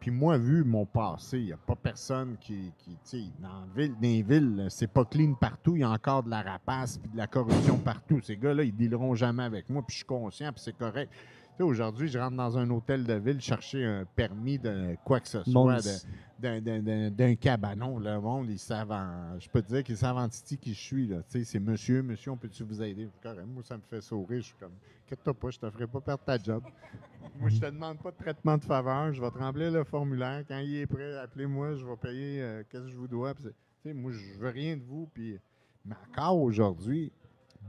Puis 0.00 0.10
moi, 0.10 0.38
vu 0.38 0.62
mon 0.64 0.86
passé, 0.86 1.38
il 1.38 1.46
n'y 1.46 1.52
a 1.52 1.56
pas 1.56 1.74
personne 1.74 2.36
qui, 2.40 2.72
qui 2.78 2.92
tu 2.92 2.98
sais, 3.02 3.24
dans, 3.40 3.66
ville, 3.74 3.94
dans 3.94 4.00
les 4.00 4.22
villes, 4.22 4.66
c'est 4.70 4.86
pas 4.86 5.04
clean 5.04 5.34
partout. 5.34 5.74
Il 5.74 5.80
y 5.80 5.84
a 5.84 5.90
encore 5.90 6.22
de 6.22 6.30
la 6.30 6.40
rapace 6.40 6.98
puis 6.98 7.10
de 7.10 7.16
la 7.16 7.26
corruption 7.26 7.76
partout. 7.78 8.20
Ces 8.22 8.36
gars-là, 8.36 8.62
ils 8.62 8.74
dealeront 8.74 9.14
jamais 9.14 9.42
avec 9.42 9.68
moi, 9.68 9.82
puis 9.82 9.94
je 9.94 9.98
suis 9.98 10.06
conscient, 10.06 10.52
puis 10.52 10.62
c'est 10.62 10.76
correct. 10.76 11.12
Aujourd'hui, 11.60 12.08
je 12.08 12.18
rentre 12.18 12.36
dans 12.36 12.56
un 12.56 12.70
hôtel 12.70 13.04
de 13.04 13.14
ville 13.14 13.40
chercher 13.40 13.84
un 13.84 14.04
permis 14.04 14.58
de 14.58 14.96
quoi 15.04 15.18
que 15.20 15.28
ce 15.28 15.42
soit, 15.42 15.52
Bon, 15.52 15.66
de- 15.66 15.80
d'un- 16.40 16.60
d'un- 16.60 16.80
d'un 16.82 17.10
d'un 17.10 17.34
cabanon. 17.34 17.98
Le 17.98 18.20
monde, 18.20 18.48
ils 18.48 18.58
savent 18.58 18.92
en- 18.92 19.38
Je 19.40 19.48
peux 19.48 19.60
te 19.62 19.68
dire 19.68 19.82
qu'ils 19.82 19.96
savent 19.96 20.16
en 20.18 20.28
titi 20.28 20.56
qui 20.56 20.72
je 20.72 20.80
suis. 20.80 21.06
là. 21.08 21.16
Tu 21.28 21.38
sais, 21.40 21.44
C'est 21.44 21.58
monsieur, 21.58 22.02
monsieur, 22.02 22.30
on 22.30 22.36
peut-tu 22.36 22.62
vous 22.62 22.80
aider? 22.82 23.08
Moi, 23.24 23.62
ça 23.64 23.76
me 23.76 23.82
fait 23.82 24.00
sourire. 24.00 24.40
Je 24.40 24.46
suis 24.46 24.54
comme, 24.60 24.72
inquiète-toi 25.06 25.34
pas, 25.34 25.50
je 25.50 25.58
te 25.58 25.68
ferai 25.70 25.86
pas 25.88 26.00
perdre 26.00 26.22
ta 26.24 26.38
job. 26.38 26.62
Moi, 27.40 27.50
je 27.50 27.58
te 27.58 27.66
demande 27.66 27.98
pas 27.98 28.10
de 28.12 28.16
traitement 28.16 28.56
de 28.56 28.64
faveur. 28.64 29.12
Je 29.12 29.20
vais 29.20 29.30
te 29.30 29.38
remplir 29.38 29.70
le 29.72 29.84
formulaire. 29.84 30.44
Quand 30.46 30.58
il 30.58 30.76
est 30.76 30.86
prêt, 30.86 31.16
appelez-moi, 31.18 31.74
je 31.74 31.84
vais 31.84 31.96
payer 31.96 32.40
euh, 32.42 32.62
qu'est-ce 32.68 32.84
que 32.84 32.90
je 32.90 32.96
vous 32.96 33.08
dois. 33.08 33.34
Moi, 33.84 34.12
je 34.12 34.38
veux 34.38 34.48
rien 34.50 34.76
de 34.76 34.82
vous. 34.82 35.08
Puis... 35.12 35.38
Mais 35.84 35.94
encore 36.10 36.38
aujourd'hui, 36.40 37.10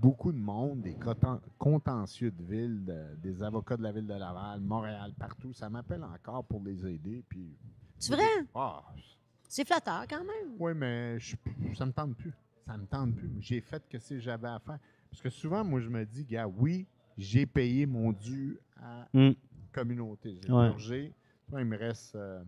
beaucoup 0.01 0.31
de 0.31 0.37
monde, 0.37 0.81
des 0.81 0.93
conten- 0.95 1.39
contentieux 1.57 2.31
de 2.31 2.43
ville, 2.43 2.85
de- 2.85 3.15
des 3.17 3.41
avocats 3.43 3.77
de 3.77 3.83
la 3.83 3.91
ville 3.91 4.07
de 4.07 4.13
Laval, 4.13 4.59
Montréal, 4.61 5.13
partout. 5.17 5.53
Ça 5.53 5.69
m'appelle 5.69 6.03
encore 6.03 6.43
pour 6.45 6.63
les 6.63 6.85
aider. 6.87 7.23
Puis, 7.27 7.55
C'est 7.97 8.13
vrai? 8.13 8.23
ah, 8.55 8.83
C'est 9.47 9.65
flatteur 9.65 10.05
quand 10.09 10.19
même. 10.23 10.53
oui, 10.59 10.73
mais 10.75 11.19
je, 11.19 11.35
ça 11.75 11.85
me 11.85 11.91
tente 11.91 12.15
plus. 12.15 12.33
Ça 12.65 12.77
me 12.77 12.85
tente 12.85 13.15
plus. 13.15 13.31
J'ai 13.39 13.61
fait 13.61 13.83
que 13.89 13.97
si 13.97 14.19
j'avais 14.19 14.47
à 14.47 14.59
faire. 14.59 14.79
Parce 15.09 15.21
que 15.21 15.29
souvent, 15.29 15.63
moi, 15.63 15.79
je 15.79 15.89
me 15.89 16.05
dis, 16.05 16.23
gars, 16.23 16.47
oui, 16.47 16.85
j'ai 17.17 17.45
payé 17.47 17.85
mon 17.87 18.11
dû 18.11 18.59
à 18.77 19.07
Mm. 19.13 19.19
la 19.29 19.33
communauté. 19.71 20.39
J'ai 20.43 20.51
Ouais. 20.53 21.13
il 21.61 21.65
me 21.65 21.77
reste. 21.77 22.15
euh, 22.15 22.43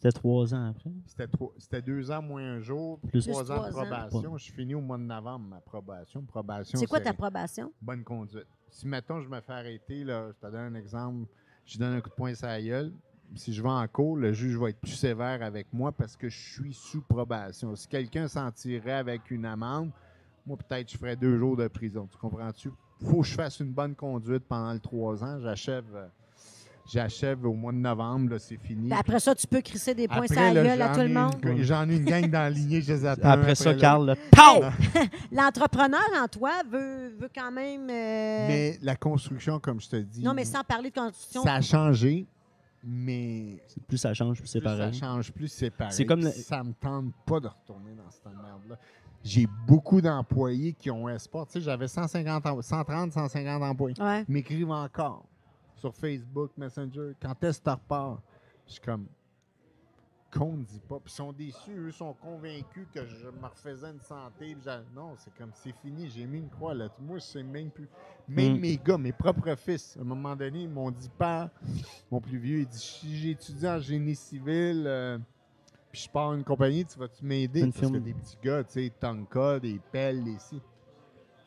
C'était 0.00 0.12
trois 0.12 0.54
ans 0.54 0.68
après. 0.70 0.90
c'était 1.06 1.26
trois- 1.26 1.52
c'était 1.58 1.82
deux 1.82 2.08
ans 2.12 2.22
moins 2.22 2.42
un 2.42 2.60
jour, 2.60 3.00
puis 3.00 3.10
Plus 3.10 3.26
trois 3.26 3.50
ans 3.50 3.66
de 3.66 3.70
trois 3.70 3.82
ans. 3.82 3.86
probation. 3.86 4.38
Je 4.38 4.52
finis 4.52 4.74
au 4.76 4.80
mois 4.80 4.96
de 4.96 5.02
novembre 5.02 5.46
ma 5.48 5.60
probation. 5.60 6.22
Probation, 6.22 6.78
C'est 6.78 6.86
quoi 6.86 7.00
ta 7.00 7.12
probation? 7.12 7.72
bonne 7.82 8.04
conduite. 8.04 8.46
Si, 8.70 8.86
mettons, 8.86 9.20
je 9.20 9.28
me 9.28 9.40
fais 9.40 9.52
arrêter, 9.52 10.04
là, 10.04 10.28
je 10.28 10.46
te 10.46 10.52
donne 10.52 10.72
un 10.72 10.74
exemple, 10.76 11.26
je 11.64 11.78
donne 11.78 11.94
un 11.94 12.00
coup 12.00 12.10
de 12.10 12.14
poing 12.14 12.32
sur 12.34 12.46
la 12.46 12.62
gueule, 12.62 12.92
si 13.34 13.52
je 13.52 13.60
vais 13.60 13.68
en 13.68 13.88
cours, 13.88 14.16
le 14.16 14.32
juge 14.32 14.56
va 14.56 14.68
être 14.70 14.78
plus 14.80 14.92
sévère 14.92 15.42
avec 15.42 15.66
moi 15.72 15.90
parce 15.90 16.16
que 16.16 16.28
je 16.28 16.38
suis 16.38 16.72
sous 16.74 17.02
probation. 17.02 17.74
Si 17.74 17.88
quelqu'un 17.88 18.28
s'en 18.28 18.52
tirait 18.52 18.92
avec 18.92 19.30
une 19.32 19.46
amende, 19.46 19.90
moi, 20.46 20.56
peut-être, 20.56 20.92
je 20.92 20.96
ferais 20.96 21.16
deux 21.16 21.36
jours 21.38 21.56
de 21.56 21.66
prison. 21.66 22.06
Tu 22.10 22.16
comprends-tu? 22.18 22.70
faut 23.00 23.20
que 23.20 23.26
je 23.26 23.34
fasse 23.34 23.60
une 23.60 23.72
bonne 23.72 23.94
conduite 23.94 24.44
pendant 24.48 24.72
les 24.72 24.80
trois 24.80 25.22
ans. 25.24 25.38
J'achève... 25.40 26.10
J'achève 26.90 27.44
au 27.44 27.52
mois 27.52 27.72
de 27.72 27.76
novembre, 27.78 28.30
là, 28.32 28.38
c'est 28.38 28.56
fini. 28.56 28.90
Après 28.92 29.20
ça, 29.20 29.34
tu 29.34 29.46
peux 29.46 29.60
crisser 29.60 29.94
des 29.94 30.08
points 30.08 30.26
sur 30.26 30.36
la 30.40 30.54
gueule 30.54 30.80
à 30.82 30.88
tout 30.94 31.00
le 31.00 31.08
monde. 31.08 31.34
une- 31.42 31.62
J'en 31.62 31.88
ai 31.88 31.96
une 31.96 32.04
gang 32.04 32.24
dans 32.30 32.38
la 32.38 32.50
lignée, 32.50 32.80
je 32.80 32.92
les 32.94 33.04
attends. 33.04 33.28
Après 33.28 33.54
ça. 33.54 33.74
Carl, 33.74 34.06
là, 34.06 34.14
pow! 34.32 34.64
L'entrepreneur 35.30 36.00
en 36.22 36.26
toi 36.28 36.52
veut, 36.70 37.10
veut 37.18 37.30
quand 37.34 37.52
même. 37.52 37.82
euh, 37.90 38.48
Mais 38.48 38.78
la 38.82 38.96
construction, 38.96 39.58
comme 39.60 39.80
je 39.80 39.88
te 39.88 39.96
dis, 39.96 40.22
Non, 40.22 40.32
mais 40.34 40.44
sans 40.44 40.64
parler 40.64 40.90
de 40.90 40.98
construction. 40.98 41.42
ça 41.42 41.54
a 41.54 41.60
changé, 41.60 42.26
mais 42.82 43.58
Plus 43.86 43.98
ça 43.98 44.14
change, 44.14 44.38
plus 44.38 44.46
c'est 44.48 44.60
plus 44.60 44.64
pareil. 44.64 44.94
ça 44.94 44.98
change, 45.06 45.32
plus 45.32 45.48
c'est 45.48 45.70
pareil. 45.70 45.92
C'est 45.94 46.06
comme 46.06 46.20
le- 46.22 46.30
Ça 46.30 46.62
me 46.62 46.72
tente 46.72 47.12
pas 47.26 47.40
de 47.40 47.48
retourner 47.48 47.92
dans 47.94 48.10
cette 48.10 48.24
merde-là. 48.26 48.76
J'ai 49.24 49.46
beaucoup 49.66 50.00
d'employés 50.00 50.72
qui 50.72 50.90
ont 50.90 51.08
espoir. 51.08 51.46
Tu 51.46 51.54
sais, 51.54 51.60
j'avais 51.60 51.88
150, 51.88 52.46
em- 52.46 52.62
130, 52.62 53.12
150 53.12 53.62
employés. 53.62 54.00
Ouais. 54.00 54.24
Ils 54.28 54.32
m'écrivent 54.32 54.70
encore 54.70 55.24
sur 55.78 55.94
Facebook, 55.94 56.50
Messenger. 56.56 57.12
Quand 57.20 57.42
est-ce 57.44 57.58
que 57.60 57.64
tu 57.64 57.70
repars? 57.70 58.20
Je 58.66 58.72
suis 58.72 58.80
comme, 58.80 59.06
qu'on 60.30 60.52
ne 60.58 60.64
dit 60.64 60.80
pas. 60.86 60.96
Puis 61.00 61.12
ils 61.12 61.16
sont 61.16 61.32
déçus, 61.32 61.76
eux 61.76 61.90
sont 61.90 62.12
convaincus 62.14 62.86
que 62.92 63.04
je 63.06 63.28
me 63.28 63.46
refaisais 63.46 63.90
une 63.90 64.00
santé. 64.00 64.56
Non, 64.94 65.14
c'est 65.16 65.34
comme, 65.34 65.50
c'est 65.54 65.72
fini, 65.72 66.08
j'ai 66.10 66.26
mis 66.26 66.38
une 66.38 66.50
croix 66.50 66.74
là. 66.74 66.88
Moi, 67.00 67.18
c'est 67.20 67.42
même 67.42 67.70
plus. 67.70 67.88
Même 68.28 68.56
Mm. 68.56 68.60
mes 68.60 68.76
gars, 68.76 68.98
mes 68.98 69.12
propres 69.12 69.54
fils, 69.56 69.96
à 69.96 70.00
un 70.00 70.04
moment 70.04 70.36
donné, 70.36 70.62
ils 70.62 70.68
m'ont 70.68 70.90
dit, 70.90 71.08
pas, 71.16 71.50
mon 72.10 72.20
plus 72.20 72.38
vieux, 72.38 72.58
il 72.60 72.66
dit, 72.66 72.78
si 72.78 73.16
j'étudie 73.16 73.66
en 73.66 73.78
génie 73.80 74.14
civil, 74.16 74.84
euh, 74.86 75.18
puis 75.90 76.02
je 76.02 76.10
pars 76.10 76.34
une 76.34 76.44
compagnie, 76.44 76.84
tu 76.84 76.98
vas-tu 76.98 77.24
m'aider? 77.24 77.62
Parce 77.72 77.90
que 77.90 77.96
des 77.96 78.12
petits 78.12 78.36
gars, 78.42 78.62
tu 78.64 78.72
sais, 78.72 78.92
Tonka, 79.00 79.58
des 79.60 79.80
pelles, 79.90 80.22
des 80.24 80.38
ci. 80.38 80.60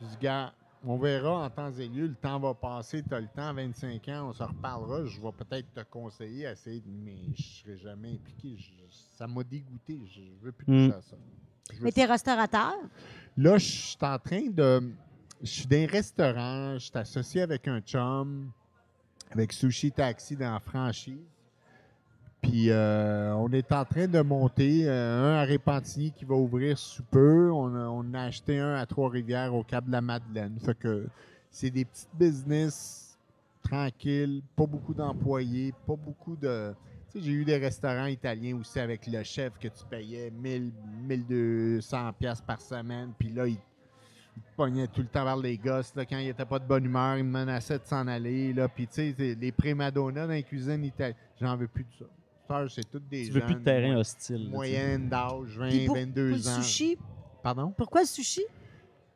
Je 0.00 0.06
dis, 0.06 0.16
gars, 0.20 0.52
on 0.84 0.96
verra 0.98 1.44
en 1.44 1.50
temps 1.50 1.72
et 1.72 1.88
lieu, 1.88 2.06
le 2.08 2.14
temps 2.14 2.38
va 2.40 2.54
passer, 2.54 3.02
tu 3.02 3.14
as 3.14 3.20
le 3.20 3.28
temps, 3.28 3.52
25 3.54 4.08
ans, 4.08 4.28
on 4.28 4.32
se 4.32 4.42
reparlera, 4.42 5.04
je 5.04 5.20
vais 5.20 5.32
peut-être 5.32 5.72
te 5.72 5.80
conseiller, 5.82 6.44
essayer, 6.50 6.80
de- 6.80 6.88
mais 6.90 7.16
je 7.34 7.70
ne 7.70 7.76
serai 7.76 7.78
jamais 7.78 8.12
impliqué. 8.14 8.56
Je- 8.58 8.72
ça 9.16 9.26
m'a 9.26 9.42
dégoûté, 9.44 10.00
je 10.12 10.20
ne 10.20 10.26
veux 10.42 10.52
plus 10.52 10.66
Mm. 10.66 10.86
toucher 10.88 10.98
à 10.98 11.02
ça. 11.02 11.16
Je 11.72 11.82
Mais 11.82 11.92
t'es 11.92 12.04
restaurateur? 12.04 12.74
Là, 13.36 13.58
je 13.58 13.64
suis 13.64 13.96
en 14.00 14.18
train 14.18 14.48
de. 14.50 14.92
Je 15.40 15.46
suis 15.50 15.66
dans 15.66 15.76
un 15.76 15.86
restaurant, 15.86 16.74
je 16.74 16.78
suis 16.84 16.90
associé 16.98 17.42
avec 17.42 17.66
un 17.66 17.80
chum, 17.80 18.50
avec 19.30 19.52
Sushi 19.52 19.90
Taxi 19.90 20.36
dans 20.36 20.52
la 20.52 20.60
franchise. 20.60 21.18
Puis 22.42 22.70
euh, 22.70 23.32
on 23.36 23.52
est 23.52 23.70
en 23.70 23.84
train 23.84 24.08
de 24.08 24.20
monter 24.20 24.88
euh, 24.88 25.30
un 25.30 25.40
à 25.40 25.44
Répentigny 25.44 26.10
qui 26.10 26.24
va 26.24 26.34
ouvrir 26.34 26.76
sous 26.76 27.04
peu. 27.04 27.50
On 27.52 28.14
a, 28.14 28.20
acheté 28.20 28.58
un 28.58 28.74
à 28.74 28.84
Trois-Rivières 28.84 29.54
au 29.54 29.62
Cap 29.62 29.86
de 29.86 29.92
la 29.92 30.00
Madeleine. 30.00 30.58
Fait 30.60 30.76
que 30.76 31.06
c'est 31.50 31.70
des 31.70 31.84
petites 31.84 32.10
business 32.18 33.16
tranquilles, 33.62 34.42
pas 34.56 34.66
beaucoup 34.66 34.92
d'employés, 34.92 35.72
pas 35.86 35.94
beaucoup 35.94 36.34
de. 36.34 36.74
Tu 37.12 37.18
sais, 37.18 37.24
j'ai 37.24 37.32
eu 37.32 37.44
des 37.44 37.58
restaurants 37.58 38.06
italiens 38.06 38.56
aussi 38.56 38.80
avec 38.80 39.06
le 39.06 39.22
chef 39.22 39.56
que 39.58 39.68
tu 39.68 39.84
payais 39.88 40.30
1000, 40.30 40.72
1200 41.06 42.12
pièces 42.18 42.40
par 42.40 42.60
semaine. 42.60 43.12
Puis 43.16 43.30
là, 43.30 43.46
il, 43.46 43.58
pognait 44.56 44.88
tout 44.88 45.02
le 45.02 45.08
temps 45.08 45.24
vers 45.24 45.36
les 45.36 45.58
gosses. 45.58 45.94
Là, 45.94 46.06
quand 46.06 46.18
il 46.18 46.28
était 46.28 46.44
pas 46.44 46.58
de 46.58 46.66
bonne 46.66 46.86
humeur, 46.86 47.18
il 47.18 47.24
me 47.24 47.38
menaçait 47.38 47.78
de 47.78 47.84
s'en 47.84 48.06
aller. 48.08 48.52
Là. 48.52 48.66
Puis 48.66 48.88
tu 48.88 49.14
sais, 49.14 49.36
les 49.38 49.52
primadonnas 49.52 50.26
dans 50.26 50.32
les 50.32 50.42
cuisines 50.42 50.84
italiennes, 50.84 51.16
j'en 51.40 51.56
veux 51.56 51.68
plus 51.68 51.84
de 51.84 51.92
ça. 51.98 52.06
Ça, 52.52 52.68
c'est 52.68 52.90
toutes 52.90 53.08
des 53.08 53.24
Tu 53.26 53.30
veux 53.32 53.40
plus 53.40 53.54
de 53.54 53.60
terrain 53.60 53.96
hostile. 53.96 54.36
là, 54.36 54.42
tu 54.42 54.46
sais. 54.46 54.50
Moyenne 54.50 55.08
d'âge, 55.08 55.56
20, 55.58 55.68
Puis 55.68 55.86
pour, 55.86 55.96
22 55.96 56.28
pour 56.30 56.38
le 56.38 56.48
ans. 56.48 56.62
sushi? 56.62 56.98
Pardon? 57.42 57.72
Pourquoi 57.76 58.02
le 58.02 58.06
sushi? 58.06 58.42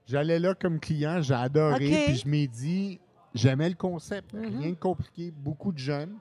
J'allais 0.07 0.39
là 0.39 0.55
comme 0.55 0.79
client, 0.81 1.21
j'ai 1.21 1.35
adoré. 1.35 1.75
OK. 1.87 2.05
Puis 2.07 2.17
je 2.17 2.29
m'ai 2.29 2.47
dit, 2.47 3.01
j'aimais 3.35 3.69
le 3.69 3.75
concept. 3.75 4.33
Mhm. 4.33 4.59
Rien 4.61 4.71
de 4.71 4.75
compliqué. 4.77 5.31
Beaucoup 5.31 5.73
de 5.73 5.79
jeunes, 5.79 6.15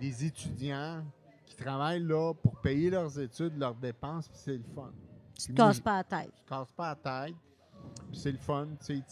des 0.00 0.24
étudiants 0.24 1.02
qui 1.44 1.56
travaillent 1.56 2.02
là 2.02 2.32
pour 2.34 2.60
payer 2.60 2.90
leurs 2.90 3.18
études, 3.18 3.56
leurs 3.58 3.74
dépenses, 3.74 4.28
puis 4.28 4.38
c'est 4.42 4.56
le 4.56 4.64
fun. 4.74 4.90
Tu 5.34 5.42
te 5.42 5.52
Puis 5.52 5.54
moi, 5.58 5.66
casses 5.68 5.76
je- 5.76 5.82
pas 5.82 5.96
la 5.96 6.04
tête. 6.04 6.32
Je 6.44 6.48
casse 6.48 6.68
pas 6.76 6.88
la 7.04 7.26
tête. 7.26 7.36
puis 8.10 8.18
c'est 8.20 8.32
le 8.32 8.38
fun. 8.38 8.68
tu 8.84 8.96
sais, 8.96 9.02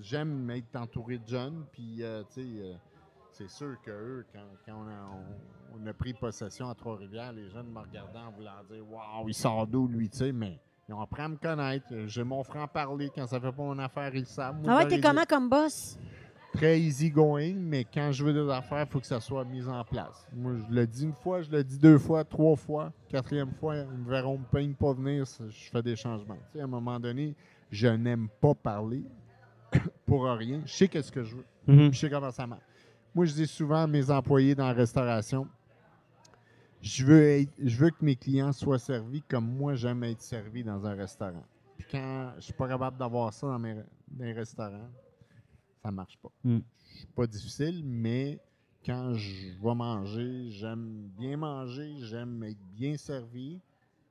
J'aime 0.00 0.50
être 0.50 0.74
entouré 0.74 1.18
de 1.18 1.26
jeunes. 1.28 1.64
Puis, 1.70 2.02
euh, 2.02 2.22
tu 2.34 2.42
sais, 2.42 2.48
euh, 2.60 2.74
c'est 3.34 3.50
sûr 3.50 3.76
que 3.84 3.90
eux, 3.90 4.26
quand, 4.32 4.40
quand 4.64 4.78
on, 4.84 4.88
a, 4.88 5.10
on- 5.76 5.82
on 5.82 5.86
a 5.86 5.92
pris 5.92 6.14
possession 6.14 6.68
à 6.68 6.74
Trois-Rivières, 6.74 7.32
les 7.32 7.48
jeunes 7.50 7.66
me 7.72 7.80
regardaient 7.80 8.18
en 8.18 8.30
voulant 8.30 8.62
dire 8.70 8.84
Waouh, 8.90 9.28
il 9.28 9.34
sort 9.34 9.66
d'où, 9.66 9.88
lui, 9.88 10.08
tu 10.08 10.18
sais, 10.18 10.32
mais 10.32 10.58
ils 10.88 10.94
ont 10.94 11.00
appris 11.00 11.22
à 11.22 11.28
me 11.28 11.36
connaître. 11.36 11.86
J'ai 12.06 12.22
mon 12.24 12.42
franc-parler. 12.44 13.10
Quand 13.14 13.26
ça 13.26 13.40
fait 13.40 13.50
pas 13.52 13.62
mon 13.62 13.78
affaire, 13.78 14.14
ils 14.14 14.20
le 14.20 14.26
savent. 14.26 14.56
Ah 14.66 14.76
ouais, 14.78 14.88
t'es 14.88 15.00
comment 15.00 15.24
comme 15.28 15.48
boss? 15.48 15.98
Très 16.52 16.78
easy 16.78 17.10
going, 17.10 17.54
mais 17.56 17.84
quand 17.84 18.12
je 18.12 18.24
veux 18.24 18.32
des 18.32 18.48
affaires, 18.52 18.82
il 18.82 18.86
faut 18.86 19.00
que 19.00 19.06
ça 19.06 19.18
soit 19.18 19.44
mis 19.44 19.66
en 19.66 19.82
place. 19.82 20.24
Moi, 20.32 20.52
je 20.56 20.72
le 20.72 20.86
dis 20.86 21.02
une 21.02 21.12
fois, 21.14 21.42
je 21.42 21.50
le 21.50 21.64
dis 21.64 21.78
deux 21.78 21.98
fois, 21.98 22.22
trois 22.22 22.54
fois. 22.54 22.92
Quatrième 23.08 23.50
fois, 23.50 23.74
ils 23.78 23.86
me 23.88 24.08
verront 24.08 24.38
me 24.38 24.72
pas 24.74 24.92
venir, 24.92 25.24
je 25.26 25.70
fais 25.70 25.82
des 25.82 25.96
changements. 25.96 26.36
Tu 26.36 26.52
sais, 26.52 26.60
à 26.60 26.64
un 26.64 26.68
moment 26.68 27.00
donné, 27.00 27.34
je 27.72 27.88
n'aime 27.88 28.28
pas 28.40 28.54
parler 28.54 29.02
pour 30.06 30.24
rien. 30.26 30.62
Je 30.64 30.72
sais 30.72 30.86
qu'est-ce 30.86 31.10
que 31.10 31.24
je 31.24 31.34
veux. 31.34 31.44
Mhm. 31.66 31.92
Je 31.92 31.98
sais 31.98 32.10
comment 32.10 32.30
ça 32.30 32.46
marche. 32.46 32.62
Moi, 33.14 33.26
je 33.26 33.32
dis 33.32 33.46
souvent 33.46 33.82
à 33.82 33.86
mes 33.86 34.10
employés 34.10 34.54
dans 34.54 34.66
la 34.66 34.72
restauration, 34.72 35.46
je 36.82 37.04
veux, 37.04 37.22
être- 37.22 37.52
je 37.62 37.76
veux 37.76 37.90
que 37.90 38.04
mes 38.04 38.16
clients 38.16 38.52
soient 38.52 38.78
servis 38.78 39.22
comme 39.22 39.46
moi 39.56 39.74
j'aime 39.74 40.02
être 40.04 40.20
servi 40.20 40.64
dans 40.64 40.84
un 40.84 40.94
restaurant. 40.94 41.44
Puis 41.78 41.86
quand 41.90 42.32
je 42.36 42.40
suis 42.42 42.52
pas 42.52 42.68
capable 42.68 42.98
d'avoir 42.98 43.32
ça 43.32 43.46
dans 43.46 43.58
mes 43.58 43.74
dans 43.74 44.24
les 44.24 44.32
restaurants, 44.32 44.90
ça 45.82 45.90
marche 45.90 46.18
pas. 46.18 46.30
Mm. 46.44 46.58
Je 46.92 46.98
suis 46.98 47.06
pas 47.08 47.26
difficile, 47.26 47.82
mais 47.84 48.38
quand 48.84 49.14
je 49.14 49.52
vais 49.62 49.74
manger, 49.74 50.50
j'aime 50.50 51.08
bien 51.16 51.36
manger, 51.36 51.94
j'aime 52.00 52.42
être 52.44 52.60
bien 52.76 52.96
servi 52.96 53.60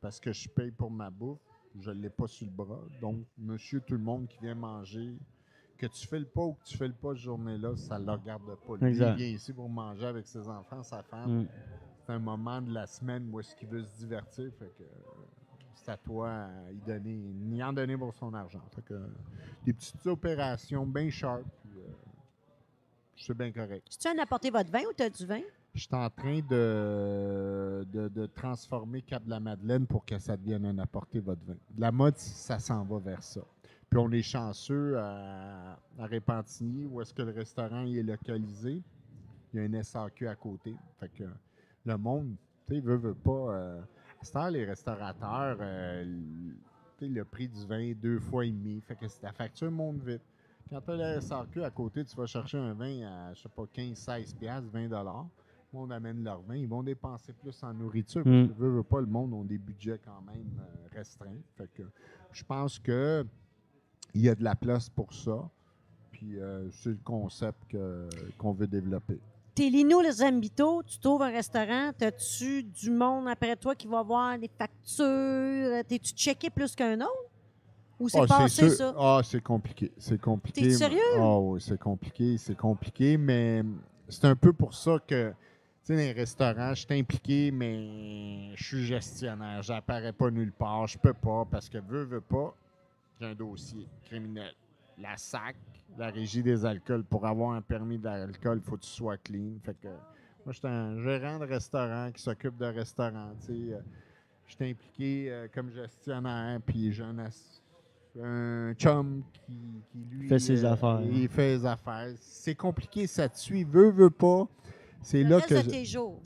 parce 0.01 0.19
que 0.19 0.33
je 0.33 0.49
paye 0.49 0.71
pour 0.71 0.89
ma 0.91 1.09
bouffe. 1.09 1.39
Je 1.79 1.89
ne 1.91 2.01
l'ai 2.01 2.09
pas 2.09 2.27
sur 2.27 2.45
le 2.45 2.51
bras. 2.53 2.81
Donc, 3.01 3.25
monsieur, 3.37 3.81
tout 3.81 3.93
le 3.95 3.99
monde 3.99 4.27
qui 4.27 4.37
vient 4.41 4.53
manger, 4.55 5.15
que 5.77 5.87
tu 5.87 6.07
fais 6.07 6.19
le 6.19 6.25
pas 6.25 6.41
ou 6.41 6.53
que 6.53 6.63
tu 6.65 6.77
fais 6.77 6.87
le 6.87 6.93
pas 6.93 7.09
cette 7.09 7.23
journée-là, 7.23 7.75
ça 7.75 7.99
ne 7.99 8.05
le 8.05 8.11
regarde 8.13 8.43
pas. 8.67 8.75
Lui, 8.79 8.87
Exact. 8.87 9.11
il 9.11 9.15
vient 9.17 9.27
ici 9.27 9.53
pour 9.53 9.69
manger 9.69 10.05
avec 10.05 10.27
ses 10.27 10.47
enfants, 10.47 10.83
sa 10.83 11.03
femme. 11.03 11.41
Mm. 11.43 11.47
C'est 12.05 12.13
un 12.13 12.19
moment 12.19 12.61
de 12.61 12.73
la 12.73 12.85
semaine 12.85 13.29
où 13.31 13.39
est-ce 13.39 13.55
qu'il 13.55 13.69
veut 13.69 13.83
se 13.83 13.97
divertir. 13.97 14.51
Fait 14.59 14.71
que 14.77 14.83
euh, 14.83 14.85
c'est 15.75 15.91
à 15.91 15.97
toi 15.97 16.29
à 16.29 16.71
y 16.71 16.77
donner, 16.85 17.17
y 17.51 17.63
en 17.63 17.73
donner 17.73 17.97
pour 17.97 18.13
son 18.13 18.33
argent. 18.33 18.61
Fait 18.75 18.81
que 18.81 18.93
euh, 18.93 19.07
des 19.65 19.73
petites 19.73 20.05
opérations 20.07 20.85
bien 20.85 21.09
sharp. 21.09 21.43
puis, 21.69 21.79
euh, 21.79 21.91
c'est 23.15 23.37
bien 23.37 23.51
correct. 23.51 23.87
Tu 23.89 23.97
viens 24.01 24.15
d'apporter 24.15 24.49
votre 24.49 24.69
vin 24.71 24.81
ou 24.81 24.93
t'as 24.95 25.09
du 25.09 25.25
vin? 25.25 25.41
Je 25.73 25.79
suis 25.81 25.95
en 25.95 26.09
train 26.09 26.39
de, 26.47 27.87
de, 27.91 28.07
de 28.07 28.25
transformer 28.27 29.01
Cap 29.01 29.23
de 29.23 29.29
la 29.31 29.39
Madeleine 29.39 29.87
pour 29.87 30.05
que 30.05 30.19
ça 30.19 30.37
devienne 30.37 30.65
un 30.65 30.77
apporter 30.77 31.19
votre 31.19 31.43
vin. 31.45 31.55
La 31.77 31.91
mode, 31.91 32.17
ça 32.17 32.59
s'en 32.59 32.83
va 32.83 32.99
vers 32.99 33.23
ça. 33.23 33.41
Puis 33.89 33.99
on 33.99 34.11
est 34.11 34.21
chanceux 34.21 34.97
à, 34.97 35.77
à 35.99 36.05
Répentigny, 36.05 36.85
où 36.85 37.01
est-ce 37.01 37.13
que 37.13 37.21
le 37.21 37.31
restaurant 37.31 37.81
il 37.83 37.97
est 37.97 38.03
localisé. 38.03 38.81
Il 39.53 39.59
y 39.61 39.63
a 39.75 39.79
un 39.79 39.83
SAQ 39.83 40.27
à 40.27 40.35
côté. 40.35 40.75
Fait 40.99 41.09
que 41.09 41.25
le 41.85 41.97
monde, 41.97 42.35
tu 42.67 42.75
sais, 42.75 42.79
veut, 42.81 42.95
veut 42.95 43.13
pas. 43.13 43.31
Euh, 43.55 43.81
à 44.21 44.23
cette 44.25 44.35
heure, 44.35 44.49
les 44.51 44.65
restaurateurs, 44.65 45.57
euh, 45.59 46.01
l- 46.01 46.55
tu 46.97 47.05
sais, 47.05 47.11
le 47.11 47.23
prix 47.25 47.47
du 47.47 47.65
vin 47.67 47.79
est 47.79 47.93
deux 47.93 48.19
fois 48.19 48.45
et 48.45 48.51
demi. 48.51 48.81
Fait 48.81 48.95
que 48.95 49.05
la 49.21 49.31
facture 49.31 49.69
monte 49.69 50.01
vite. 50.01 50.21
Quand 50.69 50.81
tu 50.81 50.91
as 50.91 51.15
le 51.15 51.21
SAQ 51.21 51.63
à 51.63 51.69
côté, 51.69 52.03
tu 52.05 52.15
vas 52.15 52.25
chercher 52.25 52.57
un 52.57 52.73
vin 52.73 53.01
à, 53.05 53.33
je 53.33 53.41
sais 53.43 53.49
pas, 53.49 53.65
15, 53.71 53.95
16 53.95 54.33
piastres, 54.33 54.69
20 54.71 54.87
dollars. 54.87 55.27
Le 55.71 55.79
monde 55.79 55.91
amène 55.91 56.23
leur 56.23 56.41
vin. 56.41 56.55
Ils 56.55 56.67
vont 56.67 56.81
dépenser 56.81 57.33
plus 57.33 57.61
en 57.63 57.73
nourriture. 57.73 58.21
Mm. 58.25 58.47
Parce 58.47 58.57
que 58.57 58.63
veut, 58.63 58.75
veut 58.77 58.83
pas, 58.83 59.01
le 59.01 59.07
monde 59.07 59.33
ont 59.33 59.43
des 59.43 59.57
budgets 59.59 59.99
quand 60.03 60.21
même 60.21 60.49
euh, 60.59 60.97
restreints. 60.97 61.41
Fait 61.57 61.67
que 61.73 61.83
je 62.31 62.43
pense 62.43 62.79
que 62.79 63.25
il 64.13 64.21
y 64.21 64.29
a 64.29 64.35
de 64.35 64.43
la 64.43 64.55
place 64.55 64.89
pour 64.89 65.13
ça. 65.13 65.49
Puis 66.11 66.37
euh, 66.39 66.69
c'est 66.71 66.89
le 66.89 66.99
concept 67.03 67.75
qu'on 68.37 68.51
veut 68.53 68.67
développer. 68.67 69.19
T'es 69.55 69.69
Lino 69.69 70.01
les 70.01 70.13
Zambito, 70.13 70.81
tu 70.83 70.97
trouves 70.97 71.21
un 71.21 71.31
restaurant, 71.31 71.91
t'as-tu 71.95 72.63
du 72.63 72.89
monde 72.89 73.27
après 73.27 73.55
toi 73.55 73.75
qui 73.75 73.85
va 73.85 74.01
voir 74.01 74.35
les 74.35 74.49
factures? 74.57 75.83
T'es-tu 75.87 76.13
checké 76.15 76.49
plus 76.49 76.73
qu'un 76.75 76.99
autre? 77.01 77.29
Ou 77.99 78.09
c'est 78.09 78.19
Ah, 78.21 78.25
passé, 78.27 78.69
ça? 78.69 78.95
Ah, 78.97 79.21
c'est 79.23 79.41
compliqué. 79.43 79.91
C'est 79.97 80.19
compliqué. 80.19 80.61
T'es 80.61 80.69
sérieux? 80.71 80.99
Ah 81.17 81.37
oui, 81.37 81.61
c'est 81.61 81.79
compliqué. 81.79 82.37
C'est 82.39 82.57
compliqué, 82.57 83.15
mais 83.17 83.63
c'est 84.09 84.25
un 84.25 84.35
peu 84.35 84.51
pour 84.53 84.73
ça 84.73 84.97
que, 85.07 85.29
tu 85.29 85.35
sais, 85.83 85.93
dans 85.93 85.99
les 85.99 86.11
restaurants, 86.13 86.73
je 86.73 86.85
suis 86.87 86.99
impliqué, 86.99 87.51
mais 87.51 88.55
je 88.55 88.63
suis 88.63 88.85
gestionnaire. 88.85 89.61
J'apparais 89.61 90.13
pas 90.13 90.31
nulle 90.31 90.51
part. 90.51 90.87
Je 90.87 90.97
peux 90.97 91.13
pas 91.13 91.45
parce 91.49 91.69
que 91.69 91.77
veux, 91.77 92.03
veux 92.05 92.21
pas, 92.21 92.55
un 93.21 93.33
dossier 93.35 93.87
criminel. 94.03 94.53
La 94.97 95.17
SAC, 95.17 95.55
la 95.97 96.09
régie 96.09 96.43
des 96.43 96.65
alcools, 96.65 97.03
pour 97.03 97.25
avoir 97.25 97.51
un 97.51 97.61
permis 97.61 97.97
d'alcool, 97.97 98.59
il 98.59 98.63
faut 98.63 98.77
que 98.77 98.83
tu 98.83 98.89
sois 98.89 99.17
clean. 99.17 99.57
Fait 99.63 99.75
que 99.79 99.87
moi, 99.87 100.51
je 100.51 100.59
suis 100.59 100.67
un 100.67 101.01
gérant 101.01 101.39
de 101.39 101.45
restaurant 101.45 102.11
qui 102.11 102.21
s'occupe 102.21 102.57
de 102.57 102.65
restaurant. 102.65 103.31
Euh, 103.49 103.79
Je 104.45 104.55
suis 104.55 104.69
impliqué 104.69 105.31
euh, 105.31 105.47
comme 105.53 105.71
gestionnaire, 105.71 106.59
puis 106.65 106.91
j'ai 106.91 107.03
un, 107.03 107.17
un 108.21 108.73
chum 108.75 109.23
qui, 109.33 109.81
qui, 109.91 109.97
lui... 110.05 110.27
Fait 110.27 110.39
ses 110.39 110.63
affaires. 110.65 111.01
Il 111.01 111.27
fait 111.29 111.57
ses 111.57 111.65
affaires. 111.65 112.13
C'est 112.19 112.55
compliqué, 112.55 113.07
ça 113.07 113.29
te 113.29 113.37
suit, 113.37 113.63
veut, 113.63 113.89
veut 113.89 114.09
pas. 114.09 114.47
C'est 115.01 115.23
Le 115.23 115.29
là 115.29 115.35
reste 115.37 115.49
que... 115.49 115.65
de 115.65 115.71
tes 115.71 115.85
jours. 115.85 116.21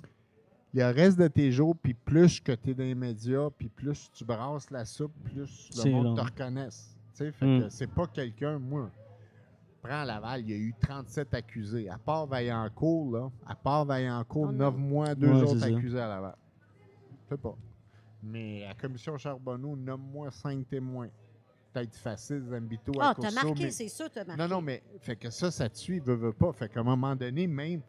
Il 0.78 0.82
y 0.82 0.84
a 0.84 0.92
le 0.94 0.96
reste 1.02 1.18
de 1.18 1.28
tes 1.28 1.52
jours, 1.52 1.76
puis 1.76 1.96
plus 1.96 2.40
que 2.40 2.52
tu 2.52 2.70
es 2.70 2.74
dans 2.76 2.84
les 2.84 2.94
médias, 2.94 3.50
puis 3.50 3.68
plus 3.68 4.12
tu 4.14 4.24
brasses 4.24 4.70
la 4.70 4.86
soupe, 4.86 5.12
plus 5.24 5.72
le 5.84 5.90
monde 5.92 6.04
long. 6.06 6.14
te 6.16 6.22
reconnaisse. 6.22 6.96
Tu 7.14 7.18
sais, 7.18 7.32
fait 7.32 7.46
Mm. 7.48 7.64
que 7.64 7.70
c'est 7.70 7.88
pas 7.88 8.06
quelqu'un, 8.06 8.60
moi. 8.60 8.92
Prends 9.82 10.04
Laval, 10.04 10.42
il 10.42 10.50
y 10.52 10.54
a 10.54 10.58
eu 10.58 10.76
37 10.80 11.34
accusés. 11.34 11.90
À 11.90 11.98
part 11.98 12.28
Vaillancourt, 12.28 13.12
là, 13.12 13.32
à 13.48 13.56
part 13.56 13.86
Vaillancourt, 13.86 14.50
Oh 14.50 14.52
non. 14.52 14.66
9 14.72 14.78
mois, 14.78 15.16
2 15.16 15.28
Ouais, 15.28 15.42
autres 15.50 15.64
accusés 15.64 16.00
à 16.00 16.08
Laval. 16.10 16.36
Je 17.24 17.30
sais 17.36 17.42
pas. 17.42 17.56
Mais 18.22 18.64
à 18.66 18.68
la 18.70 18.74
commission 18.76 19.18
Charbonneau, 19.18 19.76
nomme-moi 19.76 20.30
5 20.30 20.68
témoins. 20.70 21.10
Peut-être 21.74 21.96
facile, 21.96 22.44
Zambito, 22.48 22.92
à 23.02 23.10
Ah, 23.10 23.16
t'as 23.20 23.32
marqué, 23.32 23.64
mais- 23.64 23.72
c'est 23.72 23.88
sûr, 23.90 24.12
t'as 24.12 24.26
marqué. 24.26 24.42
non, 24.44 24.48
non, 24.48 24.62
mais 24.62 24.84
fait 25.00 25.16
que 25.16 25.32
ça, 25.32 25.50
ça 25.50 25.68
te 25.70 25.78
suit, 25.78 26.00
veut, 26.00 26.14
veut 26.16 26.34
pas. 26.34 26.52
Fait 26.54 26.70
qu'à 26.70 26.82
un 26.82 26.84
moment 26.84 27.16
donné, 27.16 27.48
même 27.48 27.82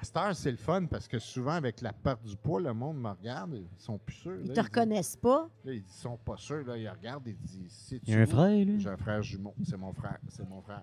à 0.00 0.04
cette 0.04 0.16
heure, 0.16 0.34
c'est 0.36 0.50
le 0.50 0.56
fun 0.56 0.86
parce 0.86 1.06
que 1.06 1.18
souvent, 1.18 1.52
avec 1.52 1.80
la 1.80 1.92
perte 1.92 2.22
du 2.24 2.36
poids, 2.36 2.60
le 2.60 2.72
monde 2.72 2.98
me 3.00 3.08
regarde, 3.10 3.54
ils 3.54 3.66
sont 3.82 3.98
plus 3.98 4.14
sûrs. 4.16 4.38
Ils 4.42 4.48
là, 4.48 4.54
te 4.54 4.60
reconnaissent 4.60 5.16
pas. 5.16 5.48
Là, 5.64 5.72
ils 5.72 5.84
sont 5.86 6.16
pas 6.16 6.36
sûrs. 6.36 6.64
Là, 6.66 6.76
ils 6.76 6.88
regardent 6.88 7.28
et 7.28 7.32
disent 7.34 7.72
C'est 7.88 8.00
Il 8.06 8.14
y 8.14 8.16
a 8.16 8.20
un 8.20 8.26
frère, 8.26 8.48
lui. 8.64 8.80
J'ai 8.80 8.88
un 8.88 8.96
frère 8.96 9.22
jumeau. 9.22 9.54
C'est 9.62 9.76
mon 9.76 9.92
frère. 9.92 10.18
C'est 10.28 10.48
mon 10.48 10.62
frère. 10.62 10.82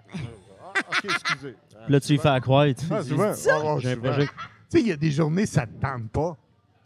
ah, 0.64 0.74
ok, 0.90 1.06
excusez. 1.06 1.56
Ah, 1.76 1.86
Là, 1.90 2.00
tu 2.00 2.08
souvent- 2.08 2.22
fais 2.24 2.30
à 2.30 2.40
croire. 2.40 2.66
tu 2.78 2.86
Ah, 2.92 3.02
dis- 3.02 3.10
souvent. 3.10 3.32
Ah, 3.32 3.78
J'ai 3.80 3.92
un 3.92 3.98
projet. 3.98 4.26
Tu 4.26 4.32
sais, 4.70 4.82
il 4.82 4.88
y 4.88 4.92
a 4.92 4.98
des 4.98 5.12
journées, 5.12 5.46
ça 5.46 5.66
te 5.66 5.80
tente 5.80 6.10
pas. 6.12 6.38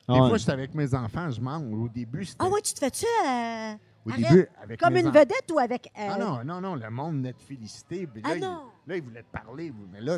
Des 0.07 0.15
Ah 0.19 0.27
fois, 0.27 0.38
j'étais 0.38 0.51
avec 0.51 0.73
mes 0.75 0.93
enfants, 0.93 1.29
je 1.32 1.39
mange. 1.41 1.73
Au 1.73 1.88
début, 1.89 2.25
c'était. 2.25 2.43
Ah 2.43 2.49
ouais, 2.49 2.61
tu 2.61 2.73
te 2.73 2.79
fais-tu 2.79 3.05
euh, 3.05 3.73
au 4.05 4.09
arrête. 4.11 4.29
début, 4.29 4.47
avec 4.61 4.79
comme 4.79 4.93
mes 4.93 4.99
une 5.01 5.07
enfants. 5.07 5.19
vedette 5.19 5.51
ou 5.53 5.59
avec. 5.59 5.88
euh, 5.97 6.07
Ah 6.11 6.17
non, 6.17 6.43
non, 6.43 6.59
non, 6.61 6.75
le 6.75 6.89
monde 6.89 7.15
venait 7.17 7.34
te 7.34 7.41
féliciter. 7.41 8.07
Puis 8.07 8.21
là, 8.21 8.29
Ah 8.32 8.36
il, 8.36 8.41
non. 8.41 8.63
là, 8.88 8.95
il 8.97 9.01
voulait 9.03 9.23
te 9.23 9.32
parler. 9.32 9.69
vous. 9.69 9.88
Mais 9.91 10.01
là, 10.01 10.17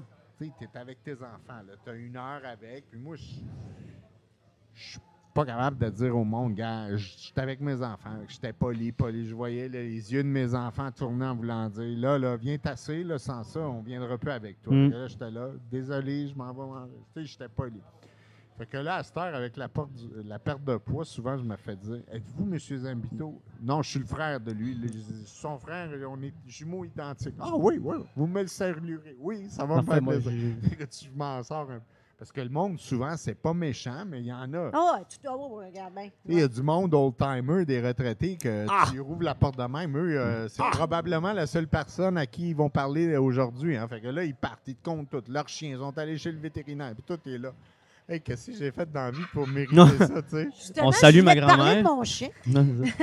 tu 0.60 0.68
t'es 0.68 0.80
avec 0.80 1.04
tes 1.04 1.16
enfants. 1.16 1.62
Tu 1.84 1.90
as 1.90 1.94
une 1.94 2.18
heure 2.18 2.42
avec. 2.44 2.90
Puis 2.90 3.00
moi, 3.00 3.16
je 3.16 3.24
suis 4.74 5.00
pas 5.34 5.46
capable 5.46 5.78
de 5.78 5.90
dire 5.90 6.16
au 6.16 6.24
monde, 6.24 6.54
gars, 6.54 6.96
j'étais 6.96 7.42
avec 7.42 7.60
mes 7.60 7.82
enfants. 7.82 8.18
J'étais 8.28 8.54
poli, 8.54 8.92
poli. 8.92 9.26
Je 9.26 9.34
voyais 9.34 9.68
là, 9.68 9.82
les 9.82 10.14
yeux 10.14 10.24
de 10.24 10.28
mes 10.28 10.54
enfants 10.54 10.92
tourner 10.92 11.26
en 11.26 11.36
voulant 11.36 11.70
dire, 11.70 11.98
là, 11.98 12.20
là, 12.20 12.38
viens 12.38 12.58
tasser, 12.58 13.04
là, 13.04 13.18
sans 13.18 13.44
ça, 13.44 13.62
on 13.62 13.82
viendra 13.82 14.18
plus 14.18 14.32
avec 14.32 14.62
toi. 14.62 14.74
Mm. 14.74 14.92
Là, 14.92 15.08
j'étais 15.08 15.32
là, 15.32 15.50
désolé, 15.72 16.28
je 16.28 16.36
m'en 16.36 16.54
vais 16.54 16.66
manger. 16.66 16.92
Tu 17.14 17.22
sais, 17.22 17.26
j'étais 17.26 17.50
poli. 17.50 17.82
Fait 18.58 18.66
que 18.68 18.78
là, 18.78 18.98
à 18.98 19.04
cette 19.04 19.18
heure, 19.18 19.34
avec 19.34 19.58
la, 19.58 19.68
porte 19.68 19.92
du- 19.94 20.24
la 20.28 20.38
perte 20.38 20.64
de 20.64 20.78
poids, 20.78 21.06
souvent, 21.06 21.38
je 21.38 21.44
me 21.44 21.56
fais 21.56 21.76
dire 21.76 22.02
Êtes-vous 22.12 22.44
M. 22.52 22.60
Zambito? 22.60 23.42
Non, 23.62 23.82
je 23.82 23.90
suis 23.90 24.00
le 24.00 24.06
frère 24.06 24.40
de 24.40 24.52
lui. 24.52 24.76
Le- 24.76 24.90
son 25.26 25.58
frère, 25.58 25.90
on 26.08 26.22
est 26.22 26.34
jumeaux 26.46 26.86
identiques. 26.86 27.36
Ah 27.40 27.56
oui, 27.56 27.80
oui, 27.82 27.98
vous 28.16 28.28
me 28.28 28.42
le 28.42 28.48
saluerez. 28.48 29.16
Oui, 29.20 29.48
ça 29.50 29.66
va 29.66 29.78
me 29.78 29.82
Parfait, 29.82 29.92
faire 29.94 30.02
moi, 30.04 30.14
plaisir. 30.14 30.32
j'ai- 30.62 30.70
Fait 30.70 30.76
que 30.76 30.84
tu- 30.84 31.06
je 31.06 31.12
m'en 31.18 31.42
sors 31.42 31.70
un 31.72 31.80
Parce 32.16 32.32
que 32.32 32.42
le 32.42 32.48
monde, 32.50 32.80
souvent, 32.80 33.18
c'est 33.18 33.34
pas 33.34 33.54
méchant, 33.54 34.06
mais 34.08 34.20
il 34.22 34.28
y 34.28 34.32
en 34.32 34.54
a. 34.54 34.70
Ah 34.72 34.94
ouais, 35.00 35.06
tu 35.10 35.18
dois. 35.22 35.36
Oh, 35.38 35.58
ouais, 35.58 35.66
regarde 35.68 35.94
bien. 35.94 36.10
Il 36.26 36.40
y 36.40 36.42
a 36.44 36.48
du 36.48 36.62
monde 36.62 36.94
old-timer, 36.94 37.66
des 37.66 37.82
retraités, 37.86 38.38
que 38.38 38.66
Ah! 38.70 38.86
tu 38.90 39.00
rouvres 39.02 39.24
la 39.24 39.36
porte 39.36 39.58
de 39.58 39.64
même. 39.66 39.98
Eux, 39.98 40.18
euh, 40.22 40.48
c'est 40.48 40.64
probablement 40.72 41.34
la 41.34 41.48
seule 41.48 41.68
personne 41.68 42.18
à 42.18 42.26
qui 42.26 42.52
ils 42.52 42.56
vont 42.56 42.70
parler 42.70 43.18
aujourd'hui. 43.18 43.76
Hein. 43.76 43.88
Fait 43.90 44.00
que 44.00 44.08
là, 44.08 44.24
ils 44.24 44.36
partent, 44.36 44.66
ils 44.68 44.76
te 44.76 44.84
comptent 44.86 45.10
tout. 45.10 45.24
Leurs 45.28 45.50
chiens 45.50 45.72
ils 45.72 45.78
sont 45.80 45.98
allés 45.98 46.18
chez 46.18 46.32
le 46.32 46.38
vétérinaire, 46.40 46.94
puis 46.94 47.04
tout 47.04 47.20
est 47.30 47.38
là. 47.40 47.52
Hey, 48.08 48.20
qu'est-ce 48.22 48.52
que 48.52 48.58
j'ai 48.58 48.72
fait 48.72 48.92
dans 48.92 49.06
la 49.06 49.12
vie 49.12 49.24
pour 49.32 49.48
mériter 49.48 49.76
Non. 49.76 49.88
ça, 49.88 50.22
tu 50.22 50.30
sais? 50.30 50.48
Justement, 50.58 50.88
On 50.88 50.92
salue 50.92 51.16
je 51.16 51.22
voulais 51.22 51.36
ma 51.36 51.42
te 51.42 51.46
parler 51.48 51.64
grand-mère. 51.82 51.84
de 51.84 51.96
mon 51.98 52.04
chien. 52.04 52.30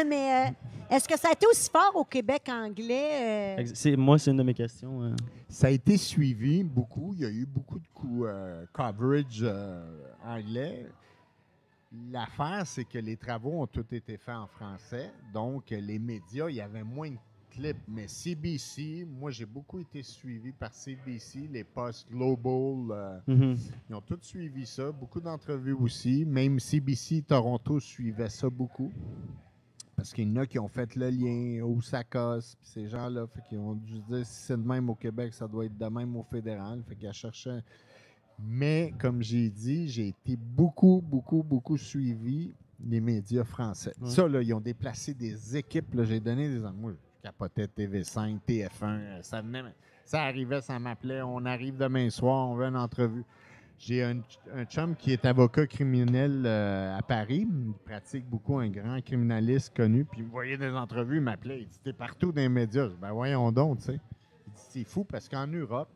Mais 0.06 0.48
euh, 0.48 0.94
est-ce 0.94 1.08
que 1.08 1.18
ça 1.18 1.28
a 1.28 1.32
été 1.32 1.46
aussi 1.46 1.70
fort 1.70 1.92
au 1.94 2.04
Québec 2.04 2.42
anglais? 2.50 3.56
euh? 3.56 3.60
Ex- 3.60 3.72
c'est- 3.74 3.96
Moi, 3.96 4.18
c'est 4.18 4.30
une 4.30 4.36
de 4.36 4.42
mes 4.42 4.52
questions. 4.54 5.02
euh. 5.02 5.14
Ça 5.48 5.68
a 5.68 5.70
été 5.70 5.96
suivi 5.96 6.62
beaucoup. 6.62 7.12
Il 7.14 7.20
y 7.20 7.24
a 7.24 7.30
eu 7.30 7.46
beaucoup 7.46 7.78
de 7.78 7.86
coups 7.94 8.24
euh, 8.28 8.66
coverage 8.72 9.40
euh, 9.42 9.82
anglais. 10.24 10.86
L'affaire, 12.12 12.62
c'est 12.66 12.84
que 12.84 12.98
les 12.98 13.16
travaux 13.16 13.62
ont 13.62 13.66
tous 13.66 13.86
été 13.92 14.16
faits 14.16 14.36
en 14.36 14.46
français. 14.46 15.10
Donc, 15.32 15.70
les 15.70 15.98
médias, 15.98 16.48
il 16.48 16.56
y 16.56 16.60
avait 16.60 16.84
moins 16.84 17.10
de 17.10 17.16
clips. 17.50 17.76
Mais 17.88 18.06
CBC, 18.08 19.04
moi, 19.06 19.30
j'ai 19.30 19.46
beaucoup 19.46 19.78
été 19.78 20.02
suivi 20.02 20.52
par 20.52 20.72
CBC, 20.72 21.48
les 21.52 21.64
postes 21.64 22.08
Global. 22.10 22.90
euh, 22.90 23.18
Mhm. 23.26 23.56
ils 23.88 23.94
ont 23.94 24.00
tous 24.00 24.18
suivi 24.22 24.64
ça. 24.66 24.90
Beaucoup 24.92 25.20
d'entrevues 25.20 25.72
aussi. 25.74 26.24
Même 26.24 26.58
CBC 26.60 27.22
Toronto 27.22 27.78
suivait 27.80 28.28
ça 28.30 28.48
beaucoup. 28.48 28.90
Parce 29.96 30.14
qu'il 30.14 30.28
y 30.28 30.32
en 30.32 30.36
a 30.36 30.46
qui 30.46 30.58
ont 30.58 30.68
fait 30.68 30.96
le 30.96 31.10
lien 31.10 31.62
au 31.62 31.80
SACOS, 31.82 32.56
puis 32.58 32.68
ces 32.70 32.88
gens-là, 32.88 33.26
qu'ils 33.48 33.58
ont 33.58 33.74
dû 33.74 33.96
se 33.96 34.00
dire 34.14 34.24
si 34.26 34.44
c'est 34.46 34.56
de 34.56 34.66
même 34.66 34.88
au 34.88 34.94
Québec, 34.94 35.34
ça 35.34 35.46
doit 35.46 35.66
être 35.66 35.76
de 35.76 35.86
même 35.86 36.16
au 36.16 36.22
fédéral. 36.22 36.82
Fait 36.88 36.96
qu'ils 36.96 37.12
cherchaient. 37.12 37.62
Mais, 38.42 38.94
comme 38.98 39.20
j'ai 39.20 39.50
dit, 39.50 39.88
j'ai 39.88 40.08
été 40.08 40.34
beaucoup, 40.36 41.02
beaucoup, 41.04 41.42
beaucoup 41.42 41.76
suivi 41.76 42.54
les 42.82 42.98
médias 43.00 43.44
français. 43.44 43.92
Ça, 44.04 44.26
là, 44.26 44.40
ils 44.40 44.54
ont 44.54 44.60
déplacé 44.60 45.12
des 45.12 45.54
équipes. 45.58 45.94
J'ai 46.04 46.18
donné 46.20 46.48
des. 46.48 46.60
Moi, 46.60 46.92
je 47.22 47.28
capotais 47.28 47.66
TV5, 47.66 48.38
TF1. 48.48 48.68
euh, 48.82 49.18
Ça 49.22 49.40
venait. 49.42 49.62
Ça 50.04 50.22
arrivait, 50.22 50.60
ça 50.60 50.78
m'appelait. 50.78 51.22
On 51.22 51.44
arrive 51.44 51.76
demain 51.76 52.08
soir, 52.10 52.48
on 52.48 52.54
veut 52.54 52.64
une 52.66 52.76
entrevue. 52.76 53.24
J'ai 53.78 54.02
un, 54.04 54.20
un 54.54 54.64
chum 54.64 54.94
qui 54.94 55.12
est 55.12 55.24
avocat 55.24 55.66
criminel 55.66 56.42
euh, 56.44 56.96
à 56.98 57.02
Paris. 57.02 57.46
Il 57.48 57.72
pratique 57.84 58.26
beaucoup, 58.26 58.58
un 58.58 58.68
grand 58.68 59.00
criminaliste 59.02 59.74
connu. 59.74 60.04
Puis 60.04 60.20
il 60.20 60.26
me 60.26 60.30
voyait 60.30 60.58
des 60.58 60.70
entrevues, 60.70 61.16
il 61.16 61.22
m'appelait. 61.22 61.60
Il 61.62 61.68
dit 61.68 61.78
T'es 61.82 61.92
partout 61.92 62.32
dans 62.32 62.40
les 62.42 62.48
médias. 62.48 62.84
Je 62.84 62.90
dis, 62.90 62.98
Ben 63.00 63.12
voyons 63.12 63.50
donc, 63.52 63.78
tu 63.78 63.84
sais. 63.84 64.00
Il 64.46 64.52
dit 64.52 64.60
C'est 64.70 64.84
fou 64.84 65.04
parce 65.04 65.28
qu'en 65.28 65.46
Europe, 65.46 65.88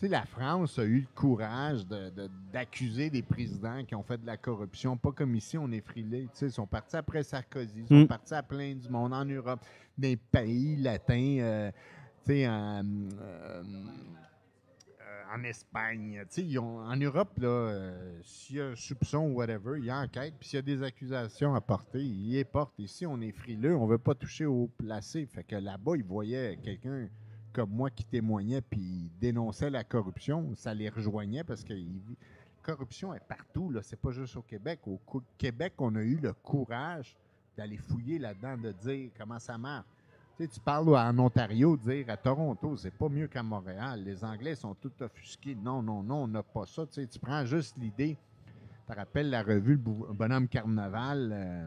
sais, 0.00 0.08
la 0.08 0.24
France 0.24 0.78
a 0.78 0.84
eu 0.84 1.00
le 1.00 1.06
courage 1.14 1.86
de- 1.86 2.10
de- 2.10 2.30
d'accuser 2.52 3.10
des 3.10 3.22
présidents 3.22 3.84
qui 3.84 3.94
ont 3.94 4.02
fait 4.02 4.18
de 4.18 4.26
la 4.26 4.36
corruption. 4.36 4.96
Pas 4.96 5.12
comme 5.12 5.34
ici, 5.34 5.56
on 5.58 5.70
est 5.72 5.80
frilés. 5.80 6.24
Tu 6.32 6.38
sais, 6.38 6.46
ils 6.46 6.52
sont 6.52 6.66
partis 6.66 6.96
après 6.96 7.22
Sarkozy, 7.22 7.80
ils 7.82 7.86
sont 7.88 8.04
Mm. 8.04 8.08
partis 8.08 8.34
à 8.34 8.42
plein 8.42 8.74
du 8.74 8.88
monde 8.88 9.12
en 9.12 9.24
Europe, 9.24 9.60
les 9.98 10.16
pays 10.16 10.76
latins, 10.76 11.36
euh, 11.40 11.70
tu 12.24 12.32
sais, 12.32 12.48
en, 12.48 12.82
euh, 13.20 13.62
en 15.32 15.44
Espagne. 15.44 16.24
Ils 16.38 16.58
ont- 16.58 16.80
en 16.80 16.96
Europe, 16.96 17.38
là, 17.38 17.46
euh, 17.48 18.20
s'il 18.24 18.56
y 18.56 18.60
a 18.60 18.66
un 18.68 18.74
soupçon 18.74 19.18
ou 19.30 19.34
whatever, 19.34 19.78
il 19.78 19.84
y 19.84 19.90
a 19.90 19.98
enquête, 20.00 20.34
puis 20.40 20.48
s'il 20.48 20.56
y 20.56 20.58
a 20.58 20.62
des 20.62 20.82
accusations 20.82 21.54
à 21.54 21.60
porter, 21.60 22.00
ils 22.02 22.32
les 22.32 22.44
portent. 22.44 22.78
Ici, 22.80 23.06
on 23.06 23.20
est 23.20 23.30
frileux, 23.30 23.76
on 23.76 23.86
veut 23.86 23.98
pas 23.98 24.14
toucher 24.16 24.46
au 24.46 24.68
placé. 24.78 25.26
Fait 25.26 25.44
que 25.44 25.54
là-bas, 25.56 25.92
ils 25.96 26.02
voyaient 26.04 26.58
quelqu'un 26.62 27.08
comme 27.52 27.70
moi 27.70 27.90
qui 27.90 28.04
témoignait 28.04 28.60
puis 28.60 29.10
dénonçait 29.20 29.70
la 29.70 29.84
corruption, 29.84 30.54
ça 30.54 30.74
les 30.74 30.88
rejoignait 30.88 31.44
parce 31.44 31.64
que 31.64 31.72
la 31.72 31.80
corruption 32.62 33.14
est 33.14 33.26
partout, 33.26 33.70
là. 33.70 33.80
C'est 33.82 33.98
pas 34.00 34.10
juste 34.10 34.36
au 34.36 34.42
Québec. 34.42 34.80
Au 34.86 35.00
Québec, 35.38 35.74
on 35.78 35.94
a 35.96 36.02
eu 36.02 36.16
le 36.16 36.32
courage 36.32 37.16
d'aller 37.56 37.76
fouiller 37.76 38.18
là-dedans, 38.18 38.56
de 38.56 38.72
dire 38.72 39.10
comment 39.18 39.38
ça 39.38 39.58
marche. 39.58 39.86
Tu 40.36 40.44
sais, 40.44 40.48
tu 40.48 40.60
parles 40.60 40.88
en 40.96 41.18
Ontario, 41.18 41.76
dire 41.76 42.06
à 42.08 42.16
Toronto, 42.16 42.76
c'est 42.76 42.90
pas 42.94 43.08
mieux 43.08 43.26
qu'à 43.26 43.42
Montréal. 43.42 44.02
Les 44.04 44.24
Anglais 44.24 44.54
sont 44.54 44.74
tout 44.74 44.92
offusqués. 45.00 45.54
Non, 45.54 45.82
non, 45.82 46.02
non, 46.02 46.22
on 46.22 46.28
n'a 46.28 46.42
pas 46.42 46.66
ça. 46.66 46.86
Tu 46.86 46.94
sais, 46.94 47.06
tu 47.06 47.18
prends 47.18 47.44
juste 47.44 47.76
l'idée. 47.78 48.16
Tu 48.86 48.92
rappelles 48.92 49.30
la 49.30 49.42
revue 49.42 49.76
Bonhomme 49.76 50.48
Carnaval, 50.48 51.30
euh, 51.32 51.66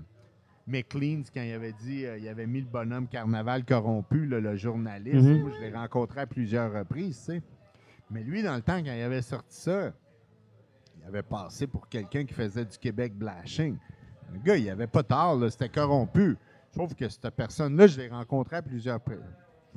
McLean, 0.65 1.23
quand 1.33 1.41
il 1.41 1.51
avait 1.51 1.73
dit, 1.73 2.05
euh, 2.05 2.17
il 2.17 2.27
avait 2.27 2.47
mis 2.47 2.61
le 2.61 2.67
bonhomme 2.67 3.07
Carnaval 3.07 3.65
corrompu, 3.65 4.25
là, 4.25 4.39
le 4.39 4.55
journaliste. 4.55 5.25
Mhm. 5.25 5.41
Moi, 5.41 5.51
je 5.55 5.61
l'ai 5.61 5.73
rencontré 5.73 6.21
à 6.21 6.27
plusieurs 6.27 6.71
reprises, 6.71 7.19
tu 7.19 7.33
sais. 7.33 7.41
Mais 8.09 8.23
lui, 8.23 8.43
dans 8.43 8.55
le 8.55 8.61
temps, 8.61 8.77
quand 8.77 8.93
il 8.93 9.01
avait 9.01 9.21
sorti 9.21 9.55
ça, 9.55 9.91
il 10.99 11.07
avait 11.07 11.23
passé 11.23 11.67
pour 11.67 11.87
quelqu'un 11.89 12.25
qui 12.25 12.33
faisait 12.33 12.65
du 12.65 12.77
Québec 12.77 13.13
blashing. 13.13 13.77
Le 14.31 14.39
gars, 14.39 14.55
il 14.55 14.69
avait 14.69 14.87
pas 14.87 15.03
tort, 15.03 15.35
là, 15.35 15.49
c'était 15.49 15.69
corrompu. 15.69 16.37
Sauf 16.71 16.95
que 16.95 17.07
cette 17.09 17.29
personne-là, 17.31 17.87
je 17.87 17.99
l'ai 17.99 18.07
rencontré 18.07 18.55
à 18.57 18.61
plusieurs 18.61 19.01
fois. 19.01 19.15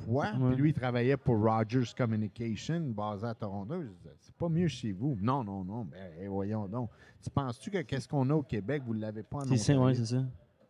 Ouais. 0.07 0.27
Puis 0.31 0.55
lui, 0.55 0.69
il 0.69 0.73
travaillait 0.73 1.17
pour 1.17 1.39
Rogers 1.41 1.91
Communication, 1.97 2.81
basé 2.81 3.25
à 3.25 3.33
Toronto. 3.33 3.81
Je 3.81 3.87
disais, 3.87 4.15
c'est 4.19 4.35
pas 4.35 4.49
mieux 4.49 4.67
chez 4.67 4.91
vous. 4.91 5.17
Non, 5.21 5.43
non, 5.43 5.63
non. 5.63 5.85
Ben, 5.85 6.11
eh, 6.21 6.27
voyons 6.27 6.67
donc. 6.67 6.89
Tu 7.21 7.29
penses-tu 7.29 7.71
que 7.71 7.81
qu'est-ce 7.81 8.07
qu'on 8.07 8.29
a 8.29 8.33
au 8.33 8.43
Québec, 8.43 8.83
vous 8.85 8.93
ne 8.93 9.01
l'avez 9.01 9.23
pas 9.23 9.39
en 9.39 9.45
C'est 9.45 9.57
ça, 9.57 9.77
ouais, 9.79 9.95
c'est 9.95 10.05
ça. 10.05 10.23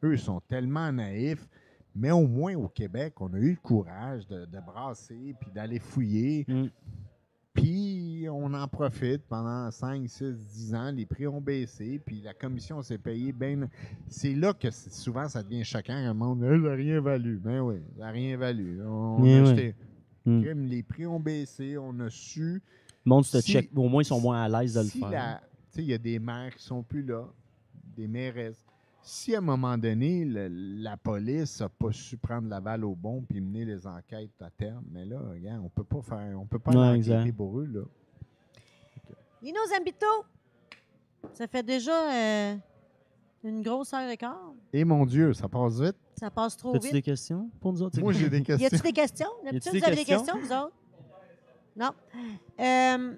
Eux 0.04 0.18
sont 0.18 0.42
tellement 0.48 0.92
naïfs. 0.92 1.48
Mais 1.96 2.12
au 2.12 2.28
moins 2.28 2.56
au 2.56 2.68
Québec, 2.68 3.14
on 3.20 3.34
a 3.34 3.38
eu 3.40 3.52
le 3.52 3.56
courage 3.62 4.28
de, 4.28 4.46
de 4.46 4.60
brasser 4.60 5.34
puis 5.40 5.50
d'aller 5.52 5.80
fouiller. 5.80 6.46
Mm. 6.48 6.68
Puis 7.54 8.28
on 8.30 8.54
en 8.54 8.68
profite 8.68 9.24
pendant 9.28 9.72
5, 9.72 10.08
6, 10.08 10.24
10 10.38 10.76
ans. 10.76 10.92
Les 10.92 11.08
prix 11.08 11.26
ont 11.26 11.42
baissé. 11.42 12.00
Puis 12.06 12.22
la 12.22 12.36
commission 12.36 12.84
s'est 12.84 13.00
payée 13.00 13.32
bien. 13.32 13.68
C'est 14.08 14.36
là 14.36 14.54
que 14.54 14.70
souvent 14.70 15.28
ça 15.28 15.42
devient 15.42 15.64
choquant. 15.64 16.00
Le 16.00 16.14
monde, 16.14 16.42
ça 16.42 16.50
n'a 16.70 16.76
rien 16.76 17.02
valu. 17.02 17.40
Ben 17.44 17.62
oui, 17.62 17.78
ça 17.98 18.06
n'a 18.06 18.12
rien 18.12 18.38
valu. 18.38 18.80
On 18.86 19.24
Eh 19.26 19.38
a 19.40 19.42
oui. 19.44 19.50
acheté- 19.50 19.76
Mm. 20.26 20.42
Les 20.68 20.84
prix 20.84 21.06
ont 21.08 21.22
baissé. 21.22 21.78
On 21.78 21.98
a 22.02 22.10
su. 22.10 22.62
Le 23.06 23.10
monde 23.10 23.24
se 23.26 23.40
Si- 23.40 23.54
check. 23.54 23.70
Au 23.76 23.88
moins, 23.88 24.02
ils 24.02 24.06
sont 24.06 24.20
moins 24.20 24.44
à 24.44 24.50
l'aise 24.50 24.74
de 24.74 24.82
le 24.82 24.86
Si 24.88 25.00
faire. 25.00 25.10
la- 25.10 25.42
tu 25.72 25.78
sais, 25.78 25.82
il 25.84 25.88
y 25.88 25.94
a 25.94 25.98
des 25.98 26.20
maires 26.20 26.54
qui 26.54 26.62
sont 26.64 26.84
plus 26.84 27.02
là, 27.02 27.24
des 27.96 28.08
mairesses. 28.10 28.64
Si 29.10 29.34
à 29.34 29.38
un 29.38 29.42
moment 29.42 29.78
donné, 29.78 30.26
le- 30.26 30.50
la 30.50 30.98
police 30.98 31.62
n'a 31.62 31.70
pas 31.70 31.94
su 31.94 32.18
prendre 32.18 32.50
la 32.50 32.60
balle 32.60 32.84
au 32.84 32.94
bon 32.94 33.22
puis 33.22 33.40
mener 33.40 33.64
les 33.64 33.88
enquêtes 33.88 34.42
à 34.42 34.50
terme, 34.50 34.84
mais 34.92 35.06
là, 35.06 35.18
regarde, 35.32 35.62
on 35.64 35.70
peut 35.70 35.86
pas 35.86 36.02
faire, 36.02 36.38
on 36.38 36.46
peut 36.46 36.60
pas 36.60 36.72
Ouais, 36.72 37.00
enquêter 37.00 37.32
pour 37.32 37.58
eux 37.58 37.66
là. 37.68 37.84
Lino 39.42 39.60
Zambito, 39.70 40.06
ça 41.32 41.48
fait 41.48 41.64
déjà 41.64 42.12
euh, 42.52 42.56
une 43.46 43.62
grosse 43.62 43.94
heure 43.94 44.10
et 44.10 44.18
quart. 44.18 44.52
Et 44.74 44.84
mon 44.84 45.06
Dieu, 45.06 45.32
ça 45.32 45.48
passe 45.48 45.80
vite. 45.80 45.96
Ça 46.20 46.30
passe 46.30 46.58
trop 46.58 46.76
As-tu 46.76 46.88
vite. 46.88 46.94
des 46.94 47.02
questions 47.02 47.50
pour 47.62 47.72
nous 47.72 47.82
autres? 47.84 48.02
Moi, 48.02 48.12
j'ai 48.12 48.30
des 48.30 48.40
Y 48.42 48.44
questions. 48.44 48.68
a-tu 48.68 48.82
des 48.82 48.92
questions? 48.94 49.30
D'habitude, 49.46 49.72
des 49.72 49.80
vous 49.80 49.86
avez 49.86 49.96
des 49.96 50.04
questions? 50.04 50.34
questions, 50.38 50.58
vous 50.58 50.66
autres? 50.66 50.76
Non. 51.78 51.92
Euh, 52.60 53.14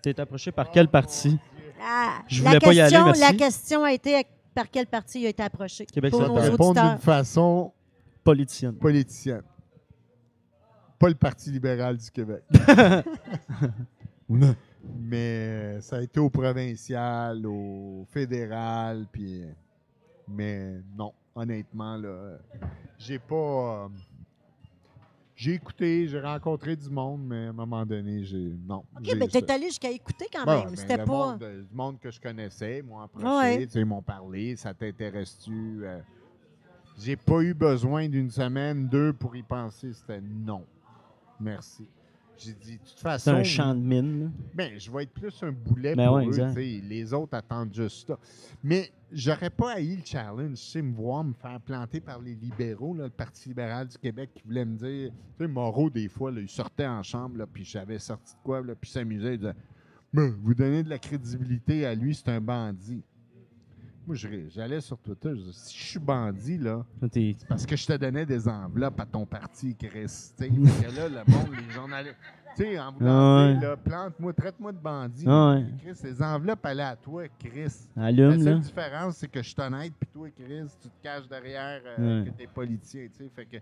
T'es 0.00 0.18
approché 0.18 0.50
par 0.52 0.70
quelle 0.70 0.88
partie? 0.88 1.38
Ah, 1.80 2.22
Je 2.28 2.42
la 2.42 2.50
voulais 2.50 2.60
pas 2.60 2.72
y 2.72 2.80
aller, 2.80 2.90
question, 2.90 3.04
merci. 3.06 3.20
La 3.20 3.32
question 3.32 3.84
a 3.84 3.92
été 3.92 4.26
par 4.54 4.70
quel 4.70 4.86
parti 4.86 5.20
il 5.20 5.26
a 5.26 5.28
été 5.30 5.42
approché? 5.42 5.86
Québec 5.86 6.10
Pour 6.10 6.20
solidaire. 6.20 6.44
nos 6.44 6.50
Répondre 6.50 6.70
auditeurs? 6.70 6.90
d'une 6.90 6.98
façon 6.98 7.72
Politicienne. 8.24 8.74
politicienne. 8.74 9.42
Pas 10.98 11.08
le 11.08 11.14
Parti 11.14 11.50
libéral 11.50 11.96
du 11.96 12.10
Québec. 12.10 12.42
mais 14.98 15.80
ça 15.80 15.96
a 15.96 16.02
été 16.02 16.18
au 16.18 16.28
provincial, 16.28 17.46
au 17.46 18.04
fédéral, 18.10 19.06
puis. 19.10 19.44
Mais 20.26 20.74
non, 20.96 21.12
honnêtement, 21.34 21.96
là, 21.96 22.08
euh, 22.08 22.38
j'ai 22.98 23.18
pas. 23.18 23.88
Euh, 25.38 25.40
j'ai 25.40 25.54
écouté, 25.54 26.08
j'ai 26.08 26.20
rencontré 26.20 26.74
du 26.76 26.90
monde, 26.90 27.22
mais 27.26 27.46
à 27.46 27.48
un 27.50 27.52
moment 27.52 27.86
donné, 27.86 28.24
j'ai. 28.24 28.52
Non. 28.66 28.84
OK, 28.96 29.14
mais 29.16 29.28
t'es 29.28 29.50
allé 29.50 29.66
jusqu'à 29.66 29.90
écouter 29.90 30.26
quand 30.32 30.44
même. 30.44 30.68
ben, 30.70 30.76
C'était 30.76 30.96
le 30.96 31.04
pas. 31.04 31.12
Monde, 31.12 31.42
euh, 31.42 31.62
du 31.62 31.74
monde 31.74 32.00
que 32.00 32.10
je 32.10 32.20
connaissais, 32.20 32.82
m'ont 32.82 33.00
approché, 33.00 33.26
Ouais. 33.26 33.66
tu 33.66 33.72
sais, 33.72 33.80
ils 33.80 33.86
m'ont 33.86 34.02
parlé, 34.02 34.56
ça 34.56 34.74
t'intéresse-tu? 34.74 35.80
Euh, 35.84 36.00
j'ai 36.98 37.16
pas 37.16 37.40
eu 37.42 37.54
besoin 37.54 38.08
d'une 38.08 38.30
semaine, 38.30 38.88
deux 38.88 39.12
pour 39.12 39.36
y 39.36 39.42
penser, 39.42 39.92
c'était 39.92 40.20
non. 40.20 40.64
Merci. 41.40 41.86
J'ai 42.38 42.52
dit, 42.52 42.72
de 42.74 42.78
toute 42.78 42.88
C'est 42.96 43.02
façon, 43.02 43.30
un 43.32 43.42
champ 43.42 43.74
de 43.74 43.80
mine. 43.80 44.32
ben, 44.54 44.78
je 44.78 44.90
vais 44.90 45.02
être 45.02 45.12
plus 45.12 45.42
un 45.42 45.50
boulet 45.52 45.94
Ben 45.96 46.06
pour 46.06 46.16
ouais, 46.16 46.24
eux, 46.40 46.54
les 46.88 47.12
autres 47.12 47.36
attendent 47.36 47.74
juste 47.74 48.06
ça. 48.06 48.18
Mais 48.62 48.92
j'aurais 49.10 49.50
pas 49.50 49.72
haï 49.72 49.96
le 49.96 50.02
challenge, 50.04 50.58
tu 50.60 50.82
me 50.82 50.94
voir 50.94 51.24
me 51.24 51.32
faire 51.32 51.60
planter 51.60 52.00
par 52.00 52.20
les 52.20 52.34
libéraux, 52.34 52.94
là, 52.94 53.04
le 53.04 53.10
Parti 53.10 53.48
libéral 53.48 53.88
du 53.88 53.98
Québec, 53.98 54.30
qui 54.34 54.42
voulait 54.44 54.64
me 54.64 54.76
dire, 54.76 55.10
tu 55.36 55.44
sais, 55.44 55.48
Moreau, 55.48 55.90
des 55.90 56.08
fois, 56.08 56.30
là, 56.30 56.40
il 56.40 56.48
sortait 56.48 56.86
en 56.86 57.02
chambre, 57.02 57.38
là, 57.38 57.46
puis 57.46 57.64
j'avais 57.64 57.98
sorti 57.98 58.34
de 58.34 58.40
quoi, 58.44 58.60
là, 58.60 58.74
puis 58.74 58.88
il 58.88 58.92
s'amusait, 58.92 59.34
il 59.34 59.38
disait, 59.38 59.54
vous 60.12 60.54
donnez 60.54 60.82
de 60.82 60.90
la 60.90 60.98
crédibilité 60.98 61.86
à 61.86 61.94
lui, 61.94 62.14
c'est 62.14 62.28
un 62.28 62.40
bandit. 62.40 63.02
Moi, 64.08 64.16
j'allais 64.48 64.80
sur 64.80 64.96
Twitter, 64.98 65.28
je 65.30 65.40
disais, 65.40 65.52
si 65.52 65.76
je 65.78 65.82
suis 65.84 65.98
bandit, 65.98 66.56
là, 66.56 66.82
T'es- 67.12 67.36
parce 67.46 67.66
que 67.66 67.76
je 67.76 67.86
te 67.86 67.92
donnais 67.92 68.24
des 68.24 68.48
enveloppes 68.48 68.98
à 69.00 69.04
ton 69.04 69.26
parti, 69.26 69.76
Chris. 69.76 69.90
tu 69.92 70.06
sais. 70.06 70.30
Fait 70.48 70.86
que 70.86 70.96
là, 70.96 71.08
le 71.10 71.30
monde, 71.32 71.48
les 71.54 71.70
journalistes. 71.74 72.16
Tu 72.56 72.64
sais, 72.64 72.78
en 72.80 72.90
voulant 72.92 73.36
Ah 73.36 73.52
dire, 73.52 73.68
là, 73.68 73.76
plante-moi, 73.76 74.32
traite-moi 74.32 74.72
de 74.72 74.78
bandit. 74.78 75.24
Ah 75.28 75.54
ouais. 75.56 75.66
Chris, 75.82 76.00
les 76.04 76.22
enveloppes 76.22 76.64
allaient 76.64 76.82
à 76.82 76.96
toi, 76.96 77.24
Chris. 77.38 77.72
La 77.94 78.04
Allume, 78.06 78.42
seule 78.42 78.54
là. 78.54 78.58
différence, 78.60 79.16
c'est 79.18 79.28
que 79.28 79.42
je 79.42 79.48
suis 79.50 79.60
honnête, 79.60 79.92
puis 80.00 80.08
toi, 80.10 80.28
Chris, 80.30 80.64
tu 80.80 80.88
te 80.88 81.02
caches 81.02 81.28
derrière 81.28 81.82
euh, 81.84 82.22
Ouais. 82.24 82.30
que 82.30 82.34
t'es 82.36 82.46
politicien, 82.46 83.06
tu 83.14 83.24
sais. 83.24 83.30
Fait 83.36 83.44
que. 83.44 83.56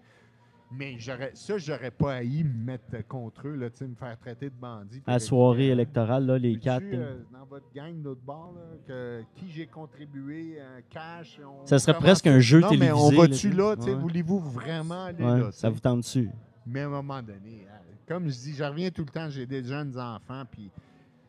Mais 0.72 0.96
j'aurais, 0.98 1.30
ça, 1.34 1.58
j'aurais 1.58 1.92
pas 1.92 2.14
haï 2.14 2.42
me 2.42 2.64
mettre 2.64 3.06
contre 3.06 3.46
eux, 3.46 3.54
là, 3.54 3.68
me 3.80 3.94
faire 3.94 4.18
traiter 4.18 4.46
de 4.50 4.54
bandit. 4.60 5.00
À 5.06 5.12
la 5.12 5.18
soirée 5.20 5.68
électorale, 5.68 6.26
là, 6.26 6.38
les 6.38 6.58
quatre. 6.58 6.82
euh, 6.92 7.22
dans 7.32 7.44
votre 7.46 7.66
gang 7.72 8.02
d'autre 8.02 8.20
bord, 8.22 8.52
là, 8.56 8.62
que, 8.86 9.22
qui 9.36 9.48
j'ai 9.50 9.66
contribué, 9.66 10.56
euh, 10.58 10.80
cash. 10.90 11.40
on 11.44 11.64
Ça 11.66 11.78
serait 11.78 11.96
presque 11.96 12.26
un 12.26 12.40
jeu 12.40 12.60
non, 12.60 12.70
mais 12.76 12.90
on 12.90 13.10
télévisé, 13.10 13.16
va-tu 13.16 13.50
là, 13.52 13.74
ouais. 13.76 13.94
voulez-vous 13.94 14.40
vraiment 14.40 15.04
aller 15.04 15.22
Ouais, 15.24 15.40
là? 15.40 15.52
ça 15.52 15.70
vous 15.70 15.78
tente 15.80 16.00
dessus. 16.00 16.28
Mais 16.66 16.80
à 16.80 16.86
un 16.86 16.90
moment 16.90 17.22
donné, 17.22 17.64
hein, 17.70 17.78
comme 18.08 18.24
je 18.28 18.34
dis, 18.34 18.54
je 18.54 18.64
reviens 18.64 18.90
tout 18.90 19.02
le 19.04 19.10
temps, 19.10 19.30
j'ai 19.30 19.46
des 19.46 19.62
jeunes 19.62 19.96
enfants, 19.96 20.42
puis 20.50 20.68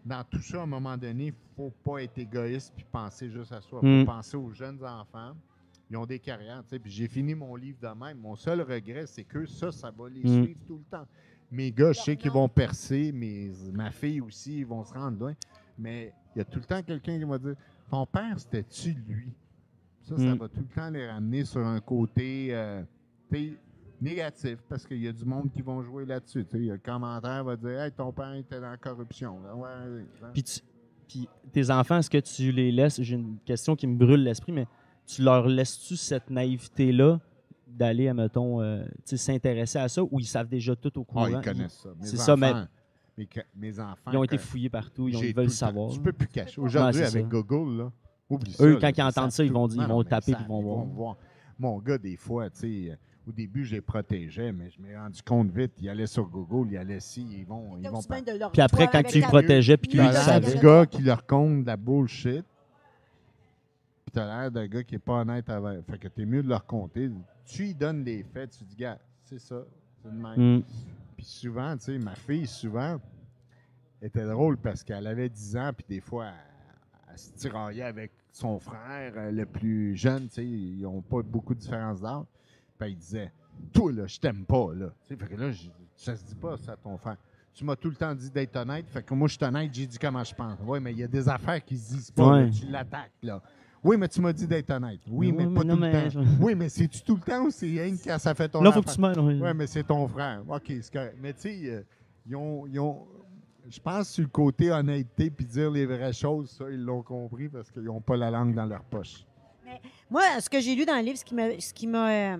dans 0.04 0.24
tout 0.24 0.42
ça, 0.42 0.60
à 0.60 0.64
un 0.64 0.66
moment 0.66 0.98
donné, 0.98 1.26
il 1.26 1.28
ne 1.28 1.34
faut 1.56 1.74
pas 1.84 2.02
être 2.02 2.18
égoïste 2.18 2.74
puis 2.76 2.86
penser 2.92 3.30
juste 3.30 3.52
à 3.52 3.62
soi. 3.62 3.82
Il 3.84 4.00
faut 4.00 4.12
Mm. 4.12 4.16
penser 4.16 4.36
aux 4.38 4.50
jeunes 4.52 4.84
enfants. 4.84 5.34
Ils 5.90 5.96
ont 5.98 6.06
des 6.06 6.20
carrières, 6.20 6.64
tu 6.64 6.70
sais, 6.72 6.80
puis 6.80 6.92
j'ai 6.92 7.08
fini 7.08 7.34
mon 7.34 7.56
livre 7.56 7.78
de 7.82 7.88
même. 8.00 8.18
Mon 8.20 8.36
seul 8.36 8.62
regret, 8.62 9.06
c'est 9.08 9.24
que 9.24 9.46
ça, 9.46 9.72
ça 9.72 9.90
va 9.92 10.10
les 10.10 10.24
Mm. 10.24 10.44
suivre 10.44 10.60
tout 10.68 10.78
le 10.78 10.84
temps. 10.98 11.06
Mes 11.50 11.72
gars, 11.72 11.94
je 11.94 12.02
sais 12.02 12.16
qu'ils 12.18 12.32
vont 12.32 12.50
percer, 12.50 13.12
mes, 13.14 13.52
ma 13.72 13.90
fille 13.92 14.20
aussi, 14.20 14.60
ils 14.60 14.66
vont 14.66 14.84
se 14.84 14.94
rendre 14.94 15.18
loin. 15.18 15.34
Mais 15.78 16.14
il 16.36 16.40
y 16.40 16.42
a 16.42 16.46
tout 16.46 16.60
le 16.60 16.66
temps 16.66 16.82
quelqu'un 16.84 17.18
qui 17.18 17.24
va 17.24 17.38
dire 17.38 17.56
Ton 17.90 18.06
père, 18.06 18.38
c'était-tu 18.38 18.92
lui 19.08 19.32
Ça, 20.02 20.18
ça 20.18 20.36
Mm. 20.36 20.38
va 20.40 20.48
tout 20.50 20.60
le 20.60 20.76
temps 20.76 20.90
les 20.90 21.08
ramener 21.10 21.46
sur 21.46 21.66
un 21.66 21.80
côté 21.80 22.50
euh, 22.52 22.84
négatif, 24.02 24.58
parce 24.70 24.86
qu'il 24.86 25.00
y 25.02 25.08
a 25.08 25.12
du 25.14 25.26
monde 25.26 25.50
qui 25.52 25.62
vont 25.62 25.82
jouer 25.82 26.06
là-dessus. 26.06 26.44
tu 26.46 26.52
sais. 26.52 26.58
Il 26.60 26.66
y 26.66 26.70
a 26.70 26.74
le 26.74 26.80
commentaire 26.80 27.44
va 27.44 27.56
dire 27.56 27.80
Hey, 27.82 27.92
ton 27.92 28.12
père 28.12 28.34
était 28.34 28.60
dans 28.60 28.70
la 28.72 28.78
corruption. 28.78 29.40
puis 30.34 30.44
tes 31.54 31.70
enfants, 31.72 31.98
est-ce 32.00 32.10
que 32.10 32.18
tu 32.18 32.52
les 32.52 32.72
laisses? 32.72 33.02
J'ai 33.02 33.16
une 33.16 33.38
question 33.46 33.76
qui 33.76 33.88
me 33.88 33.96
brûle 33.96 34.24
l'esprit, 34.24 34.52
mais 34.52 34.68
tu 35.08 35.24
leur 35.24 35.48
laisses-tu 35.48 35.96
cette 35.96 36.30
naïveté-là 36.30 37.20
d'aller, 37.68 38.08
admettons, 38.10 38.62
euh, 38.62 38.84
tu 38.84 38.92
sais, 39.06 39.18
s'intéresser 39.18 39.80
à 39.80 39.88
ça 39.88 40.04
ou 40.04 40.20
ils 40.20 40.26
savent 40.26 40.48
déjà 40.50 40.76
tout 40.76 40.98
au 41.00 41.04
courant? 41.04 41.26
Ah, 41.26 41.30
ils 41.30 41.42
connaissent 41.42 41.80
ça. 41.84 41.90
Mes 42.00 42.06
C'est 42.06 42.18
ça, 42.18 42.36
mais- 42.36 42.50
enfants- 42.52 42.68
mes, 43.56 43.80
enfants. 43.80 44.12
Ils 44.12 44.18
ont 44.18 44.24
été 44.24 44.38
fouillés 44.38 44.70
partout, 44.70 45.08
ils, 45.08 45.18
ont- 45.18 45.24
ils 45.24 45.34
veulent 45.36 45.50
savoir. 45.50 45.92
Tu 45.92 46.00
peux 46.00 46.14
plus 46.14 46.28
cacher. 46.28 46.62
Aujourd'hui, 46.62 47.02
avec 47.02 47.24
ça. 47.24 47.28
Google, 47.30 47.78
là, 47.78 47.92
oublie 48.30 48.56
Eux, 48.60 48.74
ça. 48.74 48.80
quand 48.80 48.88
là, 48.88 48.94
ils 48.98 49.02
entendent 49.04 49.32
ça, 49.32 49.44
ils 49.44 49.52
vont 49.52 49.68
dire- 49.68 49.82
ils 49.82 49.88
Non, 49.88 49.96
vont 49.96 50.04
taper, 50.04 50.32
savent, 50.34 50.42
puis 50.44 50.46
ils 50.46 50.64
vont 50.64 50.84
voir. 50.86 51.16
Mon 51.60 51.80
gars, 51.80 51.98
des 51.98 52.16
fois, 52.16 52.50
tu 52.52 52.60
sais, 52.90 52.98
au 53.28 53.32
début, 53.32 53.66
j'ai 53.66 53.82
protégé, 53.82 54.52
mais 54.52 54.70
je 54.70 54.80
m'ai 54.82 54.96
rendu 54.96 55.22
compte 55.24 55.50
vite. 55.52 55.74
Il 55.82 55.90
allait 55.90 56.06
sur 56.08 56.26
Google, 56.28 56.72
il 56.72 56.78
allait 56.78 56.98
ici, 56.98 57.26
ils 57.32 57.46
vont, 57.46 57.78
ils 57.80 57.90
vont 57.90 58.02
pas. 58.04 58.22
Puis 58.54 58.62
après, 58.62 58.88
quand 58.88 59.04
tu 59.04 59.18
le 59.18 59.24
ta- 59.24 59.28
protégeais 59.30 59.78
puis 59.78 59.90
du 59.90 59.98
savait. 59.98 60.60
gars 60.60 60.86
qui 60.86 61.02
leur 61.02 61.26
compte 61.26 61.62
de 61.64 61.68
la 61.68 61.78
bullshit. 61.78 62.46
Puis 64.08 64.14
t'as 64.14 64.26
l'air 64.26 64.50
d'un 64.50 64.68
gars 64.68 64.84
qui 64.84 64.96
est 64.96 65.00
pas 65.00 65.16
honnête 65.20 65.50
avec. 65.50 65.86
Fait 65.86 65.98
que 65.98 66.08
t'es 66.08 66.26
mieux 66.26 66.42
de 66.42 66.48
leur 66.48 66.66
compter. 66.66 67.12
Tu 67.46 67.64
lui 67.64 67.76
donnes 67.76 68.06
les 68.06 68.24
faits, 68.24 68.52
tu 68.58 68.64
dis, 68.64 68.76
gars, 68.78 68.98
c'est 69.22 69.38
ça. 69.38 69.64
C'est 70.02 70.10
de 70.10 70.16
même. 70.18 70.60
Mm. 70.60 70.64
Puis 71.18 71.26
souvent, 71.26 71.76
tu 71.76 71.84
sais, 71.84 71.98
ma 71.98 72.16
fille, 72.16 72.48
souvent, 72.48 73.02
était 74.02 74.26
drôle 74.26 74.56
parce 74.58 74.82
qu'elle 74.82 75.06
avait 75.08 75.28
10 75.28 75.58
ans, 75.58 75.72
puis 75.76 75.86
des 75.90 76.00
fois, 76.00 76.28
elle, 76.28 77.12
elle 77.12 77.18
se 77.20 77.32
tiraillait 77.34 77.84
avec 77.84 78.14
son 78.32 78.60
frère, 78.60 79.12
euh, 79.18 79.32
le 79.32 79.46
plus 79.46 79.98
jeune, 79.98 80.30
tu 80.30 80.36
sais, 80.36 80.46
ils 80.46 80.84
n'ont 80.84 81.02
pas 81.02 81.22
beaucoup 81.22 81.54
de 81.54 81.60
différence 81.60 82.00
d'âge. 82.00 82.24
Puis 82.80 82.92
il 82.92 82.98
disait, 82.98 83.34
toi, 83.74 83.92
là, 83.92 84.08
je 84.08 84.18
t'aime 84.22 84.46
pas, 84.46 84.74
là. 84.74 84.88
Tu 85.02 85.08
sais, 85.10 85.16
fait 85.18 85.36
que 85.36 85.42
là, 85.42 85.52
je- 85.52 85.68
ça 85.98 86.16
se 86.16 86.24
dit 86.24 86.36
pas, 86.36 86.56
ça, 86.56 86.74
à 86.74 86.78
ton 86.78 86.96
frère. 86.98 87.18
Tu 87.54 87.66
m'as 87.66 87.76
tout 87.76 87.90
le 87.90 87.96
temps 87.96 88.14
dit 88.16 88.30
d'être 88.32 88.56
honnête, 88.56 88.88
fait 88.88 89.02
que 89.04 89.14
moi, 89.16 89.28
je 89.28 89.36
suis 89.36 89.44
honnête, 89.44 89.74
j'ai 89.74 89.88
dit 89.88 89.98
comment 89.98 90.24
je 90.24 90.34
pense. 90.34 90.58
Oui, 90.64 90.80
mais 90.80 90.92
il 90.94 91.00
y 91.00 91.04
a 91.04 91.08
des 91.08 91.28
affaires 91.28 91.62
qui 91.66 91.76
se 91.78 91.94
disent 91.96 92.12
pas, 92.12 92.32
Ouais. 92.34 92.44
là, 92.46 92.50
tu 92.52 92.68
l'attaques, 92.68 93.12
là. 93.24 93.42
Oui, 93.84 93.96
mais 93.98 94.08
tu 94.08 94.20
m'as 94.22 94.34
dit 94.34 94.48
d'être 94.48 94.70
honnête. 94.72 95.00
Oui, 95.10 95.32
mais 95.32 95.46
Ouais, 95.46 95.54
pas 95.54 95.64
mais 95.64 95.66
non, 95.70 95.76
tout 95.76 95.82
le 95.82 95.88
mais 95.92 96.04
temps. 96.04 96.22
je- 96.22 96.44
Oui, 96.44 96.56
mais 96.56 96.70
c'est-tu 96.70 97.02
tout 97.04 97.16
le 97.16 97.22
temps 97.22 97.44
ou 97.44 97.52
c'est 97.52 97.68
rien 97.68 97.96
que 97.96 98.04
quand 98.04 98.20
ça 98.20 98.34
fait 98.36 98.50
ton 98.50 98.62
Là, 98.62 98.72
faut 98.72 98.82
que 98.82 98.90
tu 98.92 99.00
ouais. 99.02 99.40
Oui, 99.42 99.50
mais 99.56 99.68
c'est 99.68 99.84
ton 99.84 100.08
frère. 100.08 100.42
OK, 100.48 100.64
c'est 100.68 100.92
correct. 100.92 101.16
Mais 101.22 101.34
tu 101.34 101.42
sais, 101.42 101.60
euh, 101.66 101.82
ils 102.28 102.36
ont, 102.36 102.66
ils 102.68 102.80
ont- 102.80 103.08
Je 103.70 103.80
pense 103.82 104.10
sur 104.12 104.24
le 104.24 104.30
côté 104.30 104.72
honnêteté 104.72 105.30
puis 105.30 105.46
dire 105.46 105.70
les 105.70 105.86
vraies 105.86 106.14
choses, 106.14 106.50
ça, 106.52 106.66
ils 106.72 106.82
l'ont 106.82 107.04
compris 107.04 107.50
parce 107.50 107.70
qu'ils 107.70 107.84
n'ont 107.84 108.00
pas 108.00 108.16
la 108.16 108.32
langue 108.32 108.56
dans 108.56 108.66
leur 108.66 108.82
poche. 108.86 109.26
Moi, 110.10 110.22
ce 110.40 110.50
que 110.50 110.62
j'ai 110.62 110.74
lu 110.74 110.86
dans 110.86 110.96
le 110.96 111.02
livre, 111.02 111.18
ce 111.18 111.26
qui 111.26 111.36
m'a, 111.36 111.60
ce 111.60 111.74
qui 111.74 111.86
m'a, 111.86 112.10
euh, 112.10 112.38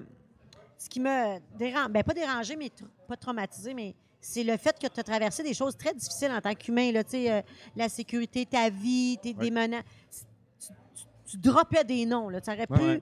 ce 0.78 0.88
qui 0.88 1.02
m'a 1.02 1.40
dérangé, 1.60 1.90
ben 1.92 2.02
pas 2.04 2.14
dérangé, 2.14 2.56
mais 2.56 2.68
tr- 2.68 2.88
pas 3.10 3.18
traumatisé, 3.18 3.74
mais 3.74 3.94
c'est 4.22 4.46
le 4.46 4.56
fait 4.56 4.80
que 4.80 4.88
tu 4.88 5.00
as 5.00 5.04
traversé 5.04 5.44
des 5.44 5.54
choses 5.54 5.76
très 5.76 5.94
difficiles 5.94 6.32
en 6.32 6.40
tant 6.40 6.54
qu'humain. 6.56 6.94
Là, 6.94 7.04
tu 7.04 7.10
sais, 7.12 7.30
euh, 7.32 7.42
la 7.76 7.90
sécurité, 7.90 8.46
ta 8.46 8.70
vie, 8.70 9.18
tes, 9.22 9.34
des 9.34 9.46
Ouais. 9.48 9.52
menaces. 9.52 9.84
Tu, 11.28 11.38
droppais 11.38 11.84
des 11.84 12.06
noms. 12.06 12.30
Là. 12.30 12.40
Tu 12.42 12.50
aurais 12.50 12.66
pu. 12.68 12.74
Ouais. 12.74 13.02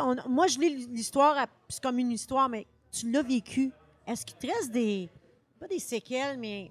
On- 0.00 0.28
moi, 0.28 0.46
je 0.46 0.58
lis 0.58 0.86
l'histoire, 0.86 1.46
c'est 1.68 1.82
comme 1.82 1.98
une 1.98 2.12
histoire, 2.12 2.48
mais 2.48 2.66
tu 2.92 3.10
l'as 3.10 3.22
vécu. 3.22 3.70
Est-ce 4.06 4.24
qu'il 4.24 4.36
te 4.36 4.46
reste 4.46 4.70
des. 4.70 5.08
Pas 5.60 5.66
des 5.66 5.78
séquelles, 5.80 6.38
mais. 6.38 6.70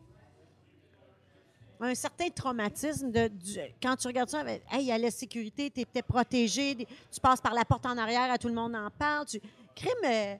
Un 1.79 1.93
certain 1.93 2.27
traumatisme 2.29 3.11
de, 3.11 3.27
du- 3.27 3.59
quand 3.81 3.95
tu 3.97 4.07
regardes 4.07 4.29
ça, 4.29 4.39
avec, 4.39 4.63
hey, 4.71 4.81
il 4.81 4.87
y 4.87 4.91
a 4.91 4.97
la 4.97 5.11
sécurité, 5.11 5.69
tu 5.69 5.81
étais 5.81 6.01
protégé, 6.01 6.75
tu 6.75 7.19
passes 7.21 7.39
par 7.39 7.53
la 7.53 7.65
porte 7.65 7.85
en 7.85 7.95
arrière, 7.99 8.31
à 8.31 8.37
tout 8.39 8.47
le 8.47 8.55
monde 8.55 8.75
en 8.75 8.89
parle. 8.89 9.27
Tu, 9.27 9.39
crime, 9.75 9.91
euh, 10.03 10.35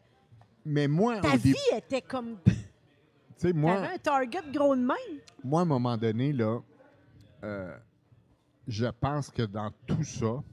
Mais 0.66 0.88
moi, 0.88 1.20
ta 1.22 1.36
vie 1.38 1.54
était 1.76 2.02
comme. 2.02 2.38
tu 2.46 2.54
sais, 3.38 3.54
moi, 3.54 3.74
un 3.74 3.98
target 4.00 4.42
gros 4.52 4.76
de 4.76 4.82
même. 4.82 5.20
moi, 5.44 5.60
à 5.60 5.64
un 5.64 5.68
moment 5.68 5.96
donné, 5.96 6.34
là, 6.34 6.60
euh, 7.44 7.78
je 8.68 8.86
pense 8.86 9.30
que 9.30 9.44
dans 9.44 9.72
tout 9.86 10.04
ça, 10.04 10.44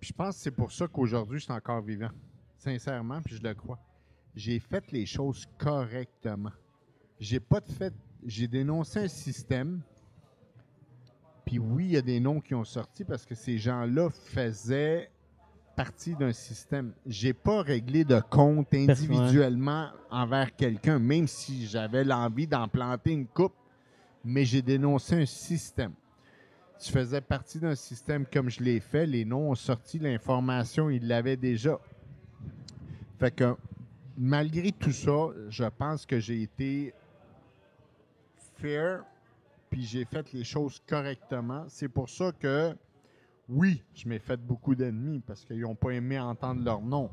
puis 0.00 0.08
je 0.08 0.12
pense 0.12 0.36
que 0.36 0.42
c'est 0.42 0.50
pour 0.50 0.72
ça 0.72 0.88
qu'aujourd'hui, 0.88 1.38
je 1.38 1.44
suis 1.44 1.52
encore 1.52 1.80
vivant. 1.80 2.10
Sincèrement, 2.58 3.22
puis 3.22 3.36
je 3.36 3.42
le 3.42 3.54
crois. 3.54 3.78
J'ai 4.34 4.58
fait 4.58 4.90
les 4.92 5.06
choses 5.06 5.46
correctement. 5.56 6.52
J'ai 7.18 7.40
pas 7.40 7.60
de 7.60 7.70
fait. 7.70 7.94
J'ai 8.24 8.48
dénoncé 8.48 8.98
un 8.98 9.08
système. 9.08 9.80
Puis 11.44 11.58
oui, 11.58 11.84
il 11.84 11.90
y 11.92 11.96
a 11.96 12.02
des 12.02 12.20
noms 12.20 12.40
qui 12.40 12.54
ont 12.54 12.64
sorti 12.64 13.04
parce 13.04 13.24
que 13.24 13.34
ces 13.34 13.56
gens-là 13.56 14.10
faisaient 14.10 15.10
partie 15.76 16.16
d'un 16.16 16.32
système. 16.32 16.92
J'ai 17.06 17.32
pas 17.32 17.62
réglé 17.62 18.04
de 18.04 18.18
compte 18.18 18.72
individuellement 18.74 19.90
envers 20.10 20.56
quelqu'un, 20.56 20.98
même 20.98 21.28
si 21.28 21.66
j'avais 21.66 22.02
l'envie 22.02 22.46
d'en 22.46 22.66
planter 22.66 23.12
une 23.12 23.26
coupe, 23.26 23.54
mais 24.24 24.44
j'ai 24.44 24.62
dénoncé 24.62 25.14
un 25.14 25.26
système. 25.26 25.92
Tu 26.78 26.92
faisais 26.92 27.20
partie 27.22 27.58
d'un 27.58 27.74
système 27.74 28.26
comme 28.26 28.50
je 28.50 28.62
l'ai 28.62 28.80
fait, 28.80 29.06
les 29.06 29.24
noms 29.24 29.50
ont 29.50 29.54
sorti, 29.54 29.98
l'information, 29.98 30.90
ils 30.90 31.06
l'avaient 31.06 31.36
déjà. 31.36 31.78
Fait 33.18 33.30
que 33.34 33.56
malgré 34.16 34.72
tout 34.72 34.92
ça, 34.92 35.28
je 35.48 35.64
pense 35.64 36.04
que 36.04 36.20
j'ai 36.20 36.42
été 36.42 36.92
fair, 38.56 39.04
puis 39.70 39.82
j'ai 39.84 40.04
fait 40.04 40.32
les 40.32 40.44
choses 40.44 40.80
correctement. 40.86 41.64
C'est 41.68 41.88
pour 41.88 42.08
ça 42.10 42.30
que, 42.32 42.76
oui, 43.48 43.82
je 43.94 44.08
m'ai 44.08 44.18
fait 44.18 44.36
beaucoup 44.36 44.74
d'ennemis 44.74 45.20
parce 45.26 45.44
qu'ils 45.44 45.60
n'ont 45.60 45.74
pas 45.74 45.90
aimé 45.90 46.18
entendre 46.18 46.62
leur 46.62 46.80
nom. 46.82 47.10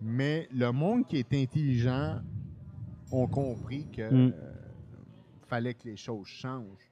Mais 0.00 0.46
le 0.52 0.70
monde 0.72 1.06
qui 1.06 1.16
est 1.18 1.32
intelligent 1.32 2.20
ont 3.10 3.26
compris 3.26 3.86
que 3.90 4.02
Mm. 4.12 4.32
euh, 4.34 4.52
fallait 5.46 5.74
que 5.74 5.88
les 5.88 5.96
choses 5.96 6.26
changent. 6.26 6.90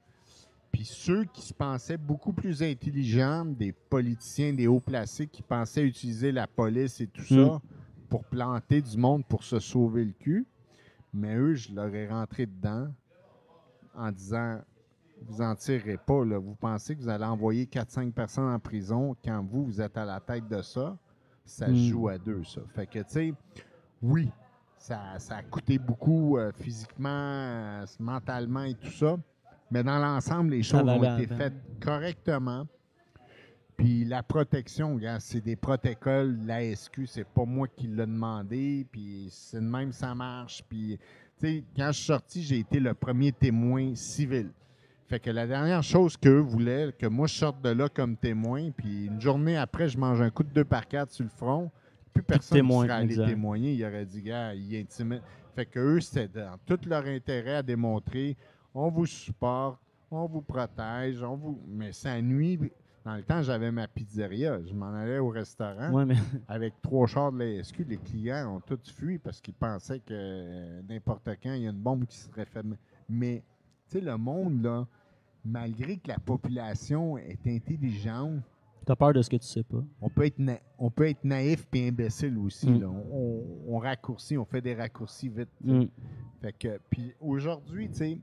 Puis 0.73 0.83
ceux 0.85 1.23
qui 1.25 1.41
se 1.43 1.53
pensaient 1.53 1.97
beaucoup 1.97 2.33
plus 2.33 2.61
intelligents, 2.63 3.45
des 3.45 3.71
politiciens, 3.71 4.51
des 4.53 4.67
hauts 4.67 4.79
placés 4.81 5.27
qui 5.27 5.41
pensaient 5.43 5.83
utiliser 5.85 6.31
la 6.33 6.47
police 6.47 6.99
et 6.99 7.07
tout 7.07 7.21
Mm. 7.21 7.45
ça 7.45 7.61
pour 8.09 8.25
planter 8.25 8.81
du 8.81 8.97
monde 8.97 9.23
pour 9.25 9.43
se 9.43 9.59
sauver 9.59 10.03
le 10.03 10.11
cul, 10.11 10.45
mais 11.13 11.35
eux, 11.35 11.53
je 11.53 11.71
leur 11.73 11.93
ai 11.95 12.07
rentré 12.09 12.45
dedans 12.47 12.87
en 13.95 14.11
disant 14.11 14.59
vous 15.25 15.41
en 15.41 15.55
tirerez 15.55 15.97
pas. 15.97 16.25
Là. 16.25 16.37
Vous 16.37 16.55
pensez 16.55 16.95
que 16.95 17.01
vous 17.01 17.07
allez 17.07 17.23
envoyer 17.23 17.65
4-5 17.65 18.11
personnes 18.11 18.51
en 18.51 18.59
prison 18.59 19.15
quand 19.23 19.41
vous, 19.49 19.63
vous 19.63 19.79
êtes 19.79 19.95
à 19.97 20.03
la 20.03 20.19
tête 20.19 20.47
de 20.49 20.61
ça? 20.61 20.97
Ça 21.45 21.69
Mm. 21.69 21.75
joue 21.75 22.07
à 22.09 22.17
deux, 22.17 22.43
ça. 22.43 22.61
Fait 22.73 22.87
que, 22.87 22.99
tu 22.99 23.05
sais, 23.09 23.33
oui, 24.01 24.29
ça, 24.77 25.17
ça 25.19 25.37
a 25.37 25.43
coûté 25.43 25.77
beaucoup 25.77 26.37
euh, 26.37 26.51
physiquement, 26.51 27.09
euh, 27.09 27.85
mentalement 27.99 28.63
et 28.63 28.73
tout 28.73 28.91
ça. 28.91 29.17
Mais 29.73 29.83
dans 29.83 29.97
l'ensemble, 29.97 30.51
les 30.51 30.61
choses 30.61 30.87
ont 30.87 31.17
été 31.17 31.25
faites 31.33 31.55
correctement. 31.81 32.67
Puis 33.75 34.05
la 34.05 34.21
protection, 34.21 34.99
c'est 35.17 35.41
des 35.41 35.55
protocoles. 35.55 36.37
La 36.45 36.75
SQ, 36.75 37.07
c'est 37.07 37.25
pas 37.25 37.43
moi 37.43 37.67
qui 37.67 37.87
l'ai 37.87 38.05
demandé. 38.05 38.85
Puis 38.91 39.29
c'est 39.31 39.59
de 39.59 39.65
même, 39.65 39.91
ça 39.91 40.13
marche. 40.13 40.63
Puis, 40.69 40.99
tu 41.39 41.47
sais, 41.47 41.63
quand 41.75 41.87
je 41.87 41.97
suis 41.97 42.05
sorti, 42.05 42.43
j'ai 42.43 42.59
été 42.59 42.79
le 42.79 42.93
premier 42.93 43.31
témoin 43.31 43.95
civil. 43.95 44.51
Fait 45.07 45.19
que 45.19 45.31
la 45.31 45.47
dernière 45.47 45.81
chose 45.81 46.17
qu'eux 46.17 46.37
voulaient, 46.37 46.93
que 46.97 47.07
moi 47.07 47.25
je 47.25 47.33
sorte 47.33 47.59
de 47.63 47.69
là 47.69 47.89
comme 47.89 48.15
témoin, 48.15 48.69
puis 48.69 49.07
une 49.07 49.19
journée 49.19 49.57
après, 49.57 49.89
je 49.89 49.97
mange 49.97 50.21
un 50.21 50.29
coup 50.29 50.43
de 50.43 50.53
deux 50.53 50.65
par 50.65 50.87
quatre 50.87 51.11
sur 51.11 51.23
le 51.23 51.31
front, 51.31 51.71
plus 52.13 52.21
personne 52.21 52.63
ne 52.63 52.71
serait 52.71 52.89
allé 52.91 53.05
exact. 53.05 53.25
témoigner. 53.27 53.73
Il 53.73 53.83
aurait 53.83 54.05
dit, 54.05 54.21
gars, 54.21 54.53
il 54.53 54.75
intimide. 54.75 55.23
Fait 55.55 55.65
que 55.65 55.79
eux, 55.79 55.99
c'était 55.99 56.27
dans 56.27 56.59
tout 56.63 56.79
leur 56.87 57.05
intérêt 57.05 57.55
à 57.55 57.63
démontrer 57.63 58.37
on 58.73 58.89
vous 58.89 59.05
supporte, 59.05 59.79
on 60.11 60.25
vous 60.27 60.41
protège, 60.41 61.21
on 61.23 61.35
vous. 61.35 61.61
Mais 61.67 61.91
ça 61.91 62.21
nuit. 62.21 62.59
Dans 63.05 63.15
le 63.17 63.23
temps, 63.23 63.41
j'avais 63.41 63.69
ma 63.71 63.85
pizzeria. 63.87 64.63
Je 64.65 64.73
m'en 64.73 64.93
allais 64.93 65.19
au 65.19 65.27
restaurant 65.29 65.91
Ouais, 65.91 66.05
mais 66.05 66.15
avec 66.47 66.81
trois 66.81 67.05
chars 67.05 67.31
de 67.33 67.39
la 67.39 67.61
SQ. 67.63 67.79
Les 67.87 67.97
clients 67.97 68.55
ont 68.55 68.59
tous 68.61 68.89
fui 68.91 69.17
parce 69.19 69.41
qu'ils 69.41 69.53
pensaient 69.55 69.99
que 69.99 70.13
euh, 70.13 70.81
n'importe 70.87 71.27
quand, 71.41 71.53
il 71.53 71.63
y 71.63 71.67
a 71.67 71.71
une 71.71 71.81
bombe 71.81 72.05
qui 72.05 72.17
serait 72.17 72.45
faite. 72.45 72.65
Mais, 73.09 73.43
tu 73.89 73.99
sais, 73.99 74.01
le 74.01 74.15
monde, 74.17 74.63
là, 74.63 74.87
malgré 75.43 75.97
que 75.97 76.07
la 76.07 76.17
population 76.19 77.17
est 77.17 77.45
intelligente, 77.45 78.39
t'as 78.85 78.95
peur 78.95 79.11
de 79.11 79.21
ce 79.21 79.29
que 79.29 79.35
tu 79.35 79.47
sais 79.47 79.63
pas. 79.63 79.83
on 80.01 80.09
peut 80.09 80.25
être, 80.25 80.39
na- 80.39 80.59
on 80.79 80.89
peut 80.89 81.09
être 81.09 81.25
naïf 81.25 81.67
et 81.73 81.89
imbécile 81.89 82.37
aussi. 82.37 82.69
Mm. 82.69 82.81
là. 82.81 82.87
On, 82.87 83.05
on- 83.11 83.75
on 83.75 83.77
raccourcit, 83.79 84.37
on 84.37 84.45
fait 84.45 84.61
des 84.61 84.75
raccourcis 84.75 85.27
vite. 85.27 85.49
Mm. 85.61 85.83
Fait 86.41 86.53
que, 86.53 86.79
puis 86.89 87.13
aujourd'hui, 87.19 87.89
tu 87.89 87.95
sais, 87.95 88.19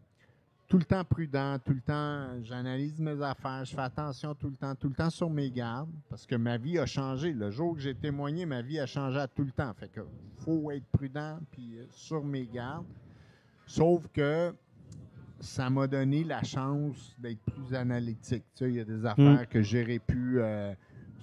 tout 0.70 0.78
le 0.78 0.84
temps 0.84 1.04
prudent, 1.04 1.58
tout 1.58 1.72
le 1.72 1.80
temps, 1.80 2.28
j'analyse 2.44 3.00
mes 3.00 3.20
affaires, 3.20 3.64
je 3.64 3.74
fais 3.74 3.80
attention 3.80 4.36
tout 4.36 4.48
le 4.48 4.54
temps, 4.54 4.76
tout 4.76 4.88
le 4.88 4.94
temps 4.94 5.10
sur 5.10 5.28
mes 5.28 5.50
gardes, 5.50 5.90
parce 6.08 6.24
que 6.24 6.36
ma 6.36 6.56
vie 6.58 6.78
a 6.78 6.86
changé. 6.86 7.32
Le 7.32 7.50
jour 7.50 7.74
que 7.74 7.80
j'ai 7.80 7.94
témoigné, 7.94 8.46
ma 8.46 8.62
vie 8.62 8.78
a 8.78 8.86
changé 8.86 9.18
à 9.18 9.26
tout 9.26 9.42
le 9.42 9.50
temps. 9.50 9.74
Fait 9.74 9.88
que 9.88 10.00
faut 10.38 10.70
être 10.70 10.86
prudent, 10.92 11.40
puis 11.50 11.76
euh, 11.76 11.86
sur 11.90 12.22
mes 12.22 12.46
gardes. 12.46 12.86
Sauf 13.66 14.06
que 14.12 14.54
ça 15.40 15.68
m'a 15.70 15.88
donné 15.88 16.22
la 16.22 16.44
chance 16.44 17.16
d'être 17.18 17.40
plus 17.40 17.74
analytique. 17.74 18.44
Tu 18.54 18.64
sais, 18.64 18.70
il 18.70 18.76
y 18.76 18.80
a 18.80 18.84
des 18.84 19.04
affaires 19.04 19.48
que 19.48 19.62
j'aurais 19.62 19.98
pu. 19.98 20.40
euh, 20.40 20.72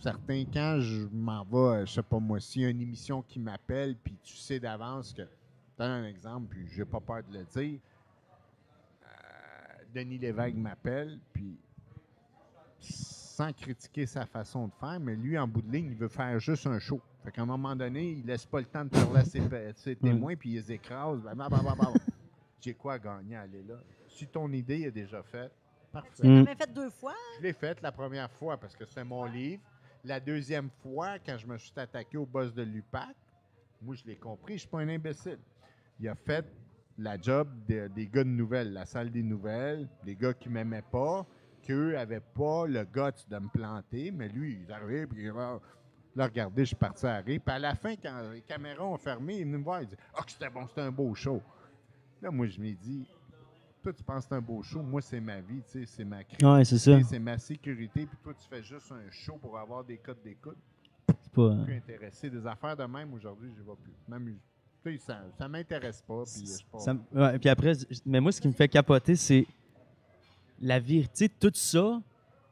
certains, 0.02 0.44
quand 0.54 0.82
je 0.82 1.08
m'en 1.14 1.46
vais, 1.46 1.58
euh, 1.58 1.86
je 1.86 1.94
sais 1.94 2.04
pas 2.04 2.20
moi, 2.20 2.42
s'il 2.42 2.64
y 2.64 2.66
a 2.66 2.70
une 2.70 2.82
émission 2.82 3.22
qui 3.22 3.40
m'appelle, 3.40 3.96
puis 3.96 4.18
tu 4.22 4.36
sais 4.36 4.60
d'avance 4.60 5.14
que. 5.14 5.22
Donne 5.78 5.92
un 5.92 6.06
exemple, 6.06 6.48
puis 6.50 6.68
j'ai 6.76 6.86
pas 6.86 7.00
peur 7.00 7.22
de 7.32 7.38
le 7.38 7.46
dire. 7.46 7.80
Denis 9.98 10.20
Lévesque 10.20 10.56
m'appelle, 10.56 11.20
puis 11.34 11.58
sans 12.80 13.52
critiquer 13.52 14.06
sa 14.06 14.26
façon 14.26 14.68
de 14.68 14.74
faire, 14.80 15.00
mais 15.00 15.16
lui, 15.16 15.38
en 15.38 15.48
bout 15.48 15.62
de 15.62 15.72
ligne, 15.72 15.88
il 15.92 15.98
veut 15.98 16.08
faire 16.08 16.40
juste 16.40 16.68
un 16.68 16.78
show. 16.78 17.02
Fait 17.24 17.32
qu'à 17.32 17.42
un 17.42 17.46
moment 17.48 17.76
donné, 17.76 18.12
il 18.12 18.26
laisse 18.26 18.46
pas 18.46 18.60
le 18.60 18.66
temps 18.66 18.86
de 18.86 18.90
parler 18.90 19.22
à 19.22 19.74
ses, 19.74 19.96
témoins, 19.96 20.36
puis 20.36 20.52
il 20.52 20.56
les 20.56 20.72
écrase. 20.72 21.20
J'ai 22.62 22.74
quoi 22.76 22.94
à 22.94 23.00
gagner 23.00 23.36
à 23.36 23.42
aller 23.42 23.64
là? 23.64 23.76
Si 24.08 24.28
ton 24.28 24.52
idée 24.52 24.82
est 24.82 24.92
déjà 24.92 25.24
faite, 25.24 25.52
parfait. 25.92 26.10
Tu 26.16 26.24
l'as 26.24 26.30
Mm. 26.30 26.40
quand 26.40 26.46
même 26.46 26.58
fait 26.58 26.74
deux 26.74 26.90
fois. 26.90 27.14
Je 27.38 27.44
l'ai 27.44 27.54
faite 27.54 27.82
la 27.82 27.92
première 27.92 28.32
fois 28.32 28.58
parce 28.58 28.76
que 28.76 28.86
c'était 28.86 29.04
mon 29.04 29.26
livre. 29.26 29.62
La 30.04 30.20
deuxième 30.20 30.70
fois, 30.82 31.18
quand 31.20 31.38
je 31.38 31.48
me 31.48 31.58
suis 31.58 31.72
attaqué 31.76 32.18
au 32.18 32.26
boss 32.26 32.54
de 32.54 32.62
l'UPAC, 32.64 33.16
moi, 33.82 33.96
je 33.96 34.04
l'ai 34.06 34.16
compris, 34.16 34.54
je 34.54 34.60
suis 34.60 34.70
pas 34.70 34.80
un 34.80 34.90
imbécile. 34.90 35.40
Il 36.00 36.08
a 36.08 36.16
fait 36.16 36.46
la 36.98 37.20
job 37.20 37.48
de- 37.68 37.88
des 37.88 38.08
gars 38.08 38.24
de 38.24 38.30
nouvelles, 38.30 38.74
la 38.74 38.86
salle 38.86 39.12
des 39.12 39.24
nouvelles, 39.24 39.88
des 40.04 40.16
gars 40.16 40.34
qui 40.34 40.50
m'aimaient 40.50 40.82
pas, 40.82 41.26
qu'eux 41.62 41.94
n'avaient 41.94 42.20
pas 42.22 42.66
le 42.66 42.84
guts 42.86 43.24
de 43.30 43.38
me 43.40 43.50
planter, 43.50 44.12
mais 44.12 44.30
lui, 44.30 44.60
il 44.66 44.72
arrivé, 44.72 45.06
puis 45.06 45.26
il 45.26 45.32
là, 45.32 45.60
regardez, 46.26 46.64
je 46.64 46.68
suis 46.70 46.76
parti 46.76 47.06
à 47.06 47.18
rire. 47.18 47.40
Puis 47.46 47.56
à 47.56 47.60
la 47.60 47.76
fin, 47.76 47.96
quand 47.96 48.32
les 48.32 48.42
caméras 48.42 48.86
ont 48.86 48.98
fermé, 48.98 49.36
il 49.36 49.42
est 49.42 49.44
venu 49.44 49.58
me 49.58 49.64
voir, 49.64 49.82
il 49.82 49.88
dit 49.88 49.96
«Ah, 50.16 50.24
que 50.24 50.32
c'était 50.32 50.50
bon, 50.50 50.66
c'était 50.68 50.82
un 50.82 50.92
beau 50.92 51.14
show.» 51.14 51.42
Là, 52.22 52.32
moi, 52.32 52.48
je 52.48 52.60
m'ai 52.60 52.74
dit 52.74 53.06
«Toi, 53.84 53.94
tu 53.94 54.04
penses 54.04 54.24
que 54.24 54.30
c'est 54.30 54.36
un 54.36 54.42
beau 54.42 54.64
show, 54.64 54.82
moi, 54.82 55.02
c'est 55.02 55.20
ma 55.20 55.40
vie, 55.40 55.62
tu 55.62 55.80
sais, 55.80 55.86
c'est 55.86 56.04
ma 56.06 56.24
Ouais, 56.42 57.04
c'est 57.04 57.20
ma 57.20 57.38
sécurité, 57.38 58.08
puis 58.08 58.18
toi, 58.24 58.34
tu 58.34 58.48
fais 58.48 58.64
juste 58.64 58.92
un 58.92 59.12
show 59.12 59.38
pour 59.38 59.58
avoir 59.60 59.84
des 59.84 59.98
codes 59.98 60.22
d'écoute. 60.24 60.58
C'est 61.22 61.32
pas. 61.32 61.56
plus 61.64 61.76
intéressé. 61.76 62.30
Des 62.30 62.46
affaires 62.48 62.76
de 62.76 62.84
même, 62.86 63.14
aujourd'hui, 63.14 63.52
je 63.56 63.62
ne 63.62 63.66
vais 63.68 63.76
plus. 63.82 63.94
M'amuse. 64.08 64.42
Ça 65.38 65.48
ne 65.48 65.52
m'intéresse 65.52 66.02
pas. 66.08 66.24
Puis, 66.24 66.46
je 66.46 66.80
Ça 66.80 66.96
ouais, 67.14 67.40
puis 67.40 67.50
après, 67.50 67.74
mais 68.06 68.20
moi, 68.20 68.32
ce 68.32 68.40
qui 68.42 68.48
me 68.48 68.54
fait 68.54 68.68
capoter, 68.68 69.16
c'est 69.16 69.46
la 70.62 70.80
vérité 70.80 71.28
de 71.28 71.34
tout 71.40 71.52
ça. 71.54 72.02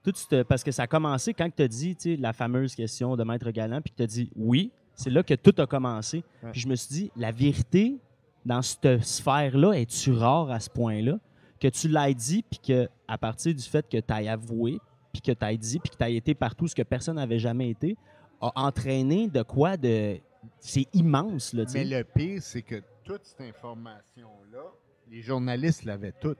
Tout 0.03 0.13
ce- 0.15 0.43
parce 0.43 0.63
que 0.63 0.71
ça 0.71 0.83
a 0.83 0.87
commencé 0.87 1.33
quand 1.33 1.49
tu 1.55 1.63
as 1.63 1.67
dit 1.67 1.97
la 2.17 2.31
fameuse 2.33 2.75
question 2.75 3.15
de 3.15 3.23
Maître 3.23 3.49
Galant, 3.51 3.81
puis 3.81 3.91
que 3.91 3.97
tu 3.97 4.03
as 4.03 4.07
dit 4.07 4.29
oui. 4.35 4.71
C'est 4.93 5.09
là 5.09 5.23
que 5.23 5.33
tout 5.33 5.53
a 5.61 5.65
commencé. 5.67 6.23
Ouais. 6.43 6.51
Puis 6.51 6.61
je 6.61 6.67
me 6.67 6.75
suis 6.75 6.87
dit, 6.89 7.11
la 7.17 7.31
vérité 7.31 7.97
dans 8.45 8.61
cette 8.61 9.03
sphère-là, 9.03 9.73
es-tu 9.73 10.11
rare 10.13 10.49
à 10.51 10.59
ce 10.59 10.69
point-là? 10.69 11.19
Que 11.59 11.67
tu 11.67 11.87
l'aies 11.89 12.13
dit, 12.13 12.43
puis 12.49 12.59
que 12.59 12.87
à 13.07 13.17
partir 13.17 13.53
du 13.53 13.63
fait 13.63 13.87
que 13.89 13.97
tu 13.97 14.13
aies 14.13 14.29
avoué, 14.29 14.79
puis 15.11 15.21
que 15.21 15.31
tu 15.31 15.45
aies 15.45 15.57
dit, 15.57 15.79
puis 15.79 15.89
que 15.89 15.97
tu 15.97 16.03
aies 16.03 16.15
été 16.15 16.33
partout 16.35 16.67
ce 16.67 16.75
que 16.75 16.83
personne 16.83 17.15
n'avait 17.15 17.39
jamais 17.39 17.69
été, 17.69 17.97
a 18.39 18.51
entraîné 18.55 19.27
de 19.27 19.41
quoi 19.41 19.75
de. 19.75 20.17
C'est 20.59 20.87
immense, 20.93 21.53
là. 21.53 21.63
Mais 21.73 21.85
le 21.85 22.03
pire, 22.03 22.41
c'est 22.41 22.61
que 22.61 22.81
toute 23.03 23.25
cette 23.25 23.41
information-là, 23.41 24.71
les 25.09 25.21
journalistes 25.21 25.83
l'avaient 25.83 26.13
toute. 26.19 26.37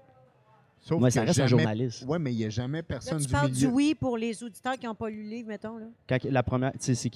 Sauf 0.88 1.02
Ouais, 1.02 1.10
ça 1.10 1.24
reste 1.24 1.40
un 1.40 1.48
journaliste. 1.48 2.06
Ouais, 2.08 2.20
mais 2.20 2.32
il 2.32 2.38
n'y 2.38 2.46
a 2.46 2.50
jamais 2.52 2.78
Là, 2.78 2.84
personne 2.84 3.18
tu 3.20 3.26
du 3.26 3.32
parles 3.32 3.50
milieu. 3.50 3.68
du 3.68 3.74
oui 3.74 3.96
pour 4.00 4.18
les 4.18 4.44
auditeurs 4.44 4.78
qui 4.78 4.86
n'ont 4.86 4.94
pas 4.94 5.10
lu 5.10 5.24
le 5.24 5.30
livre, 5.30 5.48
mettons. 5.48 5.78
Là. 5.78 5.86
Quand 6.08 6.18
la 6.26 6.44
première, 6.44 6.74
tu 6.74 6.78
sais, 6.80 6.94
c'est 6.94 7.10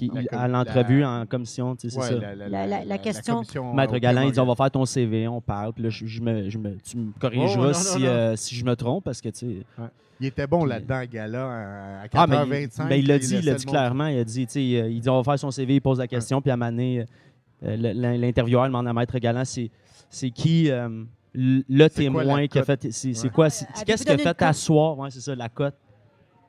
l'entrevue 0.47 1.01
la- 1.01 1.09
en 1.21 1.25
commission, 1.27 1.75
tu 1.75 1.87
sais, 1.91 1.99
c'est 2.01 2.07
ça. 2.07 2.15
la, 2.15 2.33
la- 2.35 2.49
La- 2.49 2.65
la- 2.65 2.85
la 2.85 2.97
question- 2.97 3.35
commission 3.35 3.71
Maître 3.75 3.95
Galland, 3.99 4.23
il 4.23 4.31
dit 4.31 4.39
on 4.39 4.45
va 4.47 4.55
faire 4.55 4.71
ton 4.71 4.85
CV, 4.85 5.27
on 5.27 5.39
parle. 5.39 5.73
Puis 5.73 5.83
là, 5.83 5.89
je, 5.91 6.03
je 6.03 6.19
me, 6.19 6.49
je 6.49 6.57
me- 6.57 6.77
tu 6.77 6.97
me 6.97 7.11
corrigeras 7.19 7.53
Oh, 7.53 7.57
non, 7.57 7.67
non, 7.67 7.73
si, 7.73 7.99
non. 7.99 8.05
euh, 8.07 8.35
si 8.35 8.55
je 8.55 8.65
me 8.65 8.75
trompe, 8.75 9.03
parce 9.03 9.21
que 9.21 9.29
tu 9.29 9.61
sais. 9.77 9.87
Il 10.19 10.25
était 10.25 10.47
bon 10.47 10.65
là-dedans, 10.65 11.03
Gala, 11.09 11.45
à 11.45 12.07
Ah, 12.13 12.25
mais, 12.27 12.35
4h25. 12.67 12.83
il- 12.85 12.89
mais 12.89 12.99
il 12.99 13.07
l'a 13.07 13.19
dit, 13.19 13.35
il 13.35 13.45
l'a 13.45 13.51
le 13.53 13.57
dit 13.59 13.65
clairement. 13.67 14.07
Il 14.07 14.17
a 14.17 14.23
dit, 14.23 14.47
tu 14.47 14.51
sais, 14.53 14.59
euh, 14.81 14.89
il 14.89 14.99
dit 14.99 15.09
on 15.09 15.17
va 15.21 15.23
faire 15.23 15.37
son 15.39 15.51
CV, 15.51 15.75
il 15.75 15.79
pose 15.81 15.99
la 15.99 16.07
question, 16.07 16.41
puis 16.41 16.49
à 16.49 16.57
Mané, 16.57 17.05
l'intervieweur 17.61 18.65
demande 18.65 18.87
à 18.87 18.93
Maître 18.93 19.17
Galland, 19.19 19.45
c'est 19.45 19.69
c'est 20.09 20.31
qui 20.31 20.71
euh, 20.71 21.03
le 21.33 21.87
témoin 21.87 22.47
qui 22.47 22.59
a 22.59 22.63
fait. 22.63 22.91
C'est 22.91 23.09
Ouais. 23.23 23.29
quoi? 23.29 23.45
Avez-vous 23.45 23.83
Qu'est-ce 23.85 24.03
qui 24.05 24.11
a 24.11 24.17
fait 24.17 24.41
asseoir? 24.41 24.97
Ouais, 24.97 25.11
c'est 25.11 25.21
ça, 25.21 25.35
la 25.35 25.49
cote. 25.49 25.75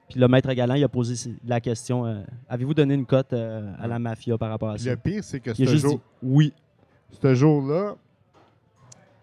Puis 0.08 0.18
le 0.18 0.26
Maître 0.26 0.52
Galland, 0.52 0.74
il 0.74 0.82
a 0.82 0.88
posé 0.88 1.30
la 1.46 1.60
question 1.60 2.04
euh, 2.04 2.22
avez-vous 2.48 2.74
donné 2.74 2.94
une 2.94 3.06
cote 3.06 3.32
euh, 3.32 3.72
à 3.78 3.86
la 3.86 3.98
mafia 4.00 4.36
par 4.36 4.48
rapport 4.50 4.70
à 4.70 4.78
ça? 4.78 4.90
Le 4.90 4.96
pire, 4.96 5.22
c'est 5.22 5.38
que 5.38 5.54
ce 5.54 5.64
jour, 5.76 5.94
dit 5.94 6.00
oui. 6.22 6.52
ce 7.22 7.32
jour-là, 7.34 7.94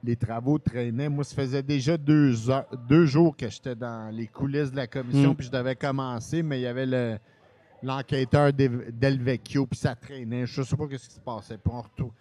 les 0.04 0.16
travaux 0.16 0.58
traînaient. 0.60 1.10
Moi, 1.10 1.24
ça 1.26 1.36
faisait 1.36 1.64
déjà 1.64 1.98
deux, 1.98 2.50
heures- 2.50 2.68
deux 2.88 3.06
jours 3.06 3.36
que 3.36 3.50
j'étais 3.50 3.76
dans 3.76 4.10
les 4.16 4.28
coulisses 4.28 4.72
de 4.72 4.78
la 4.78 4.88
commission, 4.88 5.32
Mm. 5.32 5.36
puis 5.36 5.48
je 5.48 5.52
devais 5.52 5.76
commencer, 5.76 6.42
mais 6.42 6.60
il 6.60 6.64
y 6.64 6.68
avait 6.68 6.86
le- 6.86 7.18
l'enquêteur 7.84 8.54
d'El 8.54 9.22
Vecchio, 9.22 9.66
puis 9.66 9.78
ça 9.80 9.94
traînait. 9.96 10.46
Je 10.46 10.62
sais 10.62 10.78
pas 10.78 10.86
ce 10.90 11.08
qui 11.08 11.16
se 11.16 11.20
passait. 11.20 11.58
Puis 11.58 11.74
on 11.74 11.82
retourne. 11.82 12.12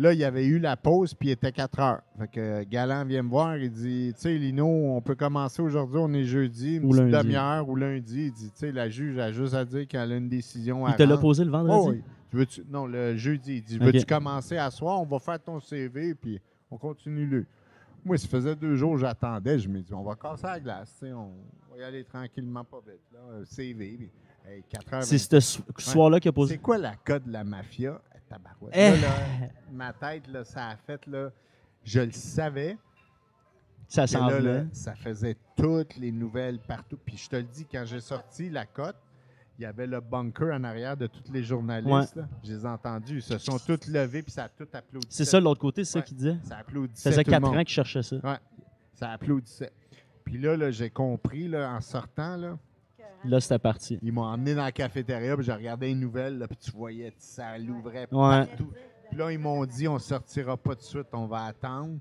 Là, 0.00 0.12
il 0.12 0.18
y 0.20 0.24
avait 0.24 0.46
eu 0.46 0.60
la 0.60 0.76
pause, 0.76 1.12
puis 1.12 1.30
il 1.30 1.32
était 1.32 1.50
4 1.50 1.80
heures. 1.80 2.02
Fait 2.18 2.28
que 2.28 2.62
Galant 2.64 3.04
vient 3.04 3.22
me 3.24 3.28
voir, 3.30 3.56
il 3.56 3.68
dit 3.70 4.12
Tu 4.14 4.20
sais, 4.20 4.34
Lino, 4.38 4.64
on 4.66 5.00
peut 5.00 5.16
commencer 5.16 5.60
aujourd'hui, 5.60 5.98
on 6.00 6.12
est 6.12 6.22
jeudi, 6.22 6.76
une 6.76 6.84
Ou 6.84 6.90
petite 6.90 7.02
lundi. 7.10 7.24
demi-heure, 7.28 7.68
ou 7.68 7.74
lundi. 7.74 8.26
Il 8.26 8.32
dit 8.32 8.50
Tu 8.52 8.58
sais, 8.58 8.70
la 8.72 8.88
juge 8.88 9.18
a 9.18 9.32
juste 9.32 9.54
à 9.54 9.64
dire 9.64 9.88
qu'elle 9.88 10.12
a 10.12 10.16
une 10.16 10.28
décision 10.28 10.86
à 10.86 10.90
Il 10.90 10.96
te 10.96 11.02
l'a 11.02 11.16
posé 11.16 11.44
le 11.44 11.50
vendredi? 11.50 11.76
Oh, 11.76 11.90
oui. 12.36 12.46
Tu 12.46 12.62
non, 12.70 12.86
le 12.86 13.16
jeudi. 13.16 13.56
Il 13.56 13.62
dit. 13.64 13.78
Veux-tu 13.78 14.04
commencer 14.06 14.56
à 14.56 14.70
soir? 14.70 15.00
On 15.00 15.04
va 15.06 15.18
faire 15.18 15.40
ton 15.42 15.58
CV, 15.58 16.14
puis 16.14 16.40
on 16.70 16.76
continue 16.78 17.26
le. 17.26 17.46
Moi, 18.04 18.16
ça 18.18 18.28
faisait 18.28 18.54
deux 18.54 18.76
jours 18.76 18.96
j'attendais. 18.98 19.58
Je 19.58 19.68
me 19.68 19.80
dis 19.80 19.92
On 19.94 20.04
va 20.04 20.14
casser 20.14 20.46
la 20.46 20.60
glace. 20.60 20.94
tu 21.00 21.06
sais, 21.06 21.12
On 21.12 21.32
va 21.72 21.80
y 21.80 21.82
aller 21.82 22.04
tranquillement, 22.04 22.62
pas 22.62 22.80
vite. 22.86 23.00
Là. 23.12 23.44
CV, 23.44 23.96
puis 23.96 24.10
hey, 24.48 24.62
4 24.68 24.94
heures. 24.94 25.02
C'est 25.02 25.18
ce 25.18 25.40
so- 25.40 25.62
soir-là 25.76 26.20
qu'il 26.20 26.28
a 26.28 26.32
posé. 26.32 26.54
C'est 26.54 26.60
quoi 26.60 26.78
la 26.78 26.94
code 26.94 27.24
de 27.24 27.32
la 27.32 27.42
mafia? 27.42 28.00
Tabarouette. 28.28 28.74
Eh. 28.74 28.90
Là, 29.00 29.08
là, 29.08 29.48
ma 29.72 29.92
tête, 29.92 30.26
là, 30.28 30.44
ça 30.44 30.68
a 30.68 30.76
fait. 30.76 31.06
Là, 31.06 31.30
je 31.84 32.00
le 32.00 32.12
savais. 32.12 32.76
Ça 33.88 34.04
là, 34.04 34.64
ça 34.72 34.94
faisait 34.94 35.36
toutes 35.56 35.96
les 35.96 36.12
nouvelles 36.12 36.58
partout. 36.58 36.98
Puis 37.02 37.16
je 37.16 37.28
te 37.28 37.36
le 37.36 37.44
dis, 37.44 37.64
quand 37.64 37.84
j'ai 37.86 38.00
sorti 38.00 38.50
la 38.50 38.66
cote, 38.66 38.96
il 39.58 39.62
y 39.62 39.64
avait 39.64 39.86
le 39.86 40.00
bunker 40.00 40.54
en 40.54 40.62
arrière 40.62 40.96
de 40.96 41.06
tous 41.06 41.32
les 41.32 41.42
journalistes. 41.42 42.14
là. 42.16 42.28
Je 42.44 42.52
les 42.52 42.62
ai 42.64 42.68
entendus. 42.68 43.16
Ils 43.16 43.22
se 43.22 43.38
sont 43.38 43.58
tous 43.58 43.88
levés, 43.88 44.22
puis 44.22 44.30
ça 44.30 44.44
a 44.44 44.48
tout 44.50 44.68
applaudi. 44.72 45.06
C'est 45.10 45.24
ça 45.24 45.40
de 45.40 45.44
l'autre 45.44 45.60
côté, 45.60 45.84
c'est 45.84 45.92
ça 45.92 45.98
Ouais. 46.00 46.04
qu'il 46.04 46.16
disait 46.18 46.36
Ça 46.44 46.58
applaudissait. 46.58 47.02
Ça 47.02 47.10
faisait 47.10 47.24
tout 47.24 47.30
le 47.30 47.34
4 47.36 47.42
monde. 47.42 47.56
ans 47.56 47.58
qu'il 47.64 47.68
cherchait 47.68 48.02
ça. 48.02 48.40
Ça 48.92 49.10
applaudissait. 49.10 49.72
Puis 50.22 50.36
là, 50.38 50.54
là 50.56 50.70
j'ai 50.70 50.90
compris, 50.90 51.48
là, 51.48 51.72
en 51.72 51.80
sortant, 51.80 52.36
là, 52.36 52.58
Là, 53.24 53.40
c'était 53.40 53.58
parti. 53.58 53.98
ils 54.02 54.12
m'ont 54.12 54.22
emmené 54.24 54.54
dans 54.54 54.62
la 54.64 54.72
cafétéria, 54.72 55.34
puis 55.36 55.44
j'ai 55.44 55.52
regardé 55.52 55.86
les 55.88 55.94
nouvelles, 55.94 56.38
là, 56.38 56.46
puis 56.48 56.56
tu 56.56 56.70
voyais, 56.70 57.12
ça 57.18 57.58
l'ouvrait 57.58 58.06
Ouais. 58.12 58.46
partout. 58.46 58.70
Puis 59.08 59.18
là, 59.18 59.32
ils 59.32 59.38
m'ont 59.38 59.64
dit, 59.64 59.88
on 59.88 59.98
sortira 59.98 60.56
pas 60.56 60.74
tout 60.74 60.80
de 60.82 60.84
suite, 60.86 61.06
on 61.12 61.26
va 61.26 61.44
attendre. 61.46 61.98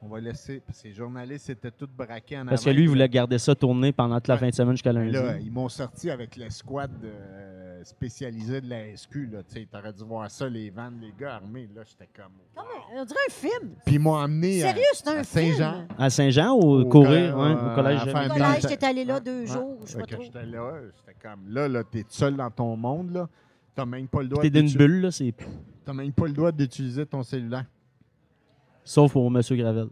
On 0.00 0.06
va 0.08 0.20
laisser. 0.20 0.62
Parce 0.64 0.80
que 0.80 0.86
les 0.88 0.94
journalistes 0.94 1.50
étaient 1.50 1.72
tous 1.72 1.88
braqués 1.88 2.38
en 2.38 2.46
Parce 2.46 2.62
que 2.62 2.68
avant. 2.70 2.76
lui, 2.76 2.84
il 2.84 2.88
voulait 2.88 3.08
garder 3.08 3.36
ça 3.38 3.52
tourné 3.56 3.90
pendant 3.92 4.14
toute 4.16 4.28
la 4.28 4.38
fin 4.38 4.48
de 4.48 4.54
semaine 4.54 4.74
jusqu'à 4.74 4.92
lundi. 4.92 5.10
Là, 5.10 5.38
ils 5.38 5.50
m'ont 5.50 5.68
sorti 5.68 6.08
avec 6.08 6.36
l'escouade 6.36 6.92
euh, 7.02 7.67
spécialisée 7.88 8.60
de 8.60 8.68
la 8.68 8.96
SQ. 8.96 9.28
Là, 9.32 9.42
tu 9.42 9.54
sais, 9.54 9.68
t'aurais 9.70 9.92
dû 9.92 10.04
voir 10.04 10.30
ça, 10.30 10.48
les 10.48 10.70
vannes, 10.70 10.98
les 11.00 11.12
gars 11.18 11.36
armés. 11.36 11.68
Là, 11.74 11.82
j'étais 11.84 12.08
comme. 12.14 12.32
Comme 12.54 12.64
un- 12.64 13.00
on 13.00 13.04
dirait 13.04 13.18
un 13.28 13.32
film. 13.32 13.70
Puis 13.84 13.94
ils 13.96 14.00
m'ont 14.00 14.14
emmené 14.16 14.62
à, 14.62 14.68
Sérieux, 14.68 14.82
c'est 14.94 15.08
un 15.08 15.16
à 15.18 15.24
Saint-Jean. 15.24 15.86
À 15.98 16.10
Saint-Jean 16.10 16.52
ou 16.54 16.80
Au 16.80 16.84
courir, 16.86 17.34
co- 17.34 17.40
ouais, 17.42 17.46
euh, 17.50 17.72
au 17.72 17.74
collège 17.74 18.02
Au 18.02 18.06
de 18.06 18.12
collège, 18.28 18.62
t'es 18.66 18.84
allé 18.84 19.04
là 19.04 19.14
Ouais, 19.14 19.20
deux 19.20 19.40
ouais. 19.40 19.46
jours, 19.46 19.78
je 19.84 19.86
sais 19.92 19.98
pas 19.98 20.04
que 20.06 20.14
trop. 20.14 20.22
j'étais 20.24 20.46
là, 20.46 20.72
j'étais 20.96 21.18
comme 21.20 21.48
là, 21.48 21.68
là, 21.68 21.84
t'es 21.84 22.04
seul 22.08 22.36
dans 22.36 22.50
ton 22.50 22.76
monde, 22.76 23.10
là. 23.12 23.28
T'as 23.74 23.84
même 23.86 24.08
pas 24.08 24.22
le 24.22 24.28
droit 24.28 24.42
T'es 24.42 24.50
d'une 24.50 24.70
bulle, 24.72 25.00
là, 25.02 25.10
c'est. 25.10 25.34
T'as 25.84 25.92
même 25.92 26.12
pas 26.12 26.26
le 26.26 26.32
droit 26.32 26.50
d'utiliser 26.52 27.06
ton 27.06 27.22
cellulaire. 27.22 27.64
Sauf 28.84 29.12
pour 29.12 29.26
M. 29.26 29.40
Gravel. 29.50 29.88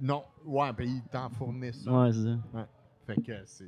Non, 0.00 0.22
ouais, 0.44 0.72
ben 0.74 0.86
ils 0.86 1.02
t'en 1.10 1.28
fournissent 1.30 1.82
ça. 1.84 1.90
Ouais, 1.90 2.12
c'est 2.12 2.22
ça. 2.24 2.68
Fait 3.06 3.16
que 3.22 3.32
c'est. 3.44 3.64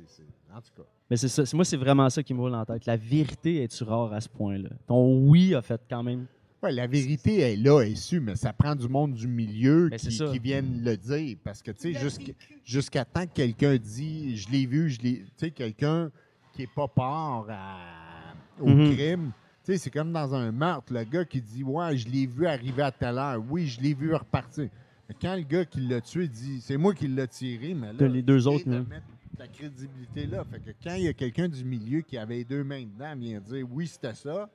En 0.53 0.59
tout 0.61 0.71
cas. 0.75 0.83
Mais 1.09 1.15
c'est 1.17 1.27
ça. 1.29 1.43
Moi, 1.55 1.63
c'est 1.65 1.77
vraiment 1.77 2.09
ça 2.09 2.21
qui 2.21 2.33
me 2.33 2.39
roule 2.41 2.53
en 2.55 2.65
tête. 2.65 2.85
La 2.85 2.97
vérité 2.97 3.63
est-tu 3.63 3.83
rare 3.85 4.11
à 4.13 4.19
ce 4.21 4.27
point-là? 4.29 4.69
Ton 4.87 5.17
oui 5.29 5.55
a 5.55 5.61
fait 5.61 5.81
quand 5.89 6.03
même. 6.03 6.25
Ouais, 6.61 6.73
la 6.73 6.87
vérité 6.87 7.39
est 7.39 7.55
là, 7.55 7.81
est 7.83 7.95
su, 7.95 8.19
mais 8.19 8.35
ça 8.35 8.51
prend 8.51 8.75
du 8.75 8.89
monde 8.89 9.13
du 9.13 9.27
milieu 9.29 9.87
Ben, 9.89 9.97
c'est 9.97 10.09
qui, 10.09 10.39
viennent 10.39 10.81
le 10.83 10.97
dire. 10.97 11.37
Parce 11.41 11.61
que, 11.61 11.71
tu 11.71 11.93
sais, 11.93 11.99
jusqu'à 11.99 12.25
vécu. 12.25 12.59
jusqu'à 12.65 13.05
temps 13.05 13.25
que 13.25 13.31
quelqu'un 13.33 13.77
dit 13.77 14.35
je 14.35 14.49
l'ai 14.49 14.65
vu, 14.65 14.89
je 14.89 14.99
l'ai. 15.01 15.13
Tu 15.19 15.25
sais, 15.37 15.51
quelqu'un 15.51 16.11
qui 16.53 16.63
n'est 16.63 16.69
pas 16.75 16.89
part 16.89 17.45
à- 17.49 18.33
au 18.61 18.67
Mhm. 18.67 18.93
crime. 18.93 19.31
Tu 19.63 19.71
sais, 19.71 19.77
c'est 19.77 19.89
comme 19.89 20.11
dans 20.11 20.35
un 20.35 20.51
meurtre, 20.51 20.91
le 20.93 21.03
gars 21.05 21.23
qui 21.23 21.41
dit 21.41 21.63
Ouais, 21.63 21.95
je 21.95 22.09
l'ai 22.09 22.25
vu 22.25 22.45
arriver 22.45 22.81
à 22.83 22.91
telle 22.91 23.17
heure. 23.17 23.41
Oui, 23.49 23.67
je 23.67 23.79
l'ai 23.79 23.93
vu 23.93 24.13
repartir. 24.13 24.67
Mais 25.07 25.15
quand 25.21 25.35
le 25.37 25.43
gars 25.43 25.63
qui 25.63 25.79
l'a 25.79 26.01
tué 26.01 26.27
dit 26.27 26.59
C'est 26.59 26.75
moi 26.75 26.93
qui 26.93 27.07
l'ai 27.07 27.27
tiré, 27.29 27.73
mais 27.73 27.93
De 27.93 28.03
là. 28.05 28.11
les 28.11 28.21
deux 28.21 28.47
autres, 28.47 28.65
de 28.67 28.79
mettre 28.79 29.05
ta 29.39 29.47
crédibilité 29.47 30.25
là. 30.27 30.43
Fait 30.43 30.59
que 30.59 30.71
quand 30.83 30.95
il 30.95 31.03
y 31.03 31.07
a 31.07 31.13
quelqu'un 31.13 31.47
du 31.47 31.63
milieu 31.63 32.01
qui 32.01 32.17
avait 32.17 32.35
les 32.35 32.45
deux 32.45 32.63
mains 32.63 32.83
dedans, 32.83 33.15
vient 33.17 33.39
dire 33.39 33.65
Oui, 33.71 33.87
c'était 33.87 34.13
ça. 34.13 34.49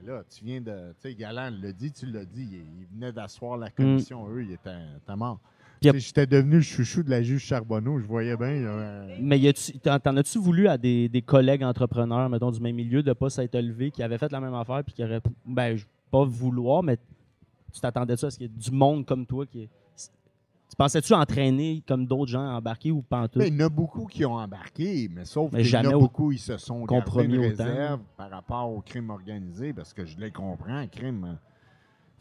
Ben 0.00 0.06
là, 0.12 0.22
tu 0.28 0.44
viens 0.44 0.60
de. 0.60 0.72
Tu 1.00 1.08
sais, 1.10 1.14
Galant 1.14 1.50
l'a 1.62 1.72
dit, 1.72 1.92
tu 1.92 2.06
l'as 2.06 2.24
dit. 2.24 2.48
Il, 2.50 2.58
il 2.80 2.86
venait 2.94 3.12
d'asseoir 3.12 3.56
la 3.58 3.70
commission. 3.70 4.26
Eux, 4.30 4.42
il 4.42 4.52
était, 4.52 4.70
était 4.96 5.16
mort. 5.16 5.38
Puis 5.80 5.86
y 5.86 5.88
a- 5.88 5.92
Tu 5.92 6.00
sais, 6.00 6.06
J'étais 6.08 6.26
devenu 6.26 6.56
le 6.56 6.62
chouchou 6.62 7.02
de 7.02 7.10
la 7.10 7.22
juge 7.22 7.44
Charbonneau. 7.44 7.98
Je 8.00 8.06
voyais 8.06 8.36
bien. 8.36 8.60
là, 8.62 9.06
Mais 9.20 9.38
y 9.38 9.46
a-tu- 9.48 9.78
t'en 9.78 10.16
as-tu 10.16 10.38
voulu 10.38 10.66
à 10.68 10.78
des, 10.78 11.08
des 11.08 11.22
collègues 11.22 11.62
entrepreneurs, 11.62 12.28
mettons, 12.30 12.50
du 12.50 12.60
même 12.60 12.74
milieu, 12.76 13.02
de 13.02 13.12
pas 13.12 13.30
s'être 13.30 13.56
levé, 13.58 13.90
qui 13.90 14.02
avaient 14.02 14.18
fait 14.18 14.32
la 14.32 14.40
même 14.40 14.54
affaire, 14.54 14.82
puis 14.84 14.94
qui 14.94 15.04
auraient. 15.04 15.20
Ben, 15.46 15.76
je- 15.76 15.84
pas 16.10 16.24
vouloir, 16.24 16.82
mais 16.82 16.96
tu 17.72 17.80
t'attendais 17.80 18.16
ça 18.16 18.28
à 18.28 18.30
ce 18.30 18.38
qu'il 18.38 18.46
y 18.46 18.50
ait 18.50 18.58
du 18.60 18.70
monde 18.70 19.04
comme 19.04 19.26
toi 19.26 19.44
qui 19.46 19.62
est. 19.62 19.68
Tu 20.74 20.76
pensais-tu 20.78 21.14
entraîner 21.14 21.84
comme 21.86 22.04
d'autres 22.04 22.32
gens 22.32 22.56
embarqués 22.56 22.90
ou 22.90 23.00
pantoute? 23.00 23.38
Ben, 23.38 23.46
il 23.46 23.60
y 23.60 23.62
en 23.62 23.66
a 23.66 23.68
beaucoup 23.68 24.06
qui 24.06 24.24
ont 24.24 24.34
embarqué, 24.34 25.08
mais 25.08 25.24
sauf 25.24 25.52
qu'il 25.52 25.70
y 25.70 25.76
en 25.76 25.84
a 25.84 25.92
beaucoup 25.92 26.32
ils 26.32 26.38
se 26.40 26.56
sont 26.56 26.84
compromis 26.84 27.36
une 27.36 27.42
réserve 27.42 28.00
par 28.16 28.28
rapport 28.28 28.68
au 28.68 28.80
crime 28.80 29.10
organisé, 29.10 29.72
parce 29.72 29.92
que 29.94 30.04
je 30.04 30.18
les 30.18 30.32
comprends, 30.32 30.84
crime. 30.88 31.24
hein. 31.26 31.38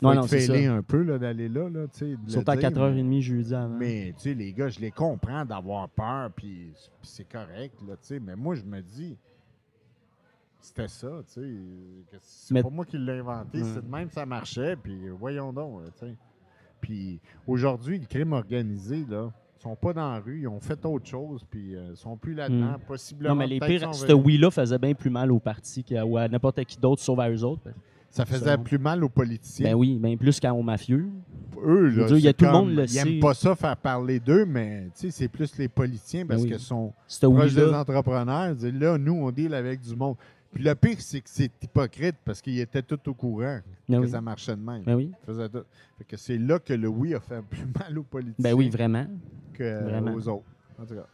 Non, 0.04 0.14
non, 0.14 0.28
c'est 0.28 0.68
un 0.68 0.84
peu 0.84 1.04
d'aller 1.18 1.50
là, 1.50 1.68
là 1.68 1.88
Surtout 2.28 2.52
à 2.52 2.56
dire, 2.56 2.70
4h30 2.70 3.22
jeudi 3.22 3.56
avant. 3.56 3.70
Mais, 3.76 4.14
tu 4.18 4.22
sais, 4.22 4.34
les 4.36 4.54
gars, 4.54 4.70
je 4.70 4.80
les 4.80 4.92
comprends 4.92 5.46
d'avoir 5.46 5.90
peur, 5.90 6.30
puis 6.36 6.74
c'est 7.02 7.28
correct, 7.28 7.74
là, 7.88 7.96
tu 7.96 8.08
sais. 8.08 8.20
Mais 8.20 8.36
moi, 8.36 8.54
je 8.54 8.64
me 8.64 8.82
dis, 8.82 9.18
c'était 10.60 10.88
ça, 10.90 11.10
tu 11.34 11.42
sais. 11.42 12.20
C'est 12.22 12.62
pas 12.62 12.70
moi 12.70 12.86
qui 12.86 13.00
l'ai 13.00 13.18
inventé, 13.18 13.64
Ouais. 13.64 13.68
c'est 13.74 13.84
de 13.84 13.92
même 13.92 14.12
ça 14.12 14.28
marchait, 14.28 14.76
puis 14.76 15.10
voyons 15.10 15.52
donc, 15.52 15.82
là, 15.82 15.88
tu 15.98 16.06
sais. 16.06 16.16
Puis 16.84 17.22
aujourd'hui, 17.48 17.98
le 17.98 18.06
crime 18.06 18.34
organisé, 18.34 19.06
là, 19.10 19.32
ils 19.58 19.64
sont 19.64 19.76
pas 19.78 19.94
dans 19.94 20.12
la 20.12 20.20
rue, 20.20 20.42
ils 20.42 20.48
ont 20.50 20.60
fait 20.60 20.86
autre 20.86 21.08
chose, 21.08 21.42
puis 21.50 21.78
euh, 21.78 21.92
ils 21.92 21.98
sont 21.98 22.18
plus 22.18 22.34
là-dedans, 22.34 22.76
possiblement. 22.86 23.30
non, 23.30 23.36
mais 23.40 23.48
les 23.48 23.62
pires, 23.62 23.96
ce 23.96 24.12
oui-là 24.12 24.52
faisait 24.52 24.78
bien 24.78 24.94
plus 24.94 25.10
mal 25.10 25.32
aux 25.32 25.40
partis 25.40 25.82
qu'à 25.86 26.06
ou 26.06 26.18
à 26.18 26.28
n'importe 26.28 26.62
qui 26.66 26.78
d'autre, 26.78 27.02
sauf 27.02 27.18
à 27.20 27.30
eux 27.30 27.42
autres. 27.46 27.62
Ça 28.10 28.26
faisait 28.26 28.58
plus 28.58 28.78
mal 28.78 29.02
aux 29.04 29.10
politiciens. 29.10 29.70
Ben 29.72 29.76
oui, 29.76 29.98
bien 29.98 30.18
plus 30.18 30.40
qu'aux 30.42 30.62
mafieux. 30.62 31.08
Eux, 31.66 31.88
là, 31.90 32.06
dire, 32.08 32.18
il 32.18 32.24
y 32.26 32.28
a 32.28 32.34
tout 32.34 32.46
le 32.46 32.52
monde 32.52 32.76
le 32.76 32.84
Ils 32.86 32.96
n'aiment 32.96 33.20
pas 33.22 33.34
ça 33.34 33.56
faire 33.56 33.78
parler 33.78 34.20
d'eux, 34.20 34.46
mais 34.46 34.90
tu 34.94 35.08
sais, 35.08 35.12
c'est 35.12 35.28
plus 35.30 35.58
les 35.58 35.70
politiciens 35.70 36.26
parce 36.26 36.42
Ben 36.42 36.44
oui. 36.44 36.52
qu'ils 36.52 36.60
sont 36.60 36.94
proches 37.22 37.56
des 37.56 37.74
entrepreneurs. 37.74 38.56
Là, 38.62 38.98
nous, 38.98 39.14
on 39.14 39.32
deal 39.32 39.54
avec 39.54 39.80
du 39.80 39.96
monde. 39.96 40.18
Puis 40.54 40.64
le 40.64 40.76
pire, 40.76 40.98
c'est 41.00 41.22
que 41.22 41.30
c'est 41.30 41.52
hypocrite 41.64 42.16
parce 42.24 42.42
qu'ils 42.42 42.60
étaient 42.60 42.82
tout 42.84 43.00
au 43.10 43.14
courant 43.14 43.60
Ben 43.90 44.00
que 44.00 44.06
oui. 44.06 44.12
ça 44.12 44.22
marchait 44.22 44.56
de 44.56 44.62
même. 44.62 44.84
Ben 44.84 44.96
oui. 44.96 45.12
Ils 45.22 45.26
faisaient 45.26 45.50
tout. 45.50 45.64
Fait 45.98 46.04
que 46.04 46.18
c'est 46.18 46.38
là 46.38 46.60
que 46.60 46.74
le 46.74 46.88
oui 46.88 47.16
a 47.16 47.20
fait 47.20 47.42
plus 47.42 47.66
mal 47.80 47.98
aux 47.98 48.04
politiciens 48.04 48.52
Ben 48.52 48.56
oui, 48.58 48.70
vraiment. 48.70 49.06
que 49.54 49.84
vraiment. 49.84 50.14
aux 50.14 50.28
autres. 50.28 50.46
En 50.80 50.86
tout 50.86 50.96
cas, 50.96 51.08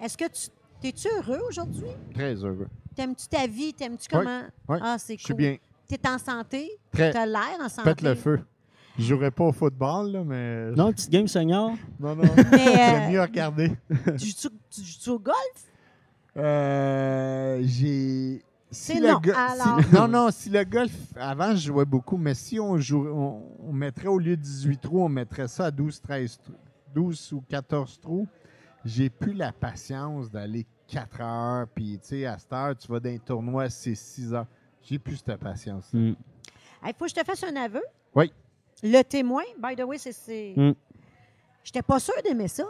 Est-ce 0.00 0.16
que 0.16 0.24
tu. 0.28 0.48
T'es-tu 0.80 1.08
heureux 1.08 1.40
aujourd'hui? 1.48 1.88
très 2.14 2.34
heureux. 2.36 2.68
T'aimes-tu 2.94 3.26
ta 3.26 3.46
vie? 3.48 3.74
T'aimes-tu 3.74 4.06
comment? 4.08 4.42
ouais. 4.68 4.78
Ah, 4.80 4.96
c'est 4.98 5.16
Je 5.16 5.24
suis 5.24 5.34
cool. 5.34 5.36
bien. 5.36 5.56
T'es 5.88 5.98
en 6.08 6.18
santé? 6.18 6.70
Très. 6.92 7.12
T'as 7.12 7.26
l'air 7.26 7.58
en 7.60 7.68
santé. 7.68 7.88
Faites 7.88 8.02
le 8.02 8.14
feu. 8.14 8.40
Je 8.96 9.04
jouerais 9.04 9.30
pas 9.32 9.44
au 9.44 9.52
football, 9.52 10.12
là, 10.12 10.22
mais. 10.24 10.70
Non, 10.72 10.92
petite 10.92 11.10
game 11.10 11.26
senior. 11.26 11.72
non. 11.98 12.14
non. 12.14 12.22
Mais 12.52 12.64
J'aime 12.74 13.10
mieux 13.12 13.18
euh, 13.18 13.22
regarder. 13.22 13.72
tu 14.18 14.26
joues-tu 14.26 14.48
tu 14.70 14.80
joues-tu 14.82 15.10
au 15.10 15.18
golf? 15.18 15.36
Euh, 16.36 17.60
j'ai. 17.64 18.42
Si 18.70 18.92
C'est 18.92 19.00
le 19.00 19.08
non, 19.12 19.20
go- 19.20 19.32
alors. 19.34 19.80
si- 19.82 19.94
non, 19.94 20.08
non, 20.08 20.30
si 20.30 20.50
le 20.50 20.64
golf, 20.64 20.92
avant, 21.16 21.52
je 21.54 21.68
jouais 21.68 21.84
beaucoup, 21.86 22.16
mais 22.18 22.34
si 22.34 22.60
on, 22.60 22.76
jouait, 22.76 23.10
on, 23.10 23.42
on 23.68 23.72
mettrait 23.72 24.08
au 24.08 24.18
lieu 24.18 24.36
de 24.36 24.42
18 24.42 24.78
trous, 24.80 25.02
on 25.02 25.08
mettrait 25.08 25.48
ça 25.48 25.66
à 25.66 25.70
12, 25.70 26.00
13 26.02 26.38
trous, 26.42 26.52
12 26.94 27.32
ou 27.32 27.40
14 27.48 27.98
trous, 28.00 28.26
j'ai 28.84 29.08
plus 29.08 29.32
la 29.32 29.52
patience 29.52 30.30
d'aller 30.30 30.66
4 30.86 31.20
heures, 31.20 31.66
puis 31.74 31.98
tu 32.02 32.08
sais, 32.08 32.26
à 32.26 32.36
cette 32.38 32.52
heure, 32.52 32.76
tu 32.76 32.88
vas 32.88 33.00
dans 33.00 33.10
un 33.10 33.18
tournoi, 33.18 33.70
c'est 33.70 33.94
6 33.94 34.34
heures. 34.34 34.46
J'ai 34.82 34.98
plus 34.98 35.16
cette 35.16 35.36
patience. 35.40 35.92
Mm. 35.92 36.12
Il 36.86 36.92
faut 36.96 37.04
que 37.06 37.10
je 37.10 37.14
te 37.14 37.24
fasse 37.24 37.44
un 37.44 37.56
aveu. 37.56 37.82
Oui. 38.14 38.32
Le 38.82 39.02
témoin, 39.02 39.42
by 39.62 39.74
the 39.76 39.82
way, 39.84 39.98
c'est. 39.98 40.12
c'est... 40.12 40.54
Mm. 40.56 40.72
J'étais 41.64 41.82
pas 41.82 41.98
sûre 42.00 42.14
d'aimer 42.24 42.48
ça. 42.48 42.64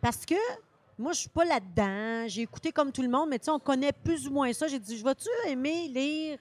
Parce 0.00 0.26
que 0.26 0.34
moi, 1.02 1.12
je 1.12 1.20
suis 1.20 1.28
pas 1.28 1.44
là-dedans. 1.44 2.28
J'ai 2.28 2.42
écouté 2.42 2.72
comme 2.72 2.92
tout 2.92 3.02
le 3.02 3.08
monde, 3.08 3.28
mais 3.28 3.38
tu 3.38 3.46
sais, 3.46 3.50
on 3.50 3.58
connaît 3.58 3.92
plus 3.92 4.26
ou 4.28 4.30
moins 4.32 4.52
ça. 4.52 4.66
J'ai 4.68 4.78
dit, 4.78 4.96
je 4.96 5.04
vais-tu 5.04 5.28
aimer 5.48 5.88
lire? 5.88 6.38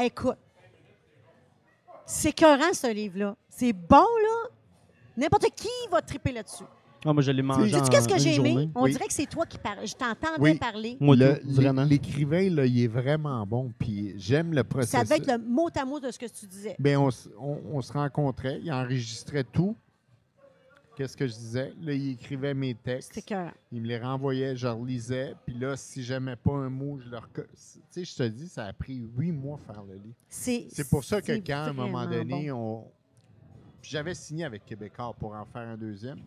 Écoute, 0.00 0.36
c'est 2.04 2.28
écœurant, 2.30 2.72
ce 2.72 2.92
livre-là. 2.92 3.36
C'est 3.48 3.72
bon, 3.72 3.96
là. 3.96 4.50
N'importe 5.16 5.46
qui 5.56 5.68
va 5.90 6.02
triper 6.02 6.32
là-dessus. 6.32 6.64
Ah, 7.04 7.12
moi, 7.12 7.22
je 7.22 7.30
l'ai 7.30 7.42
mangé 7.42 7.70
Sais-tu 7.70 7.88
qu'est-ce 7.88 8.08
que 8.08 8.18
j'ai 8.18 8.34
aimé? 8.34 8.50
journée. 8.50 8.70
On 8.74 8.82
Oui. 8.82 8.90
dirait 8.92 9.06
que 9.06 9.12
c'est 9.12 9.26
toi 9.26 9.46
qui 9.46 9.58
parles. 9.58 9.86
Je 9.86 9.94
t'entendais 9.94 10.40
Oui. 10.40 10.58
parler. 10.58 10.96
Moi, 11.00 11.14
Le- 11.16 11.38
tout, 11.38 11.50
vraiment. 11.52 11.82
l'é- 11.84 11.90
L'écrivain, 11.90 12.50
là, 12.50 12.66
il 12.66 12.82
est 12.82 12.88
vraiment 12.88 13.46
bon, 13.46 13.72
puis 13.78 14.12
j'aime 14.16 14.50
le 14.50 14.58
Ça 14.58 14.64
processus. 14.64 15.04
devait 15.08 15.16
être 15.16 15.26
le 15.30 15.38
mot 15.38 15.68
à 15.74 15.84
mot 15.84 16.00
de 16.00 16.10
ce 16.10 16.18
que 16.18 16.26
tu 16.26 16.46
disais. 16.46 16.74
Ben, 16.78 16.96
on, 16.98 17.08
on- 17.40 17.60
on 17.74 17.80
se 17.80 17.92
rencontrait, 17.92 18.60
il 18.62 18.72
enregistrait 18.72 19.44
tout. 19.44 19.76
Qu'est-ce 20.96 21.16
que 21.16 21.26
je 21.26 21.34
disais? 21.34 21.72
Là, 21.78 21.92
il 21.92 22.12
écrivait 22.12 22.54
mes 22.54 22.74
textes. 22.74 23.16
écœurant. 23.18 23.52
Il 23.70 23.82
me 23.82 23.86
les 23.86 23.98
renvoyait, 23.98 24.56
je 24.56 24.66
relisais. 24.66 25.34
Puis 25.44 25.54
là, 25.54 25.76
si 25.76 26.02
j'aimais 26.02 26.36
pas 26.36 26.52
un 26.54 26.70
mot, 26.70 26.98
je 26.98 27.10
le 27.10 27.18
reco- 27.18 27.46
Tu 27.52 27.80
sais, 27.90 28.04
je 28.04 28.16
te 28.16 28.22
dis, 28.22 28.48
ça 28.48 28.64
a 28.64 28.72
pris 28.72 28.96
huit 29.16 29.30
mois 29.32 29.58
faire 29.58 29.82
le 29.84 29.94
livre. 29.96 30.16
C'est 30.28 30.66
C'est 30.70 30.88
pour 30.88 31.04
ça 31.04 31.20
que 31.20 31.32
quand, 31.32 31.52
à 31.52 31.68
un 31.68 31.72
moment 31.74 32.06
donné, 32.06 32.50
bon. 32.50 32.84
on. 32.86 32.90
J'avais 33.82 34.14
signé 34.14 34.44
avec 34.46 34.64
Québécois 34.64 35.14
pour 35.18 35.34
en 35.34 35.44
faire 35.44 35.68
un 35.68 35.76
deuxième. 35.76 36.20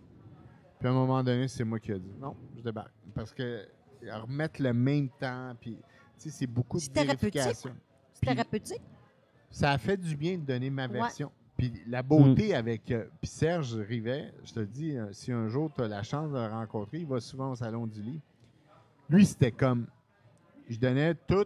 Puis 0.78 0.88
à 0.88 0.92
un 0.92 0.94
moment 0.94 1.24
donné, 1.24 1.48
c'est 1.48 1.64
moi 1.64 1.80
qui 1.80 1.92
ai 1.92 2.00
dit 2.00 2.14
non, 2.22 2.36
je 2.56 2.62
débarque. 2.62 2.94
Parce 3.14 3.34
que 3.34 3.68
remettre 4.08 4.62
le 4.62 4.72
même 4.72 5.10
temps, 5.20 5.54
puis 5.60 5.76
tu 5.76 5.82
sais, 6.18 6.30
c'est 6.30 6.48
beaucoup 6.48 6.78
de 6.78 6.84
vérification. 6.94 7.76
C'est 8.14 8.26
thérapeutique. 8.28 8.82
Ça 9.52 9.72
a 9.72 9.78
fait 9.80 9.98
du 9.98 10.16
bien 10.16 10.38
de 10.38 10.44
donner 10.46 10.70
ma 10.70 10.88
Ouais. 10.88 11.00
Puis 11.60 11.74
la 11.88 12.02
beauté 12.02 12.56
avec 12.56 12.90
euh, 12.90 13.06
puis 13.22 13.30
Serge 13.30 13.76
Rivet, 13.76 14.34
je 14.46 14.54
te 14.54 14.60
dis, 14.62 14.98
euh, 14.98 15.08
si 15.12 15.32
un 15.32 15.48
jour 15.50 15.70
tu 15.76 15.82
as 15.84 15.88
la 15.90 16.04
chance 16.04 16.32
de 16.32 16.38
le 16.38 16.48
rencontrer, 16.48 17.00
il 17.00 17.06
va 17.06 17.20
souvent 17.20 17.52
au 17.52 17.56
salon 17.56 17.86
du 17.86 18.02
livre. 18.02 18.22
Lui, 19.10 19.26
c'était 19.26 19.52
comme, 19.52 19.86
je 20.70 20.78
donnais 20.80 21.14
tout, 21.28 21.46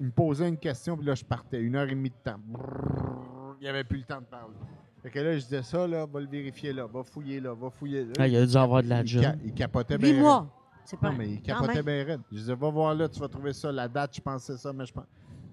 il 0.00 0.06
me 0.06 0.10
posait 0.12 0.46
une 0.48 0.58
question, 0.58 0.96
puis 0.96 1.06
là, 1.06 1.14
je 1.14 1.24
partais, 1.24 1.60
une 1.62 1.76
heure 1.76 1.88
et 1.88 1.94
demie 1.94 2.10
de 2.10 2.14
temps. 2.22 2.38
Brrr, 2.46 3.56
il 3.58 3.62
n'y 3.64 3.68
avait 3.68 3.84
plus 3.84 3.98
le 3.98 4.04
temps 4.04 4.20
de 4.20 4.26
parler. 4.26 4.54
Fait 5.02 5.10
que 5.10 5.18
là, 5.20 5.32
je 5.38 5.44
disais 5.44 5.62
ça, 5.62 5.86
là, 5.86 6.04
va 6.06 6.20
le 6.20 6.26
vérifier 6.26 6.72
là, 6.74 6.86
va 6.86 7.02
fouiller 7.02 7.40
là, 7.40 7.54
va 7.54 7.70
fouiller 7.70 8.04
là. 8.04 8.12
Ah, 8.18 8.28
il 8.28 8.36
a 8.36 8.44
dû 8.44 8.56
avoir 8.56 8.82
de 8.82 8.88
la 8.88 9.00
il, 9.00 9.06
job. 9.06 9.22
ca- 9.22 9.36
il 9.44 9.54
capotait 9.54 9.94
Huit 9.96 10.12
bien. 10.12 10.20
mois. 10.20 10.54
C'est 10.84 10.98
pas 10.98 11.10
Non, 11.10 11.16
mais 11.18 11.28
il 11.30 11.40
capotait 11.42 11.82
bien 11.82 12.04
raide. 12.04 12.20
Je 12.32 12.36
disais, 12.38 12.54
va 12.54 12.68
voir 12.70 12.94
là, 12.94 13.08
tu 13.08 13.18
vas 13.20 13.28
trouver 13.28 13.52
ça, 13.54 13.72
la 13.72 13.88
date, 13.88 14.14
je 14.16 14.20
pensais 14.20 14.56
ça, 14.58 14.72
mais 14.74 14.84
je 14.86 14.92
pense. 14.92 15.06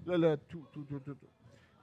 Là, 0.06 0.18
là, 0.18 0.36
tout, 0.36 0.64
tout, 0.72 0.84
tout, 0.84 0.98
tout. 1.00 1.14
tout. 1.14 1.26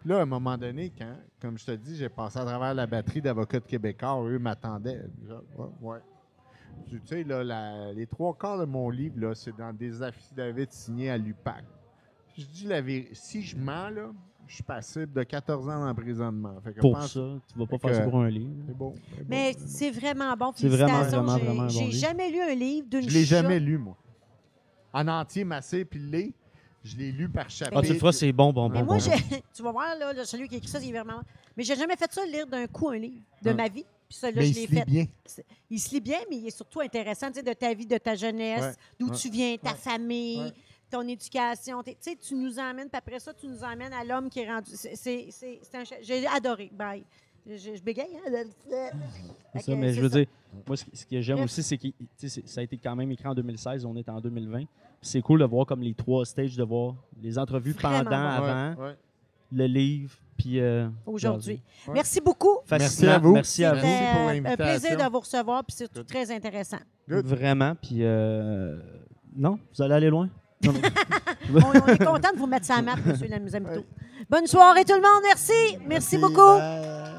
Puis 0.03 0.09
là, 0.09 0.19
à 0.19 0.21
un 0.23 0.25
moment 0.25 0.57
donné, 0.57 0.91
quand, 0.97 1.15
comme 1.39 1.57
je 1.57 1.65
te 1.65 1.71
dis, 1.71 1.95
j'ai 1.95 2.09
passé 2.09 2.37
à 2.37 2.43
travers 2.43 2.73
la 2.73 2.85
batterie 2.85 3.21
d'avocats 3.21 3.61
de 3.61 3.65
Québécois, 3.65 4.21
eux 4.25 4.37
m'attendaient. 4.37 5.01
Ouais, 5.57 5.65
ouais. 5.81 5.97
Tu 6.89 6.99
sais, 7.05 7.23
là, 7.23 7.41
la- 7.41 7.93
les 7.93 8.05
trois 8.05 8.33
quarts 8.35 8.57
de 8.57 8.65
mon 8.65 8.89
livre, 8.89 9.17
là, 9.19 9.33
c'est 9.33 9.55
dans 9.55 9.71
des 9.71 10.01
affidavits 10.03 10.67
signés 10.69 11.09
à 11.09 11.17
l'UPAC. 11.17 11.63
Je 12.37 12.43
dis 12.45 12.65
la 12.67 12.81
vérité. 12.81 13.11
Si 13.13 13.43
je 13.43 13.55
mens, 13.55 13.89
là, 13.89 14.11
je 14.45 14.55
suis 14.55 14.63
passible 14.63 15.13
de 15.13 15.23
14 15.23 15.69
ans 15.69 15.85
d'emprisonnement. 15.85 16.59
Fait 16.61 16.73
que 16.73 16.81
Pour 16.81 16.93
pense- 16.93 17.13
ça, 17.13 17.21
tu 17.47 17.57
vas 17.57 17.65
pas 17.65 17.77
faire 17.77 17.95
ça 17.95 18.01
pour 18.01 18.19
un 18.19 18.29
livre. 18.29 18.51
C'est 18.67 18.75
beau. 18.77 18.93
c'est 18.95 19.19
beau, 19.19 19.25
Mais 19.29 19.53
c'est 19.57 19.91
vraiment 19.91 20.35
bon. 20.35 20.51
C'est 20.53 20.67
vraiment, 20.67 20.87
Félicitations. 21.05 21.23
vraiment, 21.23 21.37
J'ai- 21.37 21.45
vraiment 21.45 21.61
un 21.61 21.65
bon 21.67 21.69
J'ai 21.69 21.85
livre. 21.85 21.97
jamais 22.07 22.29
lu 22.29 22.41
un 22.41 22.55
livre 22.55 22.87
d'une 22.89 23.09
Je 23.09 23.13
l'ai 23.13 23.23
jamais 23.23 23.59
lu, 23.59 23.77
moi. 23.77 23.95
En 24.91 25.07
entier, 25.07 25.43
massé, 25.45 25.85
puis 25.85 25.99
le 25.99 26.09
Je 26.83 26.97
l'ai 26.97 27.11
lu 27.11 27.29
par 27.29 27.49
chapitre. 27.49 27.79
Ah, 27.79 27.85
tu 27.85 27.93
le 27.93 27.99
feras, 27.99 28.11
c'est 28.11 28.31
bon, 28.31 28.51
bon, 28.51 28.67
Mais 28.69 28.79
bon. 28.79 28.85
moi, 28.85 28.97
bon. 28.97 28.99
j'ai- 29.03 29.41
tu 29.53 29.61
vas 29.63 29.71
voir, 29.71 29.95
là, 29.97 30.11
le- 30.13 30.25
celui 30.25 30.47
qui 30.49 30.55
a 30.55 30.57
écrit 30.57 30.69
ça, 30.69 30.79
il 30.79 30.89
est 30.89 30.91
vraiment. 30.91 31.21
Mais 31.55 31.63
j'ai 31.63 31.75
jamais 31.75 31.95
fait 31.95 32.11
ça, 32.11 32.25
lire 32.25 32.45
d'un 32.47 32.67
coup 32.67 32.89
un 32.89 32.97
livre 32.97 33.21
de 33.41 33.49
Ah. 33.51 33.53
ma 33.53 33.67
vie. 33.69 33.85
Puis 34.09 34.17
ça, 34.17 34.27
là, 34.29 34.33
mais 34.37 34.45
je 34.45 34.51
il 34.51 34.55
l'ai 34.55 34.65
se 34.67 34.71
lit 34.71 34.77
fait. 34.79 34.85
bien. 34.85 35.05
Il 35.69 35.79
se 35.79 35.91
lit 35.91 36.01
bien, 36.01 36.19
mais 36.29 36.37
il 36.37 36.47
est 36.47 36.55
surtout 36.55 36.81
intéressant, 36.81 37.27
tu 37.29 37.35
sais, 37.35 37.43
de 37.43 37.53
ta 37.53 37.73
vie, 37.73 37.85
de 37.87 37.97
ta 37.97 38.15
jeunesse, 38.15 38.61
Ouais, 38.61 38.73
d'où 38.99 39.09
ouais, 39.09 39.15
tu 39.17 39.29
viens, 39.29 39.55
ta 39.57 39.71
ouais, 39.71 39.77
famille, 39.77 40.39
ouais. 40.43 40.53
ton 40.91 41.07
éducation. 41.07 41.81
Tu 41.83 41.93
sais, 41.99 42.15
tu 42.15 42.35
nous 42.35 42.59
emmènes, 42.59 42.89
puis 42.89 42.97
après 42.97 43.19
ça, 43.19 43.33
tu 43.33 43.47
nous 43.47 43.63
emmènes 43.63 43.93
à 43.93 44.03
l'homme 44.03 44.29
qui 44.29 44.39
est 44.41 44.51
rendu. 44.51 44.71
c'est- 44.75 44.95
c'est- 44.95 45.27
c'est- 45.31 45.59
c'est 45.63 45.77
un 45.77 45.83
J'ai 46.01 46.27
adoré. 46.27 46.69
Bye. 46.73 47.03
Je, 47.45 47.57
je- 47.57 47.75
je 47.75 47.81
bégaye, 47.81 48.07
hein? 48.25 48.43
C'est 49.55 49.61
ça, 49.61 49.75
mais 49.75 49.89
c'est 49.89 49.93
je 49.95 50.01
veux 50.01 50.09
ça. 50.09 50.17
dire, 50.19 50.27
moi, 50.67 50.77
ce, 50.77 51.05
que 51.05 51.21
j'aime 51.21 51.41
aussi, 51.41 51.61
c'est 51.63 51.77
que 51.77 51.87
ça 52.45 52.61
a 52.61 52.63
été 52.63 52.77
quand 52.77 52.95
même 52.95 53.11
écrit 53.11 53.27
en 53.27 53.33
2016, 53.35 53.83
on 53.85 53.95
est 53.95 54.07
en 54.09 54.21
2020. 54.21 54.63
C'est 55.03 55.21
cool 55.21 55.39
de 55.41 55.45
voir 55.45 55.65
comme 55.67 55.81
les 55.81 55.93
trois 55.93 56.25
stages, 56.25 56.55
de 56.55 56.63
voir 56.63 56.95
les 57.21 57.37
entrevues 57.37 57.73
Vraiment 57.73 58.03
pendant, 58.03 58.09
bon. 58.09 58.15
avant, 58.45 58.81
Ouais, 58.81 58.87
ouais. 58.87 58.95
le 59.51 59.65
livre, 59.67 60.13
puis... 60.37 60.59
euh, 60.59 60.87
Aujourd'hui. 61.05 61.61
Ouais. 61.87 61.93
Merci 61.95 62.19
beaucoup. 62.21 62.57
Fascinant. 62.65 63.11
à 63.11 63.19
vous. 63.19 63.33
Merci 63.33 63.63
à 63.65 63.73
Merci 63.73 63.87
vous. 63.87 64.41
Pour 64.41 64.51
un 64.51 64.55
plaisir 64.55 64.97
de 64.97 65.11
vous 65.11 65.19
recevoir, 65.19 65.63
puis 65.63 65.75
c'est 65.77 65.91
tout 65.93 66.03
très 66.03 66.31
intéressant. 66.31 66.79
Good. 67.07 67.25
Vraiment, 67.25 67.75
puis... 67.75 67.97
euh, 67.99 68.79
Non, 69.35 69.59
vous 69.75 69.81
allez 69.83 69.93
aller 69.95 70.09
loin? 70.09 70.29
Non, 70.63 70.71
mais- 70.73 71.61
on, 71.61 71.67
on 71.81 71.87
est 71.87 71.97
content 71.97 72.31
de 72.33 72.37
vous 72.39 72.47
mettre 72.47 72.65
ça 72.65 72.75
à 72.75 72.81
map, 72.81 72.93
M. 73.05 73.17
Lamuzamito. 73.29 73.83
Bonne 74.29 74.47
soirée 74.47 74.85
tout 74.85 74.93
le 74.95 75.01
monde, 75.01 75.21
merci. 75.23 75.77
Merci 75.85 76.17
beaucoup. 76.17 76.57
Bye. 76.57 77.12